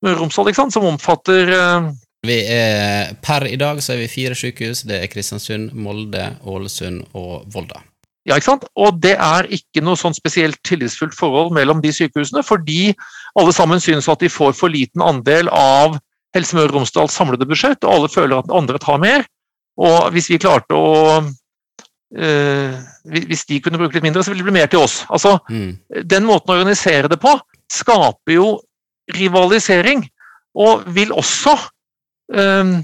Møre 0.04 0.18
og 0.18 0.26
Romsdal, 0.26 0.52
som 0.72 0.84
omfatter 0.90 1.48
uh... 1.54 1.88
vi 2.26 2.36
er, 2.52 3.14
Per 3.24 3.46
i 3.48 3.56
dag 3.60 3.80
så 3.84 3.94
er 3.94 4.02
vi 4.02 4.12
fire 4.12 4.36
sykehus. 4.36 4.84
Det 4.88 4.98
er 5.00 5.10
Kristiansund, 5.12 5.72
Molde, 5.72 6.34
Ålesund 6.44 7.04
og 7.16 7.46
Volda. 7.52 7.80
Ja, 8.24 8.36
ikke 8.36 8.54
sant? 8.54 8.64
Og 8.80 8.96
det 9.04 9.14
er 9.20 9.48
ikke 9.52 9.82
noe 9.84 10.00
sånn 10.00 10.16
spesielt 10.16 10.56
tillitsfullt 10.64 11.16
forhold 11.16 11.52
mellom 11.56 11.82
de 11.84 11.92
sykehusene, 11.92 12.44
fordi 12.44 12.94
alle 13.36 13.52
sammen 13.52 13.82
synes 13.84 14.08
at 14.08 14.24
de 14.24 14.32
får 14.32 14.54
for 14.56 14.72
liten 14.72 15.04
andel 15.04 15.50
av 15.52 15.98
Helse 16.34 16.56
Møre 16.56 16.72
og 16.72 16.80
Romsdals 16.80 17.14
samlede 17.14 17.46
budsjett, 17.48 17.84
og 17.84 17.94
alle 17.94 18.10
føler 18.12 18.40
at 18.40 18.52
andre 18.54 18.80
tar 18.82 19.00
mer. 19.02 19.26
Og 19.80 20.10
hvis 20.14 20.30
vi 20.32 20.42
klarte 20.42 20.76
å 20.78 21.24
Uh, 22.14 22.78
hvis 23.10 23.42
de 23.48 23.56
kunne 23.58 23.78
bruke 23.80 23.96
litt 23.96 24.04
mindre, 24.04 24.22
så 24.22 24.30
ville 24.30 24.44
det 24.44 24.46
bli 24.46 24.54
mer 24.54 24.68
til 24.70 24.84
oss. 24.84 25.00
Altså, 25.10 25.32
mm. 25.50 26.04
Den 26.06 26.22
måten 26.28 26.52
å 26.52 26.54
organisere 26.60 27.08
det 27.10 27.18
på 27.18 27.32
skaper 27.74 28.36
jo 28.36 28.44
rivalisering, 29.16 30.04
og 30.54 30.84
vil 30.94 31.10
også 31.10 31.56
um, 32.38 32.76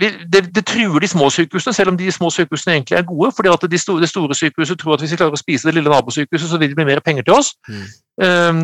det, 0.00 0.42
det, 0.54 0.64
truer 0.68 1.00
de 1.00 1.08
små 1.08 1.30
sykehusene, 1.32 1.72
selv 1.72 1.94
om 1.94 1.96
de 1.96 2.12
små 2.12 2.28
sykehusene 2.30 2.74
egentlig 2.74 2.98
er 2.98 3.08
gode. 3.08 3.32
fordi 3.36 3.48
at 3.48 3.70
de 3.70 3.78
store, 3.78 4.00
Det 4.00 4.08
store 4.08 4.34
sykehuset 4.34 4.78
tror 4.78 4.94
at 4.94 5.00
hvis 5.00 5.12
vi 5.12 5.16
klarer 5.16 5.32
å 5.32 5.40
spise 5.40 5.68
det 5.68 5.74
lille 5.74 5.90
nabosykehuset, 5.90 6.50
så 6.50 6.58
vil 6.58 6.68
det 6.68 6.76
bli 6.76 6.84
mer 6.84 7.00
penger 7.00 7.22
til 7.22 7.38
oss. 7.38 7.54
Mm. 7.68 7.86
Um, 8.26 8.60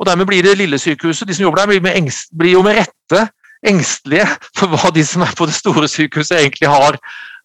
og 0.00 0.08
Dermed 0.08 0.28
blir 0.30 0.44
det 0.44 0.56
lille 0.56 0.78
sykehuset, 0.80 1.28
de 1.28 1.36
som 1.36 1.44
jobber 1.44 1.60
der, 1.60 1.80
blir, 1.80 1.96
engst, 1.98 2.30
blir 2.32 2.56
jo 2.56 2.62
med 2.64 2.78
rette 2.80 3.26
engstelige 3.68 4.24
for 4.56 4.72
hva 4.72 4.88
de 4.96 5.02
som 5.04 5.24
er 5.26 5.34
på 5.36 5.44
det 5.48 5.56
store 5.58 5.88
sykehuset 5.92 6.38
egentlig 6.38 6.70
har, 6.72 6.96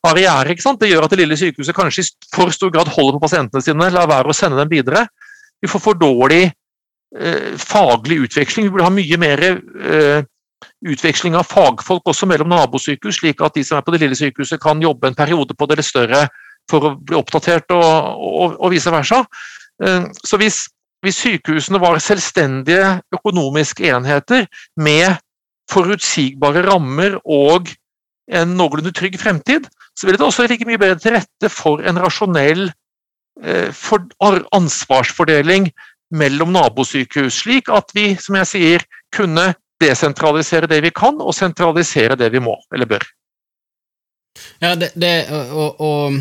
barriere. 0.05 0.53
ikke 0.53 0.63
sant? 0.63 0.79
Det 0.79 0.91
gjør 0.91 1.07
at 1.07 1.15
det 1.15 1.19
lille 1.23 1.37
sykehuset 1.39 1.75
kanskje 1.75 2.05
i 2.05 2.29
for 2.35 2.53
stor 2.53 2.71
grad 2.71 2.91
holder 2.93 3.17
på 3.17 3.25
pasientene 3.25 3.63
sine, 3.63 3.89
lar 3.91 4.07
være 4.07 4.31
å 4.31 4.37
sende 4.37 4.59
dem 4.59 4.71
videre. 4.71 5.05
Vi 5.61 5.71
får 5.71 5.81
for 5.81 5.99
dårlig 5.99 6.45
eh, 6.45 7.51
faglig 7.59 8.21
utveksling. 8.27 8.67
Vi 8.67 8.75
burde 8.75 8.87
ha 8.87 8.93
mye 8.93 9.19
mer 9.19 9.43
eh, 9.49 10.21
utveksling 10.85 11.35
av 11.35 11.49
fagfolk 11.49 12.07
også 12.11 12.29
mellom 12.29 12.51
nabosykehus, 12.53 13.19
slik 13.19 13.43
at 13.45 13.57
de 13.57 13.65
som 13.65 13.79
er 13.79 13.85
på 13.85 13.95
det 13.95 14.03
lille 14.05 14.19
sykehuset 14.19 14.61
kan 14.61 14.81
jobbe 14.83 15.09
en 15.09 15.17
periode 15.17 15.57
på 15.57 15.69
det 15.71 15.85
større 15.85 16.27
for 16.69 16.87
å 16.87 16.95
bli 16.97 17.17
oppdatert, 17.17 17.69
og, 17.75 17.83
og, 18.15 18.55
og 18.59 18.71
vice 18.73 18.93
versa. 18.93 19.23
Eh, 19.83 20.07
så 20.23 20.39
hvis, 20.41 20.65
hvis 21.05 21.21
sykehusene 21.21 21.79
var 21.81 21.99
selvstendige 22.03 22.99
økonomiske 23.15 23.89
enheter 23.93 24.47
med 24.77 25.17
forutsigbare 25.71 26.65
rammer 26.65 27.19
og 27.23 27.71
en 28.33 28.55
noenlunde 28.57 28.93
trygg 28.95 29.17
fremtid, 29.21 29.67
så 29.95 30.07
ville 30.07 30.19
det 30.19 30.25
også 30.25 30.47
ligge 30.49 30.67
mye 30.67 30.81
bedre 30.81 30.99
til 31.01 31.15
rette 31.15 31.49
for 31.53 31.83
en 31.85 31.99
rasjonell 32.01 32.67
eh, 33.43 33.69
ansvarsfordeling 34.59 35.69
mellom 36.15 36.53
nabosykehus, 36.53 37.41
slik 37.43 37.69
at 37.73 37.93
vi, 37.95 38.13
som 38.21 38.37
jeg 38.41 38.49
sier, 38.49 38.85
kunne 39.15 39.53
desentralisere 39.81 40.69
det 40.71 40.81
vi 40.85 40.93
kan, 40.95 41.19
og 41.19 41.35
sentralisere 41.35 42.17
det 42.19 42.31
vi 42.33 42.41
må, 42.43 42.55
eller 42.73 42.89
bør. 42.89 43.05
Ja, 44.61 44.75
det, 44.75 44.91
det 44.99 45.13
og, 45.31 45.81
og, 45.81 46.19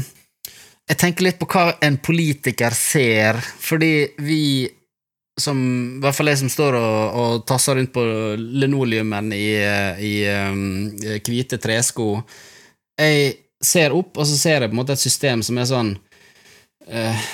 jeg 0.88 1.00
tenker 1.00 1.24
litt 1.24 1.38
på 1.40 1.48
hva 1.48 1.78
en 1.84 1.96
politiker 2.02 2.74
ser, 2.76 3.38
fordi 3.40 3.94
vi 4.24 4.44
som 5.40 5.58
I 5.96 6.02
hvert 6.02 6.14
fall 6.14 6.30
jeg 6.30 6.38
som 6.44 6.50
står 6.52 6.76
og, 6.78 7.16
og 7.18 7.46
tasser 7.48 7.74
rundt 7.74 7.90
på 7.94 8.02
linoleumen 8.38 9.32
i, 9.34 9.48
i 9.98 10.12
um, 10.30 10.92
hvite 11.26 11.58
tresko 11.58 12.06
Jeg 13.00 13.32
ser 13.58 13.96
opp, 13.96 14.12
og 14.14 14.28
så 14.28 14.36
ser 14.38 14.62
jeg 14.62 14.70
på 14.70 14.76
en 14.76 14.78
måte 14.78 14.94
et 14.94 15.02
system 15.02 15.42
som 15.42 15.58
er 15.58 15.66
sånn 15.66 15.90
uh, 16.92 17.26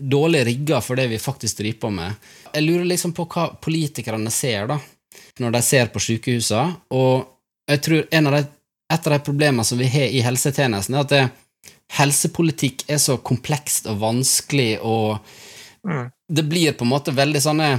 Dårlig 0.00 0.42
rigga 0.50 0.82
for 0.82 0.98
det 0.98 1.06
vi 1.12 1.22
faktisk 1.22 1.60
driver 1.60 1.78
på 1.84 1.92
med. 1.94 2.28
Jeg 2.54 2.64
lurer 2.64 2.90
liksom 2.90 3.12
på 3.14 3.26
hva 3.30 3.48
politikerne 3.62 4.30
ser, 4.32 4.66
da, 4.70 4.80
når 5.42 5.54
de 5.54 5.62
ser 5.62 5.90
på 5.92 6.00
sykehusene, 6.02 6.74
og 6.96 7.26
jeg 7.68 7.82
tror 7.84 8.06
en 8.18 8.30
av 8.30 8.38
de, 8.38 8.42
et 8.94 9.08
av 9.10 9.14
de 9.14 9.18
problemene 9.26 9.66
som 9.68 9.78
vi 9.78 9.90
har 9.92 10.14
i 10.14 10.22
helsetjenesten, 10.24 10.96
er 10.96 11.04
at 11.04 11.12
det, 11.12 11.22
helsepolitikk 11.92 12.86
er 12.90 12.98
så 13.02 13.18
komplekst 13.22 13.86
og 13.90 14.00
vanskelig, 14.02 14.78
og 14.82 15.18
mm. 15.86 16.08
det 16.32 16.46
blir 16.48 16.76
på 16.76 16.86
en 16.86 16.92
måte 16.92 17.14
veldig 17.14 17.42
sånne 17.42 17.70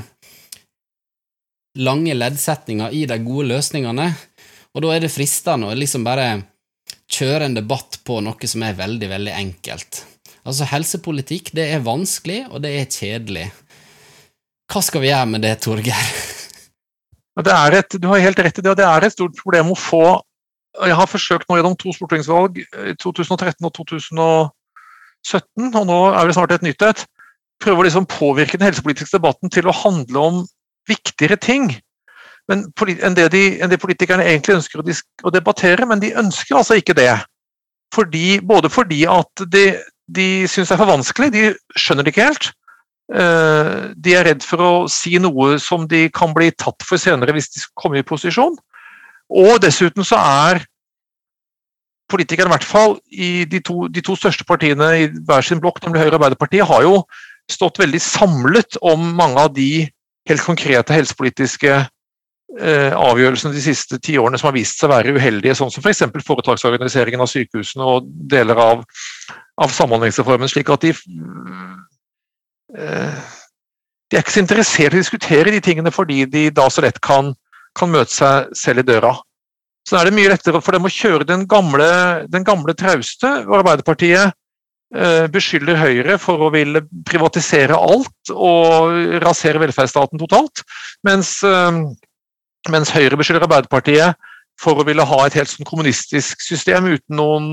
lange 1.77 2.15
leddsetninger 2.17 2.93
i 2.95 3.05
de 3.09 3.17
gode 3.25 3.49
løsningene, 3.51 4.07
og 4.73 4.85
da 4.85 4.93
er 4.93 5.03
det 5.03 5.13
fristende 5.13 5.69
å 5.69 5.77
liksom 5.77 6.05
bare 6.07 6.29
kjøre 7.11 7.47
en 7.47 7.57
debatt 7.57 7.99
på 8.05 8.19
noe 8.23 8.49
som 8.49 8.63
er 8.65 8.77
veldig, 8.77 9.09
veldig 9.09 9.35
enkelt. 9.35 10.03
Altså, 10.47 10.67
helsepolitikk, 10.69 11.51
det 11.57 11.67
er 11.73 11.83
vanskelig, 11.83 12.45
og 12.51 12.61
det 12.63 12.73
er 12.79 12.91
kjedelig. 12.91 13.47
Hva 14.71 14.83
skal 14.83 15.03
vi 15.03 15.11
gjøre 15.11 15.29
med 15.33 15.45
det, 15.47 15.57
Torgeir? 15.63 16.09
Det 17.37 17.53
et, 17.53 17.95
du 18.01 18.07
har 18.09 18.17
helt 18.17 18.39
rett 18.41 18.57
i 18.57 18.63
det, 18.65 18.71
og 18.71 18.79
det 18.79 18.85
er 18.87 19.05
et 19.05 19.13
stort 19.13 19.35
problem 19.37 19.67
å 19.69 19.75
få 19.77 20.05
Jeg 20.77 20.97
har 20.99 21.09
forsøkt 21.09 21.47
nå 21.49 21.57
gjennom 21.57 21.77
to 21.79 21.93
stortingsvalg, 21.95 22.59
i 22.61 22.93
2013 23.01 23.65
og 23.65 23.73
2017, 23.77 25.71
og 25.71 25.87
nå 25.89 25.99
er 26.11 26.27
det 26.27 26.37
snart 26.37 26.53
et 26.53 26.65
nytt 26.65 26.85
et. 26.85 27.05
Prøve 27.63 27.81
å 27.81 27.87
liksom 27.87 28.05
påvirke 28.09 28.59
den 28.59 28.67
helsepolitiske 28.67 29.17
debatten 29.17 29.49
til 29.53 29.69
å 29.69 29.75
handle 29.75 30.25
om 30.29 30.43
viktigere 30.87 31.39
ting 31.41 31.71
men, 32.47 32.63
enn, 33.03 33.15
det 33.17 33.27
de, 33.33 33.43
enn 33.59 33.71
det 33.71 33.79
politikerne 33.81 34.25
egentlig 34.25 34.57
ønsker 34.61 34.81
å, 34.81 35.31
debattere, 35.33 35.87
men 35.87 36.01
de 36.03 36.13
ønsker 36.17 36.59
altså 36.59 36.77
ikke 36.79 36.95
det. 36.97 37.11
Fordi, 37.95 38.39
både 38.43 38.71
fordi 38.71 39.03
at 39.11 39.43
de, 39.51 39.65
de 40.07 40.29
syns 40.47 40.71
det 40.71 40.77
er 40.77 40.81
for 40.81 40.93
vanskelig, 40.93 41.31
de 41.35 41.43
skjønner 41.75 42.07
det 42.07 42.15
ikke 42.15 42.29
helt. 42.29 42.49
Uh, 43.07 43.95
de 43.95 44.17
er 44.19 44.25
redd 44.27 44.43
for 44.43 44.63
å 44.63 44.71
si 44.91 45.13
noe 45.23 45.55
som 45.63 45.85
de 45.87 46.07
kan 46.11 46.33
bli 46.35 46.49
tatt 46.59 46.83
for 46.83 46.99
senere 46.99 47.35
hvis 47.35 47.51
de 47.53 47.63
kommer 47.79 47.99
i 47.99 48.07
posisjon. 48.07 48.57
Og 49.29 49.59
dessuten 49.63 50.05
så 50.07 50.19
er 50.19 50.63
politikerne, 52.07 52.47
i 52.47 52.55
hvert 52.55 52.67
fall 52.67 52.95
i 53.11 53.43
de 53.49 53.59
to, 53.59 53.89
de 53.91 54.01
to 54.01 54.15
største 54.15 54.47
partiene 54.47 54.87
i 55.01 55.09
hver 55.27 55.43
sin 55.43 55.59
blokk, 55.59 55.81
nemlig 55.83 56.05
Høyre 56.05 56.13
og 56.13 56.21
Arbeiderpartiet, 56.21 56.67
har 56.67 56.85
jo 56.85 57.01
stått 57.51 57.79
veldig 57.79 57.99
samlet 58.03 58.79
om 58.81 59.03
mange 59.15 59.43
av 59.43 59.51
de 59.55 59.87
helt 60.27 60.43
konkrete 60.43 60.95
helsepolitiske 60.95 61.75
Eh, 62.55 62.93
avgjørelsene 62.95 63.51
de 63.51 63.59
siste 63.61 63.97
ti 63.99 64.17
årene 64.17 64.37
som 64.39 64.47
har 64.47 64.53
vist 64.55 64.79
seg 64.79 64.87
å 64.87 64.93
være 64.93 65.11
uheldige, 65.17 65.55
sånn 65.59 65.69
som 65.69 65.83
f.eks. 65.83 65.99
For 66.13 66.23
foretaksorganiseringen 66.29 67.21
av 67.21 67.27
sykehusene 67.27 67.83
og 67.85 68.07
deler 68.31 68.57
av, 68.63 68.83
av 69.59 69.69
Samhandlingsreformen. 69.75 70.47
slik 70.49 70.69
at 70.71 70.81
de 70.87 70.91
eh, 70.95 71.75
de 74.07 74.15
er 74.15 74.23
ikke 74.23 74.37
så 74.37 74.45
interessert 74.45 74.93
i 74.95 74.95
å 74.95 75.03
diskutere 75.03 75.51
de 75.51 75.59
tingene 75.61 75.91
fordi 75.91 76.23
de 76.31 76.47
da 76.55 76.69
så 76.71 76.81
lett 76.85 77.01
kan, 77.03 77.35
kan 77.77 77.91
møte 77.93 78.13
seg 78.13 78.51
selv 78.57 78.83
i 78.83 78.87
døra. 78.87 79.13
Så 79.87 79.95
er 79.99 80.07
det 80.07 80.17
mye 80.17 80.33
lettere 80.33 80.59
for 80.63 80.75
dem 80.75 80.87
å 80.87 80.91
kjøre 80.91 81.27
den 81.27 81.45
gamle, 81.47 81.87
den 82.27 82.43
gamle 82.47 82.75
trauste, 82.75 83.29
og 83.47 83.61
Arbeiderpartiet 83.61 84.35
beskylder 85.33 85.75
Høyre 85.75 86.15
for 86.19 86.45
å 86.45 86.51
ville 86.53 86.79
privatisere 87.07 87.75
alt 87.75 88.31
og 88.31 89.19
rasere 89.23 89.59
velferdsstaten 89.59 90.19
totalt. 90.21 90.63
Mens, 91.07 91.37
mens 92.71 92.93
Høyre 92.95 93.19
beskylder 93.19 93.43
Arbeiderpartiet 93.47 94.29
for 94.59 94.79
å 94.79 94.85
ville 94.87 95.05
ha 95.05 95.19
et 95.25 95.35
helt 95.37 95.51
sånn 95.51 95.67
kommunistisk 95.67 96.41
system 96.41 96.87
uten 96.93 97.19
noen 97.19 97.49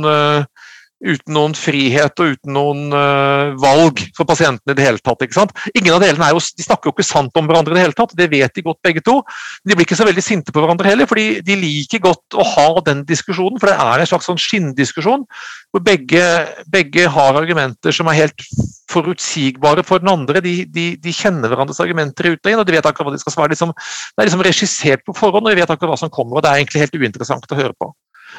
uten 1.04 1.34
noen 1.36 1.54
frihet 1.58 2.20
og 2.22 2.34
uten 2.34 2.54
noen 2.54 2.94
uh, 2.94 3.52
valg 3.60 4.00
for 4.16 4.28
pasientene 4.28 4.72
i 4.72 4.78
det 4.78 4.86
hele 4.86 5.02
tatt. 5.04 5.24
ikke 5.24 5.36
sant? 5.36 5.52
Ingen 5.74 5.96
av 5.96 6.02
delene 6.04 6.28
er 6.28 6.36
jo, 6.36 6.40
de 6.40 6.64
snakker 6.64 6.88
jo 6.88 6.94
ikke 6.94 7.06
sant 7.06 7.34
om 7.40 7.48
hverandre 7.48 7.74
i 7.74 7.78
det 7.78 7.84
hele 7.84 7.96
tatt, 7.98 8.14
det 8.16 8.30
vet 8.32 8.54
de 8.54 8.64
godt 8.64 8.80
begge 8.84 9.02
to. 9.04 9.18
De 9.66 9.76
blir 9.76 9.86
ikke 9.86 9.98
så 9.98 10.06
veldig 10.08 10.24
sinte 10.24 10.54
på 10.54 10.62
hverandre 10.62 10.88
heller, 10.88 11.08
fordi 11.10 11.42
de 11.44 11.58
liker 11.60 12.02
godt 12.04 12.38
å 12.38 12.46
ha 12.54 12.68
den 12.86 13.04
diskusjonen. 13.08 13.60
For 13.60 13.70
det 13.70 13.76
er 13.84 14.04
en 14.04 14.10
slags 14.10 14.30
sånn 14.30 14.40
skinndiskusjon 14.40 15.26
hvor 15.74 15.84
begge, 15.84 16.22
begge, 16.70 17.08
har 17.10 17.40
argumenter 17.40 17.94
som 17.94 18.08
er 18.08 18.20
helt 18.22 18.46
forutsigbare 18.92 19.84
for 19.86 20.02
den 20.02 20.12
andre. 20.12 20.42
De, 20.44 20.56
de, 20.70 20.86
de 21.00 21.14
kjenner 21.14 21.50
hverandres 21.50 21.82
argumenter 21.82 22.30
ut 22.30 22.38
og 22.38 22.52
inn, 22.52 22.62
og 22.62 22.68
de 22.68 22.76
vet 22.76 22.86
akkurat 22.88 23.10
hva 23.10 23.16
de 23.16 23.22
skal 23.22 23.34
svare. 23.34 23.52
Liksom, 23.52 23.74
det 23.74 24.22
er 24.22 24.30
liksom 24.30 24.46
regissert 24.46 25.04
på 25.04 25.16
forhånd, 25.18 25.44
og 25.44 25.52
de 25.52 25.60
vet 25.60 25.74
akkurat 25.74 25.96
hva 25.96 26.00
som 26.06 26.12
kommer. 26.14 26.38
og 26.38 26.46
Det 26.46 26.52
er 26.52 26.62
egentlig 26.62 26.86
helt 26.86 27.00
uinteressant 27.02 27.50
å 27.50 27.60
høre 27.60 27.76
på. 27.76 27.90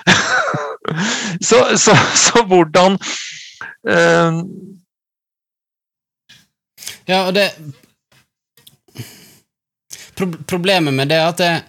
så, 1.50 1.62
så, 1.78 1.96
så, 2.16 2.46
hvordan 2.50 3.00
uh... 3.90 4.42
Ja, 7.06 7.28
og 7.28 7.36
det 7.38 7.50
Pro 10.16 10.30
Problemet 10.48 10.96
med 10.96 11.12
det 11.12 11.18
er 11.20 11.28
at 11.30 11.42
jeg, 11.44 11.64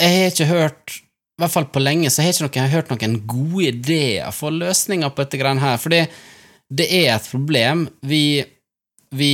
jeg 0.00 0.12
har 0.16 0.30
ikke 0.30 0.48
hørt 0.48 0.94
i 1.32 1.42
hvert 1.42 1.54
fall 1.56 1.66
på 1.74 1.80
lenge 1.82 2.10
så 2.12 2.22
har 2.22 2.30
jeg 2.30 2.46
ikke 2.46 2.60
noen, 2.60 2.72
hørt 2.72 2.90
noen 2.92 3.14
gode 3.26 3.64
ideer 3.72 4.34
for 4.36 4.54
løsninger 4.54 5.10
på 5.10 5.24
dette 5.24 5.40
greiene 5.40 5.64
her. 5.64 5.80
Fordi 5.80 6.02
det 6.72 6.86
er 6.92 7.16
et 7.16 7.28
problem. 7.32 7.86
Vi, 8.06 8.42
vi 9.16 9.32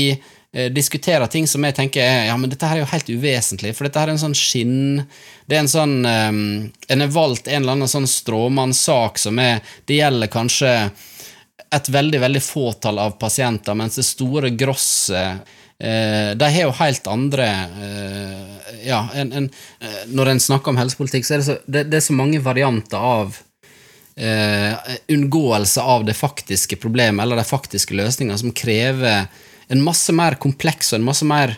diskuterer 0.73 1.29
ting 1.29 1.45
som 1.45 1.65
jeg 1.67 1.75
tenker 1.77 2.01
er 2.01 2.23
ja, 2.31 2.37
men 2.41 2.49
dette 2.49 2.65
her 2.65 2.79
er 2.79 2.81
jo 2.81 2.89
helt 2.89 3.11
uvesentlig, 3.13 3.75
for 3.77 3.85
dette 3.85 4.01
her 4.01 4.09
er 4.09 4.15
en 4.15 4.23
sånn 4.23 4.37
skinn 4.39 5.03
Det 5.45 5.59
er 5.59 5.61
en 5.61 5.69
sånn 5.69 5.99
um, 6.09 6.39
En 6.89 7.05
har 7.05 7.13
valgt 7.13 7.51
en 7.51 7.61
eller 7.61 7.77
annen 7.77 7.91
sånn 7.93 8.09
stråmannssak 8.09 9.21
som 9.21 9.37
er 9.45 9.61
Det 9.85 9.99
gjelder 9.99 10.33
kanskje 10.33 10.73
et 11.75 11.89
veldig, 11.93 12.21
veldig 12.21 12.43
fåtall 12.43 12.99
av 13.03 13.17
pasienter, 13.21 13.77
mens 13.77 13.99
det 13.99 14.07
store 14.09 14.51
grosset 14.57 15.51
eh, 15.77 16.31
de 16.39 16.49
har 16.49 16.63
jo 16.63 16.77
helt 16.79 17.11
andre 17.13 17.49
eh, 17.49 18.71
Ja, 18.87 19.03
en, 19.15 19.33
en, 19.33 19.51
eh, 19.81 20.07
når 20.09 20.33
en 20.33 20.41
snakker 20.41 20.73
om 20.73 20.81
helsepolitikk, 20.81 21.27
så 21.27 21.37
er 21.37 21.43
det 21.43 21.49
så, 21.51 21.59
det, 21.67 21.85
det 21.93 22.01
er 22.01 22.07
så 22.07 22.17
mange 22.17 22.41
varianter 22.41 23.05
av 23.11 23.37
eh, 24.17 24.97
unngåelse 25.13 25.83
av 25.83 26.09
det 26.09 26.17
faktiske 26.17 26.81
problemet 26.81 27.23
eller 27.23 27.43
de 27.43 27.47
faktiske 27.49 27.97
løsningene 27.99 28.41
som 28.41 28.55
krever 28.57 29.29
en 29.73 29.85
masse 29.85 30.13
mer 30.17 30.39
kompleks 30.41 30.93
og 30.93 31.01
en 31.01 31.09
masse 31.09 31.27
mer 31.29 31.57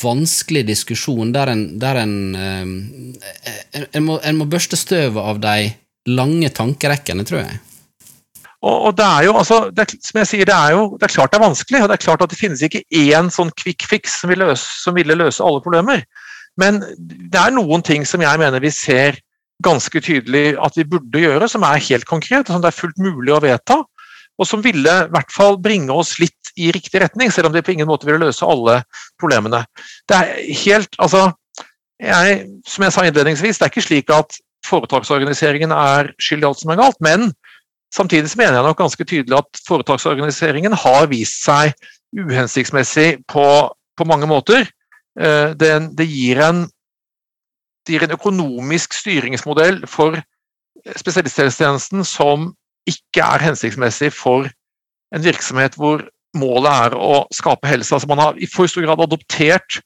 vanskelig 0.00 0.64
diskusjon 0.68 1.32
der 1.34 1.52
en, 1.52 1.64
der 1.80 2.00
en, 2.00 2.16
eh, 2.34 3.84
en, 3.92 4.04
må, 4.04 4.18
en 4.24 4.40
må 4.40 4.48
børste 4.48 4.78
støvet 4.80 5.20
av 5.20 5.40
de 5.42 5.70
lange 6.14 6.50
tankerekkene, 6.52 7.24
tror 7.28 7.44
jeg. 7.44 7.60
Og, 8.64 8.88
og 8.88 8.96
det 8.96 9.04
er 9.04 9.26
jo, 9.26 9.34
altså, 9.36 9.58
det, 9.76 9.90
som 10.00 10.22
jeg 10.22 10.30
sier, 10.30 10.48
det 10.48 10.56
er 10.56 10.72
jo 10.72 10.86
det 10.96 11.08
er 11.08 11.12
klart 11.12 11.34
det 11.34 11.38
er 11.38 11.44
vanskelig, 11.44 11.82
og 11.82 11.90
det 11.90 11.98
er 11.98 12.04
klart 12.06 12.24
at 12.24 12.32
det 12.32 12.40
finnes 12.40 12.64
ikke 12.64 12.84
én 12.96 13.28
sånn 13.32 13.52
quick 13.60 13.84
fix 13.88 14.20
som, 14.22 14.32
vil 14.32 14.40
løse, 14.40 14.64
som 14.80 14.96
ville 14.96 15.16
løse 15.20 15.44
alle 15.44 15.60
problemer. 15.64 16.04
Men 16.60 16.80
det 17.04 17.40
er 17.40 17.52
noen 17.52 17.84
ting 17.84 18.06
som 18.08 18.22
jeg 18.24 18.40
mener 18.40 18.62
vi 18.62 18.72
ser 18.72 19.18
ganske 19.64 20.00
tydelig 20.00 20.54
at 20.64 20.76
vi 20.78 20.86
burde 20.88 21.20
gjøre, 21.20 21.48
som 21.50 21.64
er 21.66 21.82
helt 21.90 22.08
konkret, 22.08 22.48
og 22.48 22.56
som 22.56 22.64
det 22.64 22.72
er 22.72 22.78
fullt 22.78 23.00
mulig 23.02 23.34
å 23.34 23.42
vedta 23.44 23.82
og 24.38 24.48
som 24.48 24.62
ville 24.64 24.90
i 25.04 25.12
hvert 25.14 25.32
fall 25.32 25.58
bringe 25.62 25.94
oss 25.94 26.16
litt 26.22 26.52
i 26.58 26.70
riktig 26.74 27.02
retning, 27.02 27.32
selv 27.34 27.48
om 27.48 27.54
det 27.54 27.64
på 27.66 27.74
ingen 27.74 27.88
måte 27.88 28.06
ville 28.06 28.22
løse 28.22 28.46
alle 28.46 28.80
problemene. 29.20 29.64
Det 30.08 30.18
er 30.18 30.32
helt, 30.64 30.98
altså, 30.98 31.30
jeg, 32.02 32.40
Som 32.66 32.84
jeg 32.84 32.92
sa 32.92 33.04
innledningsvis, 33.06 33.58
det 33.58 33.64
er 33.64 33.70
ikke 33.70 33.84
slik 33.84 34.10
at 34.12 34.38
foretaksorganiseringen 34.66 35.72
er 35.72 36.10
skyld 36.18 36.42
i 36.42 36.48
alt 36.48 36.60
som 36.60 36.72
er 36.72 36.80
galt, 36.80 36.98
men 37.04 37.30
samtidig 37.94 38.30
så 38.30 38.40
mener 38.40 38.58
jeg 38.58 38.66
nok 38.66 38.80
ganske 38.80 39.04
tydelig 39.04 39.38
at 39.38 39.60
foretaksorganiseringen 39.68 40.74
har 40.84 41.06
vist 41.12 41.44
seg 41.44 41.74
uhensiktsmessig 42.18 43.24
på, 43.30 43.46
på 43.70 44.06
mange 44.08 44.26
måter. 44.30 44.66
Eh, 45.18 45.54
det, 45.58 45.70
det, 45.98 46.08
gir 46.10 46.42
en, 46.42 46.64
det 47.86 47.94
gir 47.94 48.06
en 48.06 48.16
økonomisk 48.16 48.96
styringsmodell 48.98 49.84
for 49.90 50.18
spesialisthelsetjenesten 50.98 52.04
som 52.06 52.50
ikke 52.88 53.24
er 53.24 53.44
hensiktsmessig 53.44 54.10
for 54.14 54.48
en 55.14 55.24
virksomhet 55.24 55.76
hvor 55.78 56.04
målet 56.36 56.70
er 56.88 56.96
å 56.98 57.24
skape 57.34 57.68
helse. 57.70 57.94
Altså 57.94 58.10
man 58.10 58.22
har 58.22 58.38
i 58.38 58.48
for 58.50 58.70
stor 58.70 58.84
grad 58.86 59.02
adoptert 59.04 59.78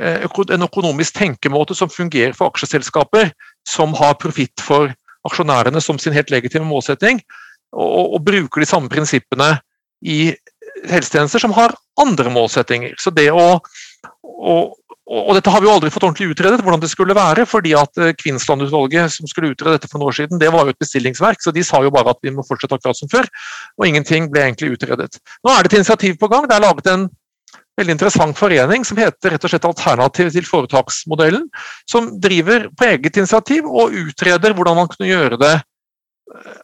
eh, 0.00 0.26
en 0.26 0.66
økonomisk 0.66 1.16
tenkemåte 1.18 1.76
som 1.78 1.92
fungerer 1.92 2.34
for 2.36 2.50
aksjeselskaper 2.50 3.30
som 3.68 3.94
har 3.98 4.18
profitt 4.20 4.60
for 4.60 4.92
aksjonærene 5.24 5.80
som 5.80 5.98
sin 6.00 6.12
helt 6.12 6.32
legitime 6.32 6.66
målsetting, 6.68 7.22
og, 7.72 8.16
og 8.16 8.24
bruker 8.26 8.60
de 8.60 8.68
samme 8.68 8.90
prinsippene 8.92 9.54
i 10.04 10.34
helsetjenester 10.90 11.40
som 11.40 11.54
har 11.56 11.72
andre 12.00 12.32
målsettinger. 12.34 12.96
Så 13.00 13.12
det 13.14 13.30
å, 13.32 13.56
å, 14.22 14.56
og 15.04 15.34
dette 15.36 15.52
har 15.52 15.60
vi 15.60 15.68
jo 15.68 15.72
aldri 15.74 15.90
fått 15.92 16.06
ordentlig 16.06 16.30
utredet, 16.32 16.62
hvordan 16.64 16.80
det 16.80 16.88
skulle 16.88 17.16
være. 17.16 17.44
fordi 17.46 17.74
at 17.76 17.98
eh, 18.00 18.14
Kvinnsland-utvalget 18.16 19.12
som 19.12 19.28
skulle 19.28 19.52
utrede 19.52 19.76
dette 19.76 19.90
for 19.90 20.00
noen 20.00 20.08
år 20.08 20.16
siden, 20.16 20.40
det 20.40 20.48
var 20.52 20.64
jo 20.64 20.72
et 20.72 20.80
bestillingsverk, 20.80 21.42
så 21.44 21.52
de 21.52 21.64
sa 21.64 21.82
jo 21.84 21.92
bare 21.92 22.14
at 22.14 22.22
vi 22.24 22.32
må 22.32 22.44
fortsette 22.48 22.78
akkurat 22.78 22.96
som 22.96 23.10
før. 23.12 23.28
Og 23.76 23.86
ingenting 23.86 24.30
ble 24.32 24.46
egentlig 24.46 24.78
utredet. 24.78 25.20
Nå 25.44 25.52
er 25.52 25.62
det 25.62 25.72
et 25.72 25.78
initiativ 25.82 26.16
på 26.16 26.30
gang. 26.32 26.48
Det 26.48 26.56
er 26.56 26.64
laget 26.64 26.88
en 26.88 27.06
veldig 27.76 27.96
interessant 27.98 28.38
forening 28.38 28.86
som 28.88 28.96
heter 29.02 29.34
rett 29.34 29.44
og 29.44 29.52
slett 29.52 29.68
Alternativ 29.68 30.32
til 30.32 30.48
foretaksmodellen, 30.48 31.48
som 31.90 32.14
driver 32.22 32.70
på 32.72 32.88
eget 32.88 33.20
initiativ 33.20 33.68
og 33.68 33.92
utreder 34.06 34.56
hvordan 34.56 34.78
man 34.80 34.88
kunne 34.88 35.10
gjøre 35.10 35.40
det 35.42 35.54
eh, 35.58 36.60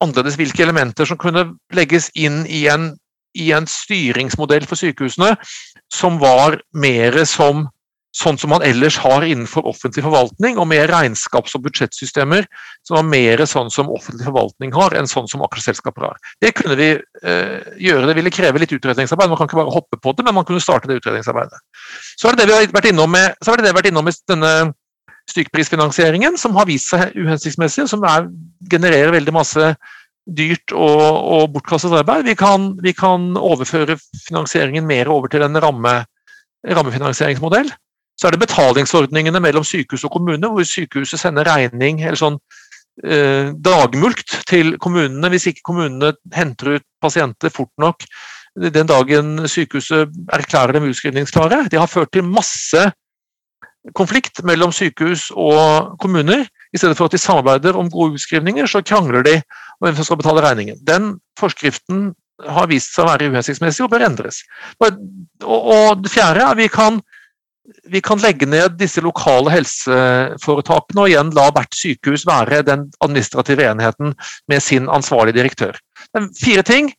annerledes. 0.00 0.40
Hvilke 0.40 0.64
elementer 0.64 1.04
som 1.04 1.20
kunne 1.20 1.50
legges 1.76 2.08
inn 2.16 2.46
i 2.48 2.64
en 2.72 2.94
i 3.36 3.50
en 3.52 3.66
styringsmodell 3.68 4.64
for 4.64 4.80
sykehusene 4.80 5.34
som 5.94 6.20
var 6.22 6.60
mer 6.74 7.24
som 7.28 7.66
sånn 8.16 8.38
som 8.40 8.52
man 8.54 8.64
ellers 8.64 8.96
har 9.02 9.24
innenfor 9.26 9.66
offentlig 9.68 10.04
forvaltning, 10.06 10.56
og 10.60 10.68
med 10.70 10.88
regnskaps- 10.88 11.56
og 11.58 11.66
budsjettsystemer 11.66 12.46
som 12.86 12.96
var 12.98 13.08
mer 13.08 13.42
sånn 13.48 13.68
som 13.72 13.90
offentlig 13.92 14.24
forvaltning 14.28 14.72
har, 14.76 14.96
enn 14.96 15.10
sånn 15.10 15.28
som 15.28 15.44
aksjeselskaper 15.44 16.08
har. 16.08 16.16
Det 16.40 16.54
kunne 16.56 16.78
vi 16.80 16.88
eh, 16.96 17.58
gjøre. 17.82 18.06
Det 18.08 18.16
ville 18.16 18.32
kreve 18.32 18.62
litt 18.62 18.72
utredningsarbeid. 18.72 19.28
Man 19.32 19.40
kan 19.40 19.50
ikke 19.50 19.60
bare 19.60 19.74
hoppe 19.74 20.00
på 20.00 20.16
det, 20.16 20.24
men 20.24 20.38
man 20.38 20.48
kunne 20.48 20.64
starte 20.64 20.88
det 20.88 21.00
utredningsarbeidet. 21.02 21.60
Så 22.16 22.30
er 22.30 22.36
det 22.36 22.44
det 22.44 22.48
vi 22.50 22.56
har 22.56 22.74
vært 22.78 22.90
innom 22.92 23.12
med, 23.12 23.36
så 23.44 23.52
er 23.52 23.60
det 23.60 23.68
det 23.68 23.76
vært 23.76 23.90
innom 23.92 24.08
med 24.08 24.24
denne 24.32 24.54
stykkprisfinansieringen, 25.26 26.38
som 26.40 26.56
har 26.56 26.68
vist 26.70 26.92
seg 26.92 27.12
uhensiktsmessig, 27.18 27.84
og 27.84 27.92
som 27.92 28.04
er, 28.08 28.30
genererer 28.70 29.12
veldig 29.12 29.34
masse 29.34 29.72
dyrt 30.26 30.74
og, 30.74 31.02
og 31.36 31.48
bortkastet 31.54 31.94
arbeid. 32.00 32.26
Vi 32.26 32.34
kan, 32.38 32.70
vi 32.82 32.92
kan, 32.96 33.32
overføre 33.36 33.98
finansieringen 34.26 34.86
mer 34.86 35.10
over 35.12 35.30
til 35.32 35.44
en 35.46 35.58
ramme, 35.62 35.96
rammefinansieringsmodell. 36.66 37.70
Så 38.16 38.28
er 38.28 38.34
det 38.34 38.42
betalingsordningene 38.46 39.42
mellom 39.44 39.64
sykehus 39.66 40.06
og 40.08 40.14
kommune, 40.16 40.48
hvor 40.48 40.64
sykehuset 40.66 41.20
sender 41.20 41.46
regning 41.46 42.00
eller 42.00 42.18
sånn 42.18 42.38
eh, 43.04 43.52
dagmulkt 43.52 44.38
til 44.48 44.78
kommunene 44.82 45.30
hvis 45.34 45.50
ikke 45.52 45.66
kommunene 45.68 46.14
henter 46.34 46.78
ut 46.78 46.86
pasienter 47.04 47.52
fort 47.52 47.74
nok 47.82 48.08
den 48.56 48.88
dagen 48.88 49.48
sykehuset 49.48 50.12
erklærer 50.32 50.72
dem 50.72 50.88
utskrivningsklare. 50.88 51.66
Det 51.70 51.78
har 51.78 51.90
ført 51.90 52.12
til 52.12 52.24
masse 52.24 52.86
konflikt 53.94 54.42
mellom 54.44 54.72
sykehus 54.72 55.28
og 55.30 55.98
kommuner. 56.00 56.46
I 56.74 56.80
stedet 56.80 56.98
for 56.98 57.08
at 57.08 57.14
de 57.14 57.22
samarbeider 57.22 57.78
om 57.78 57.90
gode 57.92 58.18
utskrivninger, 58.18 58.66
så 58.70 58.82
krangler 58.84 59.26
de 59.26 59.34
om 59.40 59.86
hvem 59.86 59.98
som 59.98 60.08
skal 60.08 60.20
betale 60.20 60.44
regningen. 60.44 60.78
Den 60.86 61.16
forskriften 61.40 62.10
har 62.44 62.68
vist 62.70 62.92
seg 62.94 63.06
å 63.06 63.10
være 63.10 63.30
uhensiktsmessig 63.32 63.84
og 63.86 63.92
bør 63.92 64.06
endres. 64.08 64.42
Og 64.80 66.02
det 66.02 66.12
fjerde 66.12 66.42
er 66.42 66.50
at 66.50 66.58
vi 66.58 66.68
kan, 66.72 66.98
vi 67.92 68.02
kan 68.04 68.20
legge 68.22 68.48
ned 68.48 68.76
disse 68.80 69.02
lokale 69.04 69.54
helseforetakene 69.54 71.04
og 71.04 71.12
igjen 71.12 71.32
la 71.36 71.48
hvert 71.56 71.76
sykehus 71.76 72.26
være 72.28 72.62
den 72.66 72.86
administrative 73.04 73.64
enheten 73.70 74.12
med 74.52 74.64
sin 74.64 74.90
ansvarlige 74.92 75.40
direktør. 75.40 75.80
Det 76.12 76.22
er 76.22 76.28
fire 76.42 76.66
ting 76.66 76.92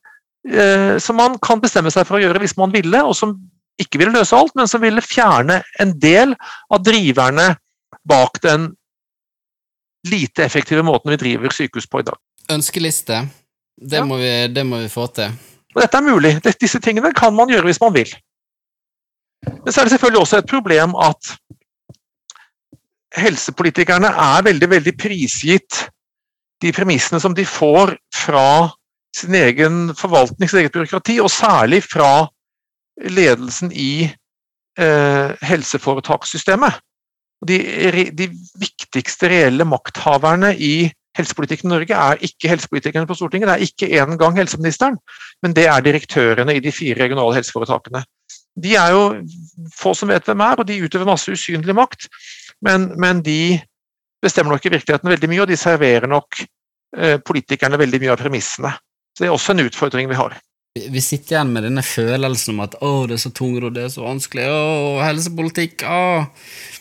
eh, 0.49 0.97
som 1.03 1.21
man 1.21 1.37
kan 1.43 1.61
bestemme 1.63 1.93
seg 1.93 2.07
for 2.09 2.17
å 2.17 2.23
gjøre 2.23 2.41
hvis 2.43 2.57
man 2.57 2.73
ville, 2.73 3.03
og 3.05 3.15
som 3.17 3.37
ikke 3.81 4.01
ville 4.01 4.15
løse 4.15 4.33
alt, 4.33 4.55
men 4.57 4.69
som 4.69 4.81
ville 4.81 5.05
fjerne 5.05 5.61
en 5.81 5.93
del 6.01 6.33
av 6.73 6.81
driverne 6.81 7.51
bak 8.09 8.41
den 8.41 8.71
lite 10.11 10.45
effektive 10.45 10.83
måten 10.85 11.11
vi 11.13 11.19
driver 11.21 11.53
sykehus 11.53 11.87
på 11.89 12.01
i 12.01 12.07
dag. 12.07 12.17
Ønskeliste. 12.51 13.25
Det, 13.77 13.99
ja. 13.99 14.05
må, 14.05 14.17
vi, 14.21 14.31
det 14.53 14.63
må 14.65 14.81
vi 14.81 14.89
få 14.89 15.07
til. 15.13 15.35
Og 15.75 15.83
dette 15.83 15.99
er 15.99 16.05
mulig. 16.05 16.31
Disse 16.57 16.81
tingene 16.81 17.13
kan 17.15 17.35
man 17.35 17.51
gjøre 17.51 17.69
hvis 17.69 17.81
man 17.83 17.93
vil. 17.93 18.09
Men 19.45 19.69
så 19.69 19.81
er 19.81 19.85
det 19.85 19.93
selvfølgelig 19.93 20.23
også 20.23 20.39
et 20.41 20.49
problem 20.49 20.95
at 20.97 21.35
helsepolitikerne 23.17 24.09
er 24.09 24.45
veldig, 24.45 24.69
veldig 24.69 24.93
prisgitt 24.99 25.83
de 26.61 26.73
premissene 26.73 27.19
som 27.21 27.35
de 27.37 27.45
får 27.45 27.93
fra 28.15 28.47
sin 29.15 29.35
egen 29.37 29.93
forvaltning, 29.97 30.49
sitt 30.49 30.63
eget 30.63 30.73
byråkrati, 30.73 31.19
og 31.21 31.31
særlig 31.31 31.83
fra 31.85 32.27
ledelsen 33.09 33.71
i 33.71 34.09
eh, 34.79 35.29
helseforetakssystemet. 35.45 36.81
De, 37.45 37.57
de, 38.17 38.29
viktigste 38.57 39.29
reelle 39.29 39.65
makthaverne 39.67 40.55
i 40.57 40.87
helsepolitikken 41.17 41.69
i 41.69 41.73
Norge 41.73 41.97
er 41.97 42.23
ikke 42.25 42.49
helsepolitikerne 42.49 43.09
på 43.09 43.17
Stortinget, 43.17 43.49
det 43.49 43.55
er 43.55 43.65
ikke 43.65 44.01
engang 44.01 44.37
helseministeren, 44.37 44.97
men 45.45 45.53
det 45.57 45.67
er 45.69 45.85
direktørene 45.85 46.55
i 46.57 46.63
de 46.63 46.73
fire 46.73 46.97
regionale 47.03 47.37
helseforetakene. 47.37 48.03
De 48.57 48.73
er 48.77 48.93
jo 48.93 49.03
få 49.77 49.93
som 49.97 50.09
vet 50.09 50.25
hvem 50.25 50.41
er, 50.45 50.61
og 50.61 50.67
de 50.69 50.79
utøver 50.81 51.09
masse 51.09 51.31
usynlig 51.31 51.75
makt, 51.77 52.07
men, 52.65 52.91
men 52.97 53.21
de 53.25 53.59
bestemmer 54.23 54.55
nok 54.55 54.65
i 54.65 54.73
virkeligheten 54.73 55.13
veldig 55.13 55.29
mye, 55.29 55.43
og 55.45 55.51
de 55.51 55.59
serverer 55.59 56.09
nok 56.09 56.41
eh, 56.41 57.17
politikerne 57.21 57.79
veldig 57.81 58.01
mye 58.01 58.13
av 58.15 58.21
premissene. 58.21 58.73
Så 59.13 59.23
Det 59.23 59.29
er 59.29 59.35
også 59.37 59.53
en 59.53 59.65
utfordring 59.65 60.09
vi 60.09 60.17
har. 60.17 60.37
Vi 60.77 61.01
sitter 61.01 61.37
igjen 61.37 61.53
med 61.53 61.65
denne 61.65 61.81
følelsen 61.85 62.53
om 62.53 62.65
at 62.65 62.75
å, 62.85 62.91
det 63.09 63.17
er 63.17 63.23
så 63.23 63.31
tungrodd, 63.33 63.73
det 63.77 63.87
er 63.87 63.93
så 63.93 64.03
vanskelig, 64.05 64.45
å, 64.45 64.99
helsepolitikk, 65.01 65.85
å. 65.89 66.01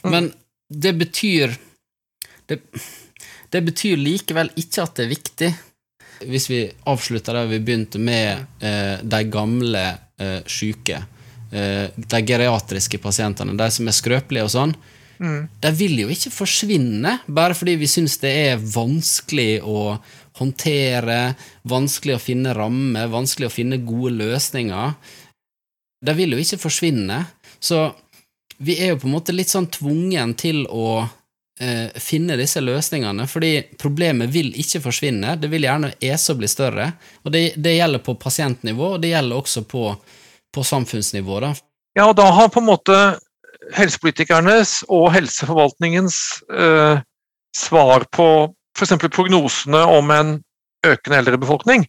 Mm. 0.05 0.33
Det 0.69 0.93
betyr 0.99 1.55
det, 2.47 2.61
det, 3.51 3.63
betyr 3.63 3.99
likevel 3.99 4.51
ikke 4.59 4.83
at 4.83 4.99
det 4.99 5.07
er 5.07 5.13
viktig. 5.13 5.53
Hvis 6.27 6.49
vi 6.51 6.61
avslutter 6.89 7.37
der 7.37 7.51
vi 7.51 7.61
begynte, 7.61 8.01
med 8.03 8.47
eh, 8.65 8.99
de 9.03 9.23
gamle 9.31 9.85
eh, 10.19 10.41
syke, 10.49 11.03
eh, 11.53 11.87
de 11.95 12.21
geriatriske 12.27 13.01
pasientene, 13.03 13.57
de 13.59 13.71
som 13.75 13.89
er 13.89 13.97
skrøpelige 13.97 14.47
og 14.47 14.55
sånn, 14.55 14.77
mm. 15.19 15.41
de 15.63 15.73
vil 15.77 15.99
jo 16.05 16.13
ikke 16.13 16.33
forsvinne 16.35 17.19
bare 17.27 17.59
fordi 17.59 17.77
vi 17.83 17.91
syns 17.91 18.19
det 18.23 18.33
er 18.47 18.63
vanskelig 18.63 19.61
å 19.67 19.99
håndtere, 20.41 21.35
vanskelig 21.69 22.17
å 22.17 22.23
finne 22.23 22.55
rammer, 22.57 23.13
vanskelig 23.13 23.49
å 23.49 23.55
finne 23.55 23.81
gode 23.85 24.17
løsninger. 24.19 24.97
De 26.07 26.15
vil 26.17 26.35
jo 26.37 26.41
ikke 26.43 26.61
forsvinne. 26.61 27.23
Så 27.61 27.87
vi 28.59 28.77
er 28.83 28.93
jo 28.93 29.01
på 29.03 29.09
en 29.09 29.17
måte 29.17 29.35
litt 29.35 29.53
sånn 29.53 29.69
tvungen 29.73 30.35
til 30.39 30.65
å 30.73 31.03
eh, 31.61 31.93
finne 32.01 32.39
disse 32.41 32.63
løsningene, 32.63 33.27
fordi 33.29 33.53
problemet 33.81 34.33
vil 34.33 34.53
ikke 34.57 34.83
forsvinne. 34.85 35.37
Det 35.41 35.51
vil 35.53 35.67
gjerne 35.69 35.93
ese 36.01 36.33
og 36.33 36.41
bli 36.41 36.51
større. 36.51 36.91
Og 37.25 37.35
det, 37.35 37.45
det, 37.57 37.77
gjelder 37.79 38.05
på 38.07 38.17
pasientnivå, 38.21 38.95
og 38.97 39.05
det 39.05 39.13
gjelder 39.13 39.43
også 39.43 39.65
på, 39.69 39.91
på 40.55 40.67
samfunnsnivå. 40.67 41.41
Da. 41.45 41.53
Ja, 41.99 42.09
og 42.09 42.17
da 42.21 42.31
har 42.33 42.53
på 42.53 42.63
en 42.63 42.71
måte 42.71 42.99
helsepolitikernes 43.77 44.83
og 44.93 45.09
helseforvaltningens 45.17 46.19
eh, 46.53 47.01
svar 47.57 48.05
på 48.15 48.29
f.eks. 48.77 48.99
prognosene 49.09 49.81
om 49.97 50.13
en 50.13 50.37
økende 50.87 51.19
eldrebefolkning 51.23 51.87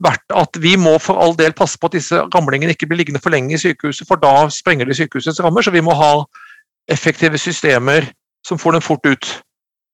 vært 0.00 0.34
at 0.36 0.56
vi 0.60 0.76
må 0.80 0.94
for 1.02 1.20
all 1.20 1.34
del 1.36 1.52
passe 1.56 1.78
på 1.78 1.90
at 1.90 1.98
disse 1.98 2.22
ramlingene 2.32 2.74
ikke 2.74 2.88
blir 2.88 3.02
liggende 3.02 3.20
for 3.22 3.34
lenge 3.34 3.54
i 3.54 3.60
sykehuset, 3.60 4.06
for 4.08 4.20
da 4.20 4.48
sprenger 4.52 4.88
de 4.88 4.96
sykehusets 4.96 5.42
rammer. 5.44 5.64
Så 5.64 5.74
vi 5.74 5.84
må 5.84 5.94
ha 5.96 6.24
effektive 6.90 7.38
systemer 7.38 8.08
som 8.46 8.58
får 8.58 8.78
dem 8.78 8.84
fort 8.84 9.06
ut. 9.06 9.30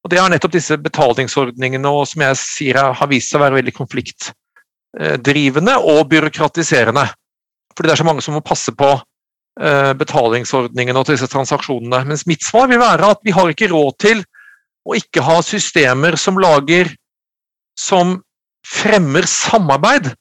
Og 0.04 0.10
Det 0.10 0.20
er 0.22 0.30
nettopp 0.30 0.54
disse 0.54 0.76
betalingsordningene 0.78 1.90
og 1.90 2.06
som 2.06 2.22
jeg 2.22 2.38
sier 2.38 2.78
har 2.78 3.10
vist 3.10 3.32
seg 3.32 3.40
å 3.40 3.42
være 3.42 3.58
veldig 3.58 3.74
konfliktdrivende 3.74 5.74
og 5.82 6.04
byråkratiserende. 6.12 7.08
Fordi 7.74 7.90
det 7.90 7.96
er 7.96 8.00
så 8.00 8.06
mange 8.06 8.22
som 8.22 8.38
må 8.38 8.44
passe 8.46 8.70
på 8.72 8.92
eh, 8.94 9.92
betalingsordningene 9.98 11.02
og 11.02 11.10
disse 11.10 11.26
transaksjonene. 11.32 12.04
Mens 12.06 12.22
mitt 12.30 12.46
svar 12.46 12.70
vil 12.70 12.80
være 12.80 13.10
at 13.16 13.26
vi 13.26 13.34
har 13.34 13.50
ikke 13.50 13.72
råd 13.74 13.98
til 14.06 14.22
å 14.86 14.94
ikke 14.94 15.26
ha 15.26 15.40
systemer 15.42 16.14
som 16.20 16.38
lager 16.38 16.94
som 17.76 18.20
fremmer 18.66 19.26
samarbeid 19.30 20.12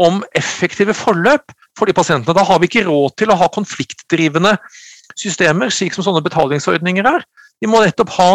om 0.00 0.22
effektive 0.38 0.94
forløp 0.96 1.52
for 1.78 1.88
de 1.88 1.96
pasientene. 1.96 2.36
Da 2.36 2.44
har 2.46 2.60
vi 2.60 2.70
ikke 2.70 2.86
råd 2.86 3.16
til 3.18 3.32
å 3.32 3.38
ha 3.40 3.50
konfliktdrivende 3.52 4.54
systemer, 5.18 5.72
slik 5.74 5.96
som 5.96 6.06
sånne 6.06 6.22
betalingsordninger 6.24 7.08
er. 7.10 7.26
Vi 7.60 7.68
må 7.68 7.82
nettopp 7.82 8.12
ha 8.16 8.30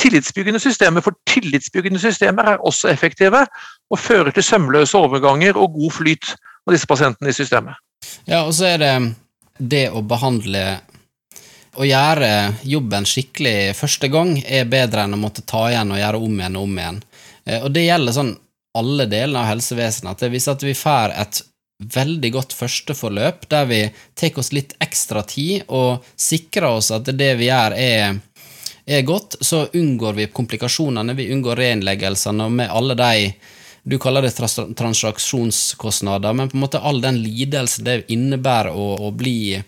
tillitsbyggende 0.00 0.60
systemer, 0.60 1.04
for 1.04 1.16
tillitsbyggende 1.30 2.00
systemer 2.02 2.50
er 2.52 2.64
også 2.66 2.90
effektive 2.92 3.46
og 3.90 4.00
fører 4.00 4.34
til 4.34 4.44
sømløse 4.44 4.98
overganger 4.98 5.56
og 5.56 5.78
god 5.78 5.94
flyt 6.00 6.34
av 6.66 6.74
disse 6.74 6.88
pasientene 6.90 7.32
i 7.32 7.36
systemet. 7.36 7.78
Ja, 8.28 8.42
og 8.44 8.52
så 8.54 8.74
er 8.74 8.82
det 8.82 8.92
det 9.56 9.86
å 9.88 10.02
behandle 10.04 10.66
å 11.76 11.84
gjøre 11.86 12.28
jobben 12.68 13.06
skikkelig 13.08 13.76
første 13.76 14.08
gang 14.12 14.34
er 14.44 14.68
bedre 14.68 15.04
enn 15.04 15.16
å 15.16 15.20
måtte 15.20 15.44
ta 15.48 15.66
igjen 15.70 15.92
og 15.92 16.00
gjøre 16.00 16.20
om 16.24 16.40
igjen 16.40 16.58
og 16.58 16.68
om 16.68 16.78
igjen. 16.80 17.00
Eh, 17.44 17.62
og 17.62 17.72
det 17.72 17.86
gjelder 17.86 18.16
sånn 18.16 18.34
alle 18.78 19.08
delene 19.10 19.42
av 19.42 19.50
helsevesenet. 19.54 20.16
At 20.16 20.32
hvis 20.32 20.48
at 20.52 20.64
vi 20.64 20.74
får 20.76 21.14
et 21.16 21.42
veldig 21.96 22.30
godt 22.32 22.54
førsteforløp 22.56 23.48
der 23.52 23.66
vi 23.68 23.80
tar 24.16 24.38
oss 24.40 24.52
litt 24.56 24.72
ekstra 24.80 25.22
tid 25.28 25.66
og 25.68 26.06
sikrer 26.16 26.70
oss 26.78 26.92
at 26.94 27.10
det 27.12 27.34
vi 27.40 27.50
gjør, 27.50 27.76
er, 27.76 28.16
er 28.86 29.04
godt, 29.04 29.36
så 29.44 29.66
unngår 29.76 30.16
vi 30.16 30.30
komplikasjonene, 30.32 31.16
vi 31.18 31.28
unngår 31.34 31.60
reinnleggelsene, 31.60 32.48
og 32.48 32.58
med 32.62 32.72
alle 32.72 32.96
de 32.96 33.12
du 33.86 34.00
kaller 34.02 34.24
det 34.24 34.32
transaksjonskostnader, 34.74 36.32
men 36.34 36.48
på 36.50 36.56
en 36.56 36.62
måte 36.64 36.80
all 36.82 36.96
den 36.98 37.20
lidelse 37.22 37.84
det 37.86 38.00
innebærer 38.10 38.74
å, 38.74 38.86
å 39.06 39.12
bli 39.14 39.60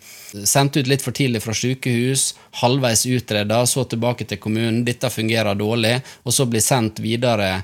sendt 0.42 0.74
ut 0.74 0.90
litt 0.90 1.04
for 1.04 1.14
tidlig 1.14 1.44
fra 1.44 1.54
sykehus, 1.54 2.32
halvveis 2.58 3.04
utreda, 3.06 3.60
så 3.62 3.84
tilbake 3.86 4.26
til 4.26 4.40
kommunen, 4.42 4.82
dette 4.82 5.06
fungerer 5.14 5.54
dårlig, 5.54 6.00
og 6.26 6.34
så 6.34 6.48
bli 6.50 6.58
sendt 6.64 6.98
videre 7.04 7.60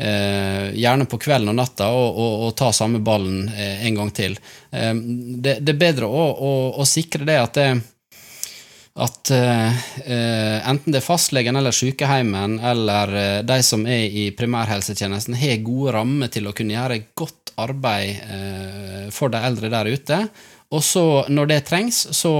Eh, 0.00 0.74
gjerne 0.80 1.04
på 1.04 1.18
kvelden 1.20 1.52
og 1.52 1.58
natta, 1.58 1.90
og, 1.92 2.16
og, 2.16 2.34
og 2.46 2.52
ta 2.56 2.70
samme 2.72 3.02
ballen 3.04 3.50
eh, 3.52 3.82
en 3.84 3.98
gang 3.98 4.12
til. 4.16 4.38
Eh, 4.72 4.94
det, 4.96 5.58
det, 5.60 5.74
er 5.74 5.80
bedre 5.82 6.08
å, 6.08 6.22
å, 6.32 6.52
å 6.80 6.86
sikre 6.88 7.26
det 7.28 7.36
at, 7.36 7.58
det, 7.58 7.66
at 9.00 9.32
enten 9.34 10.94
det 10.94 11.02
er 11.02 11.04
fastlegen 11.04 11.60
eller 11.60 11.76
sykehjemmen 11.76 12.58
eller 12.72 13.14
de 13.44 13.60
som 13.64 13.84
er 13.84 14.08
i 14.08 14.30
primærhelsetjenesten, 14.36 15.36
har 15.36 15.62
gode 15.68 15.94
rammer 15.98 16.32
til 16.32 16.48
å 16.48 16.56
kunne 16.56 16.78
gjøre 16.78 17.02
godt 17.12 17.52
arbeid 17.60 19.12
for 19.14 19.32
de 19.32 19.44
eldre 19.46 19.70
der 19.72 19.92
ute. 19.92 20.18
Og 20.72 20.84
så, 20.84 21.06
når 21.28 21.52
det 21.52 21.64
trengs, 21.68 22.02
så 22.16 22.34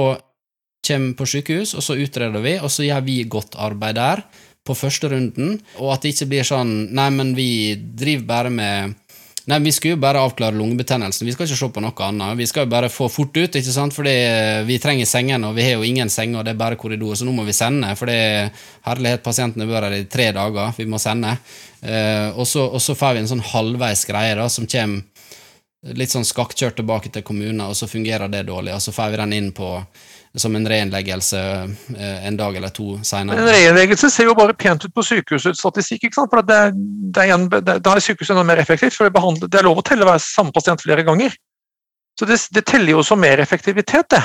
kommer 0.86 1.16
på 1.16 1.28
sykehus, 1.28 1.76
og 1.76 1.84
så 1.84 1.96
utreder 2.00 2.44
vi, 2.44 2.56
og 2.60 2.72
så 2.72 2.88
gjør 2.88 3.04
vi 3.04 3.22
godt 3.28 3.58
arbeid 3.60 4.00
der 4.00 4.24
på 4.66 4.76
første 4.76 5.08
runden, 5.10 5.56
og 5.80 5.94
at 5.94 6.04
det 6.04 6.14
ikke 6.14 6.30
blir 6.34 6.46
sånn 6.46 6.72
Nei, 6.94 7.08
men 7.14 7.32
vi 7.36 7.50
driver 7.76 8.26
bare 8.28 8.52
med 8.52 8.98
Nei, 9.48 9.56
vi 9.64 9.72
skal 9.72 9.94
jo 9.94 9.98
bare 9.98 10.20
avklare 10.20 10.54
lungebetennelsen, 10.54 11.24
vi 11.26 11.32
skal 11.34 11.48
ikke 11.48 11.58
se 11.58 11.68
på 11.74 11.82
noe 11.82 12.04
annet. 12.06 12.36
Vi 12.38 12.46
skal 12.46 12.66
jo 12.66 12.70
bare 12.70 12.90
få 12.92 13.08
fort 13.10 13.34
ut, 13.34 13.56
ikke 13.56 13.72
sant, 13.72 13.94
fordi 13.96 14.12
vi 14.68 14.76
trenger 14.78 15.08
sengene, 15.08 15.48
og 15.48 15.56
vi 15.56 15.64
har 15.64 15.80
jo 15.80 15.86
ingen 15.88 16.12
senger, 16.12 16.38
og 16.38 16.46
det 16.46 16.52
er 16.52 16.60
bare 16.60 16.78
korridor, 16.78 17.16
så 17.16 17.26
nå 17.26 17.32
må 17.34 17.46
vi 17.48 17.56
sende, 17.56 17.88
for 17.98 18.10
det 18.10 18.18
er 18.20 18.50
herlighet, 18.86 19.24
pasientene 19.24 19.66
bør 19.66 19.88
her 19.88 19.96
i 19.96 20.04
tre 20.12 20.28
dager, 20.36 20.76
vi 20.76 20.86
må 20.86 21.00
sende. 21.02 21.32
Eh, 21.80 22.28
og, 22.36 22.44
så, 22.46 22.66
og, 22.68 22.78
så, 22.84 22.94
får 22.94 23.16
vi 23.16 23.24
en 23.24 23.32
sånn 23.32 23.46
halvveis 23.50 24.04
greie 24.06 24.36
da, 24.38 24.46
som 24.52 24.68
kommer 24.70 25.96
litt 25.96 26.12
sånn 26.12 26.28
skakkjørt 26.28 26.76
tilbake 26.76 27.10
til 27.10 27.24
kommunen, 27.24 27.64
og 27.64 27.74
så 27.78 27.88
fungerer 27.88 28.30
det 28.30 28.44
dårlig, 28.50 28.76
og 28.76 28.84
så 28.84 28.92
får 28.92 29.14
vi 29.14 29.22
den 29.22 29.36
inn 29.38 29.52
på 29.56 29.72
som 30.38 30.54
en 30.56 30.68
reinnleggelse 30.68 31.38
eh, 31.96 32.26
en 32.26 32.36
dag 32.36 32.56
eller 32.56 32.68
to 32.74 32.98
senere. 33.02 33.40
En 33.40 33.50
reinnleggelse 33.50 34.10
ser 34.12 34.28
jo 34.28 34.36
bare 34.38 34.54
pent 34.54 34.84
ut 34.84 34.94
på 34.94 35.02
sykehusets 35.02 35.58
statistikk. 35.58 36.06
ikke 36.06 36.20
sant? 36.20 36.30
For 36.30 36.46
det, 36.46 36.60
det 37.14 37.26
er, 37.26 37.78
Da 37.82 37.94
er 37.94 38.04
sykehuset 38.04 38.36
enda 38.36 38.46
mer 38.46 38.62
effektivt, 38.62 38.94
for 38.94 39.10
det, 39.10 39.58
er 39.58 39.66
lov 39.66 39.82
å 39.82 39.86
telle 39.86 40.06
hver 40.06 40.22
samme 40.22 40.54
pasient 40.54 40.82
flere 40.82 41.06
ganger. 41.06 41.34
Så 42.18 42.28
det, 42.28 42.38
det 42.54 42.66
teller 42.68 42.94
jo 42.94 43.02
som 43.06 43.20
mer 43.20 43.42
effektivitet, 43.42 44.10
det. 44.10 44.22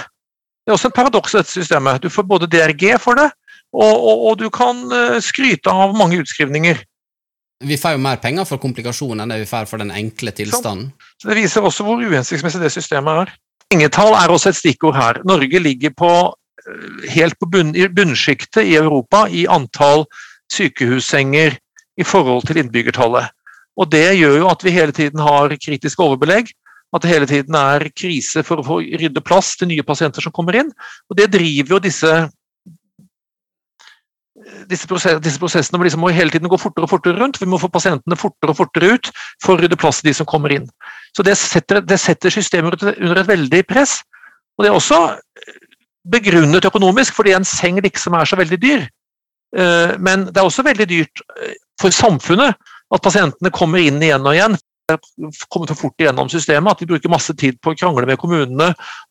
Det 0.65 0.73
er 0.73 0.77
også 0.77 0.89
en 0.89 0.97
paradoks 0.97 1.33
i 1.33 1.39
dette 1.39 1.53
systemet. 1.53 2.01
Du 2.01 2.09
får 2.09 2.25
både 2.25 2.49
DRG 2.49 2.95
for 3.01 3.17
det, 3.17 3.29
og, 3.73 3.93
og, 3.93 4.25
og 4.29 4.37
du 4.41 4.49
kan 4.53 4.81
eh, 4.93 5.17
skryte 5.21 5.73
av 5.73 5.95
mange 5.97 6.19
utskrivninger. 6.21 6.83
Vi 7.65 7.77
får 7.79 7.95
jo 7.95 8.01
mer 8.03 8.19
penger 8.21 8.45
for 8.45 8.61
komplikasjonen 8.61 9.23
enn 9.23 9.31
det 9.31 9.41
vi 9.45 9.49
får 9.49 9.69
for 9.69 9.81
den 9.81 9.93
enkle 9.95 10.33
tilstanden. 10.35 10.91
Så 11.21 11.29
Det 11.31 11.37
viser 11.37 11.65
også 11.65 11.85
hvor 11.87 12.01
uhensiktsmessig 12.01 12.61
det 12.61 12.73
systemet 12.73 13.23
er. 13.23 13.33
Pengetall 13.71 14.13
er 14.17 14.31
også 14.31 14.51
et 14.51 14.59
stikkord 14.59 14.95
her. 14.95 15.21
Norge 15.25 15.59
ligger 15.59 15.93
på, 15.97 16.11
eh, 16.65 17.09
helt 17.15 17.37
på 17.39 17.49
bunn, 17.49 17.73
bunnsjiktet 17.95 18.63
i 18.63 18.75
Europa 18.75 19.25
i 19.27 19.45
antall 19.47 20.05
sykehussenger 20.51 21.57
i 21.97 22.03
forhold 22.03 22.45
til 22.47 22.61
innbyggertallet. 22.61 23.31
Og 23.77 23.89
Det 23.91 24.17
gjør 24.17 24.37
jo 24.37 24.47
at 24.47 24.63
vi 24.63 24.71
hele 24.71 24.91
tiden 24.91 25.19
har 25.19 25.49
kritisk 25.49 25.99
overbelegg. 25.99 26.47
At 26.95 27.01
det 27.01 27.11
hele 27.11 27.27
tiden 27.27 27.55
er 27.55 27.89
krise 27.91 28.43
for 28.43 28.61
å 28.61 28.63
få 28.63 28.79
rydde 28.79 29.23
plass 29.25 29.55
til 29.57 29.67
nye 29.67 29.83
pasienter 29.83 30.21
som 30.21 30.31
kommer 30.31 30.55
inn. 30.55 30.71
Og 31.09 31.17
Det 31.17 31.31
driver 31.31 31.75
jo 31.75 31.79
disse 31.79 32.11
disse, 34.69 34.87
prosess, 34.89 35.19
disse 35.23 35.41
prosessene 35.41 35.81
liksom 35.83 36.03
må 36.03 36.11
hele 36.13 36.33
tiden 36.33 36.49
gå 36.51 36.59
fortere 36.59 36.87
og 36.87 36.91
fortere 36.91 37.19
rundt. 37.19 37.39
Vi 37.41 37.49
må 37.49 37.59
få 37.61 37.69
pasientene 37.71 38.17
fortere 38.19 38.53
og 38.53 38.59
fortere 38.59 38.95
ut 38.95 39.11
for 39.43 39.55
å 39.55 39.61
rydde 39.61 39.79
plass 39.79 40.01
til 40.01 40.11
de 40.11 40.17
som 40.17 40.29
kommer 40.29 40.53
inn. 40.55 40.67
Så 41.15 41.23
Det 41.23 41.37
setter, 41.39 41.81
det 41.81 41.99
setter 42.01 42.33
systemet 42.33 42.81
under 42.83 43.21
et 43.21 43.31
veldig 43.31 43.63
press. 43.69 44.01
Og 44.57 44.65
Det 44.65 44.71
er 44.71 44.75
også 44.75 44.99
begrunnet 46.11 46.65
økonomisk, 46.65 47.15
fordi 47.17 47.33
en 47.33 47.47
seng 47.47 47.81
liksom 47.81 48.13
er 48.13 48.29
så 48.29 48.37
veldig 48.39 48.61
dyr. 48.61 48.85
Eh, 49.57 49.97
men 49.99 50.27
det 50.29 50.37
er 50.37 50.47
også 50.47 50.65
veldig 50.65 50.87
dyrt 50.89 51.23
eh, 51.41 51.55
for 51.81 51.93
samfunnet 51.95 52.55
at 52.93 53.03
pasientene 53.03 53.51
kommer 53.53 53.81
inn 53.81 54.01
igjen 54.03 54.25
og 54.25 54.35
igjen. 54.35 54.57
kommet 55.49 55.71
for 55.73 55.87
fort 55.87 55.97
igjennom 55.97 56.27
systemet, 56.29 56.71
at 56.71 56.79
de 56.79 56.85
bruker 56.85 57.09
masse 57.09 57.33
tid 57.33 57.55
på 57.57 57.71
å 57.73 57.77
krangle 57.77 58.05
med 58.05 58.19
kommunene 58.21 58.67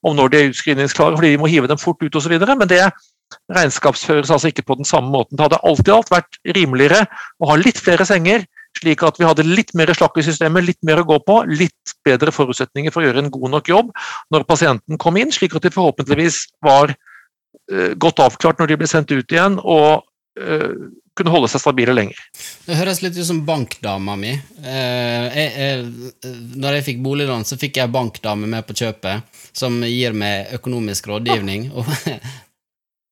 om 0.06 0.14
når 0.14 0.28
de 0.30 0.38
er 0.38 0.52
utskrivningsklare 0.52 1.16
fordi 1.16 1.32
de 1.32 1.40
må 1.42 1.48
hive 1.50 1.66
dem 1.66 1.80
fort 1.82 1.98
ut 1.98 2.14
osv. 2.14 2.30
Men 2.38 2.68
det 2.70 2.84
regnskapsføres 3.52 4.32
altså 4.32 4.50
ikke 4.50 4.64
på 4.66 4.76
den 4.78 4.88
samme 4.88 5.12
måten. 5.12 5.36
Det 5.36 5.46
hadde 5.46 5.62
alltid 5.66 5.94
alt 5.94 6.12
vært 6.12 6.38
rimeligere 6.56 7.04
å 7.40 7.50
ha 7.50 7.58
litt 7.60 7.80
flere 7.82 8.06
senger, 8.08 8.46
slik 8.78 9.04
at 9.06 9.20
vi 9.20 9.28
hadde 9.28 9.46
litt 9.46 9.74
mer 9.78 9.92
slakk 9.94 10.18
i 10.18 10.26
systemet, 10.26 10.66
litt 10.66 10.80
mer 10.86 11.02
å 11.02 11.06
gå 11.08 11.20
på, 11.26 11.40
litt 11.50 11.94
bedre 12.06 12.34
forutsetninger 12.34 12.94
for 12.94 13.02
å 13.02 13.08
gjøre 13.08 13.24
en 13.24 13.32
god 13.34 13.56
nok 13.58 13.70
jobb 13.70 13.92
når 14.34 14.48
pasienten 14.48 15.00
kom 15.00 15.18
inn, 15.20 15.32
slik 15.34 15.54
at 15.56 15.66
de 15.66 15.74
forhåpentligvis 15.74 16.40
var 16.64 16.94
uh, 16.94 17.92
godt 18.00 18.24
avklart 18.24 18.60
når 18.60 18.72
de 18.72 18.82
ble 18.82 18.90
sendt 18.90 19.14
ut 19.14 19.36
igjen 19.36 19.60
og 19.62 20.04
uh, 20.40 20.74
kunne 21.14 21.30
holde 21.30 21.46
seg 21.52 21.62
stabile 21.62 21.94
lenger. 21.94 22.18
Det 22.66 22.74
høres 22.80 22.98
litt 23.04 23.14
ut 23.14 23.28
som 23.28 23.44
bankdama 23.46 24.16
mi. 24.18 24.32
Uh, 24.58 25.28
jeg, 25.30 25.52
jeg, 25.54 26.32
når 26.58 26.80
jeg 26.80 26.86
fikk 26.88 27.04
boliglån, 27.04 27.46
så 27.46 27.60
fikk 27.60 27.78
jeg 27.78 27.94
bankdame 27.94 28.50
med 28.50 28.66
på 28.66 28.74
kjøpet, 28.82 29.38
som 29.54 29.78
gir 29.86 30.16
meg 30.18 30.56
økonomisk 30.58 31.12
rådgivning. 31.12 31.70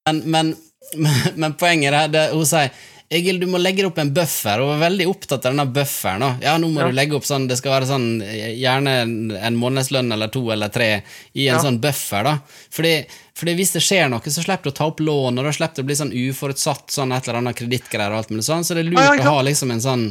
men, 0.07 0.22
men, 0.30 0.57
men, 1.34 1.55
poenget 1.61 1.94
er 1.94 2.11
det 2.12 2.24
hun 2.32 2.48
sier 2.48 2.72
Egil, 3.12 3.36
du 3.36 3.44
må 3.44 3.59
legge 3.61 3.84
opp 3.84 3.98
en 4.00 4.09
buffer. 4.14 4.57
Hun 4.62 4.70
var 4.70 4.78
veldig 4.86 5.05
opptatt 5.11 5.44
av 5.44 5.53
denne 5.53 5.66
bufferen. 5.68 6.22
Ja, 6.40 6.55
nå 6.57 6.70
må 6.72 6.80
ja. 6.80 6.86
du 6.88 6.94
legge 6.96 7.18
opp 7.18 7.26
sånn, 7.28 7.44
Det 7.44 7.59
skal 7.59 7.74
være 7.74 7.88
sånn 7.90 8.07
gjerne 8.24 8.94
en 9.36 9.59
månedslønn 9.61 10.14
eller 10.16 10.30
to 10.32 10.46
eller 10.55 10.72
tre 10.72 10.86
i 10.96 11.44
en 11.44 11.59
ja. 11.59 11.61
sånn 11.61 11.76
buffer. 11.82 12.24
da. 12.24 12.38
Fordi, 12.72 12.94
fordi, 13.36 13.57
hvis 13.59 13.74
det 13.76 13.84
skjer 13.84 14.09
noe, 14.09 14.32
så 14.32 14.46
slipper 14.46 14.70
du 14.70 14.72
å 14.72 14.78
ta 14.80 14.88
opp 14.88 15.05
lån, 15.05 15.42
og 15.42 15.44
da 15.44 15.53
slipper 15.53 15.82
du 15.82 15.84
å 15.84 15.90
bli 15.90 15.98
sånn 16.00 16.16
uforutsatt 16.16 16.96
sånn 16.96 17.12
et 17.12 17.28
eller 17.28 17.42
annet 17.42 17.61
kredittgreier 17.61 18.16
og 18.16 18.22
alt 18.22 18.32
mulig 18.32 18.48
sånn. 18.48 18.64
Så 18.64 18.78
det 18.78 18.86
er 18.86 18.92
lurt 18.94 19.05
ja, 19.05 19.28
å 19.28 19.36
ha 19.36 19.44
liksom 19.44 19.76
en 19.76 19.84
sånn 19.84 20.09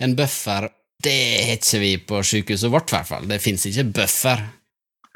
en 0.00 0.16
buffer. 0.16 0.72
Det 1.04 1.18
har 1.50 1.58
ikke 1.60 1.84
vi 1.84 1.96
på 2.00 2.24
sykehuset 2.32 2.72
vårt, 2.72 2.94
i 2.94 2.96
hvert 2.96 3.12
fall. 3.12 3.28
Det 3.28 3.42
fins 3.44 3.68
ikke 3.68 3.90
buffer. 4.00 4.48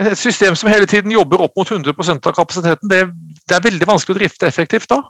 Et 0.02 0.18
system 0.18 0.56
som 0.56 0.70
hele 0.72 0.86
tiden 0.88 1.12
jobber 1.12 1.42
opp 1.44 1.56
mot 1.56 1.68
100% 1.68 2.28
av 2.28 2.36
kapasiteten, 2.36 2.92
det, 2.92 3.02
det 3.48 3.56
er 3.56 3.64
veldig 3.64 3.88
vanskelig 3.88 4.16
å 4.16 4.20
drifte 4.20 4.48
effektivt 4.48 4.90
da. 4.92 5.02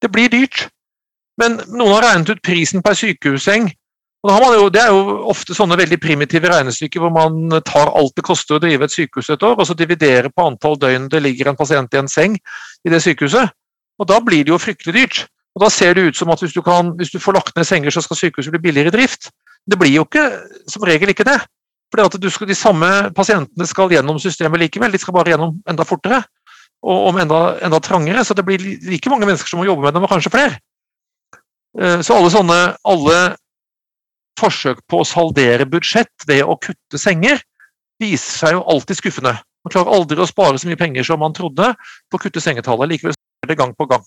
Det 0.00 0.10
blir 0.12 0.32
dyrt. 0.32 0.68
Men 1.40 1.60
noen 1.68 1.94
har 1.96 2.06
regnet 2.08 2.34
ut 2.34 2.42
prisen 2.44 2.82
per 2.84 2.96
sykehusseng. 2.98 3.70
Jo, 4.20 4.66
det 4.68 4.82
er 4.82 4.90
jo 4.92 5.14
ofte 5.32 5.56
sånne 5.56 5.78
veldig 5.80 5.96
primitive 6.00 6.50
regnestykker 6.52 7.00
hvor 7.00 7.12
man 7.14 7.62
tar 7.64 7.88
alt 7.88 8.12
det 8.18 8.24
koster 8.26 8.58
å 8.58 8.60
drive 8.60 8.84
et 8.84 8.92
sykehus 8.92 9.30
et 9.32 9.44
år, 9.48 9.54
og 9.56 9.64
så 9.64 9.76
dividerer 9.76 10.28
på 10.28 10.44
antall 10.44 10.76
døgn 10.76 11.06
det 11.08 11.22
ligger 11.24 11.48
en 11.48 11.56
pasient 11.56 11.96
i 11.96 12.00
en 12.02 12.10
seng 12.10 12.36
i 12.36 12.92
det 12.92 13.00
sykehuset. 13.00 13.54
Og 14.00 14.08
Da 14.08 14.18
blir 14.24 14.44
det 14.44 14.52
jo 14.52 14.60
fryktelig 14.60 14.96
dyrt. 14.96 15.22
Og 15.56 15.64
Da 15.64 15.70
ser 15.72 15.94
det 15.94 16.04
ut 16.08 16.16
som 16.16 16.30
at 16.30 16.40
hvis 16.40 16.52
du, 16.52 16.62
kan, 16.62 16.92
hvis 16.96 17.12
du 17.12 17.18
får 17.18 17.36
lagt 17.38 17.56
ned 17.56 17.64
senger, 17.64 17.90
så 17.90 18.04
skal 18.04 18.16
sykehuset 18.16 18.52
bli 18.52 18.60
billigere 18.68 18.92
i 18.92 18.96
drift. 18.98 19.30
Det 19.68 19.78
blir 19.78 19.92
jo 19.92 20.04
ikke, 20.04 20.26
som 20.68 20.84
regel 20.84 21.12
ikke 21.12 21.24
det. 21.24 21.40
At 21.98 22.20
De 22.20 22.54
samme 22.54 23.10
pasientene 23.16 23.66
skal 23.66 23.90
gjennom 23.90 24.20
systemet 24.20 24.60
likevel, 24.60 24.92
de 24.92 24.98
skal 24.98 25.16
bare 25.16 25.32
gjennom 25.32 25.56
enda 25.68 25.84
fortere 25.84 26.22
og 26.80 27.10
om 27.10 27.20
enda, 27.20 27.40
enda 27.64 27.80
trangere. 27.84 28.24
Så 28.24 28.36
det 28.36 28.44
blir 28.46 28.62
like 28.88 29.12
mange 29.12 29.28
mennesker 29.28 29.50
som 29.50 29.60
må 29.60 29.68
jobbe 29.68 29.84
med 29.86 29.96
dem, 29.96 30.06
og 30.06 30.12
kanskje 30.12 30.32
flere. 30.32 30.58
Eh, 31.78 32.00
så 32.04 32.16
alle 32.16 32.32
sånne 32.32 32.58
alle 32.88 33.20
forsøk 34.40 34.80
på 34.88 35.02
å 35.02 35.06
saldere 35.08 35.68
budsjett 35.68 36.26
ved 36.28 36.46
å 36.46 36.56
kutte 36.60 37.00
senger, 37.00 37.42
viser 38.00 38.38
seg 38.46 38.56
jo 38.56 38.64
alltid 38.72 38.96
skuffende. 38.96 39.34
Man 39.60 39.74
klarer 39.74 39.92
aldri 39.92 40.22
å 40.22 40.28
spare 40.28 40.60
så 40.60 40.70
mye 40.70 40.80
penger 40.80 41.04
som 41.04 41.20
man 41.20 41.36
trodde 41.36 41.74
på 42.08 42.16
å 42.16 42.22
kutte 42.22 42.40
sengetallet. 42.40 42.88
Likevel 42.94 43.12
skjer 43.12 43.52
det 43.52 43.58
gang 43.60 43.74
på 43.76 43.88
gang. 43.90 44.06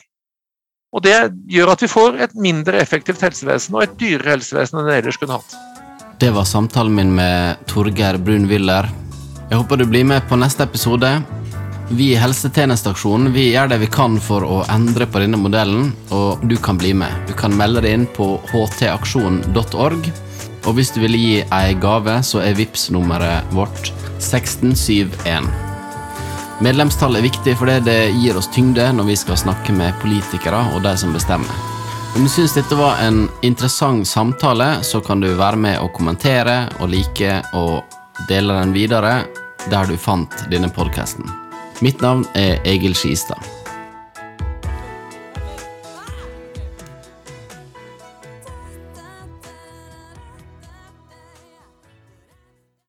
Og 0.93 1.01
Det 1.05 1.13
gjør 1.49 1.73
at 1.73 1.81
vi 1.81 1.89
får 1.89 2.19
et 2.21 2.33
mindre 2.37 2.81
effektivt 2.81 3.21
helsevesen 3.25 3.77
og 3.77 3.85
et 3.85 3.95
dyrere 3.97 4.35
helsevesen 4.35 4.79
enn 4.79 4.89
det 4.89 4.99
ellers 5.01 5.17
kunne 5.21 5.39
hatt. 5.39 5.55
Det 6.21 6.29
var 6.33 6.45
samtalen 6.45 6.93
min 6.93 7.13
med 7.17 7.61
Torgeir 7.69 8.19
Brun-Willer. 8.21 8.89
Jeg 9.49 9.57
håper 9.57 9.81
du 9.81 9.87
blir 9.89 10.05
med 10.07 10.25
på 10.29 10.37
neste 10.39 10.65
episode. 10.65 11.09
Vi 11.93 12.07
i 12.11 12.15
Helsetjenesteaksjonen 12.17 13.33
vi 13.35 13.51
gjør 13.51 13.67
det 13.69 13.77
vi 13.83 13.87
kan 13.91 14.15
for 14.17 14.41
å 14.41 14.63
endre 14.73 15.05
på 15.05 15.19
denne 15.21 15.37
modellen, 15.37 15.91
og 16.09 16.41
du 16.49 16.55
kan 16.57 16.79
bli 16.81 16.89
med. 16.97 17.11
Du 17.27 17.35
kan 17.37 17.53
melde 17.53 17.83
deg 17.85 17.93
inn 17.93 18.07
på 18.15 18.39
htaksjon.org. 18.49 20.07
Og 20.63 20.71
hvis 20.73 20.89
du 20.95 21.03
vil 21.03 21.17
gi 21.19 21.35
ei 21.53 21.75
gave, 21.77 22.15
så 22.25 22.41
er 22.41 22.55
VIPS 22.57 22.87
nummeret 22.95 23.53
vårt 23.53 23.91
1671. 24.17 25.45
Medlemstallet 26.65 27.21
er 27.21 27.27
viktig 27.27 27.55
fordi 27.61 27.77
det 27.85 27.99
gir 28.23 28.41
oss 28.41 28.49
tyngde 28.55 28.89
når 28.97 29.11
vi 29.11 29.19
skal 29.19 29.37
snakke 29.43 29.77
med 29.77 29.93
politikere 30.01 30.63
og 30.73 30.81
de 30.87 30.95
som 30.97 31.13
bestemmer. 31.13 31.61
Om 32.15 32.25
du 32.25 32.31
syns 32.31 32.57
dette 32.57 32.79
var 32.79 33.03
en 33.05 33.27
interessant 33.45 34.09
samtale, 34.09 34.79
så 34.81 35.01
kan 35.05 35.21
du 35.21 35.29
være 35.37 35.61
med 35.61 35.77
og 35.83 35.93
kommentere 35.93 36.63
og 36.79 36.89
like 36.89 37.37
og 37.53 38.25
dele 38.29 38.57
den 38.63 38.73
videre 38.73 39.15
der 39.69 39.85
du 39.85 39.97
fant 39.99 40.45
denne 40.49 40.73
podkasten. 40.73 41.42
Mitt 41.81 42.01
navn 42.01 42.25
er 42.35 42.57
Egil 42.65 42.95
Skistad. 42.95 43.62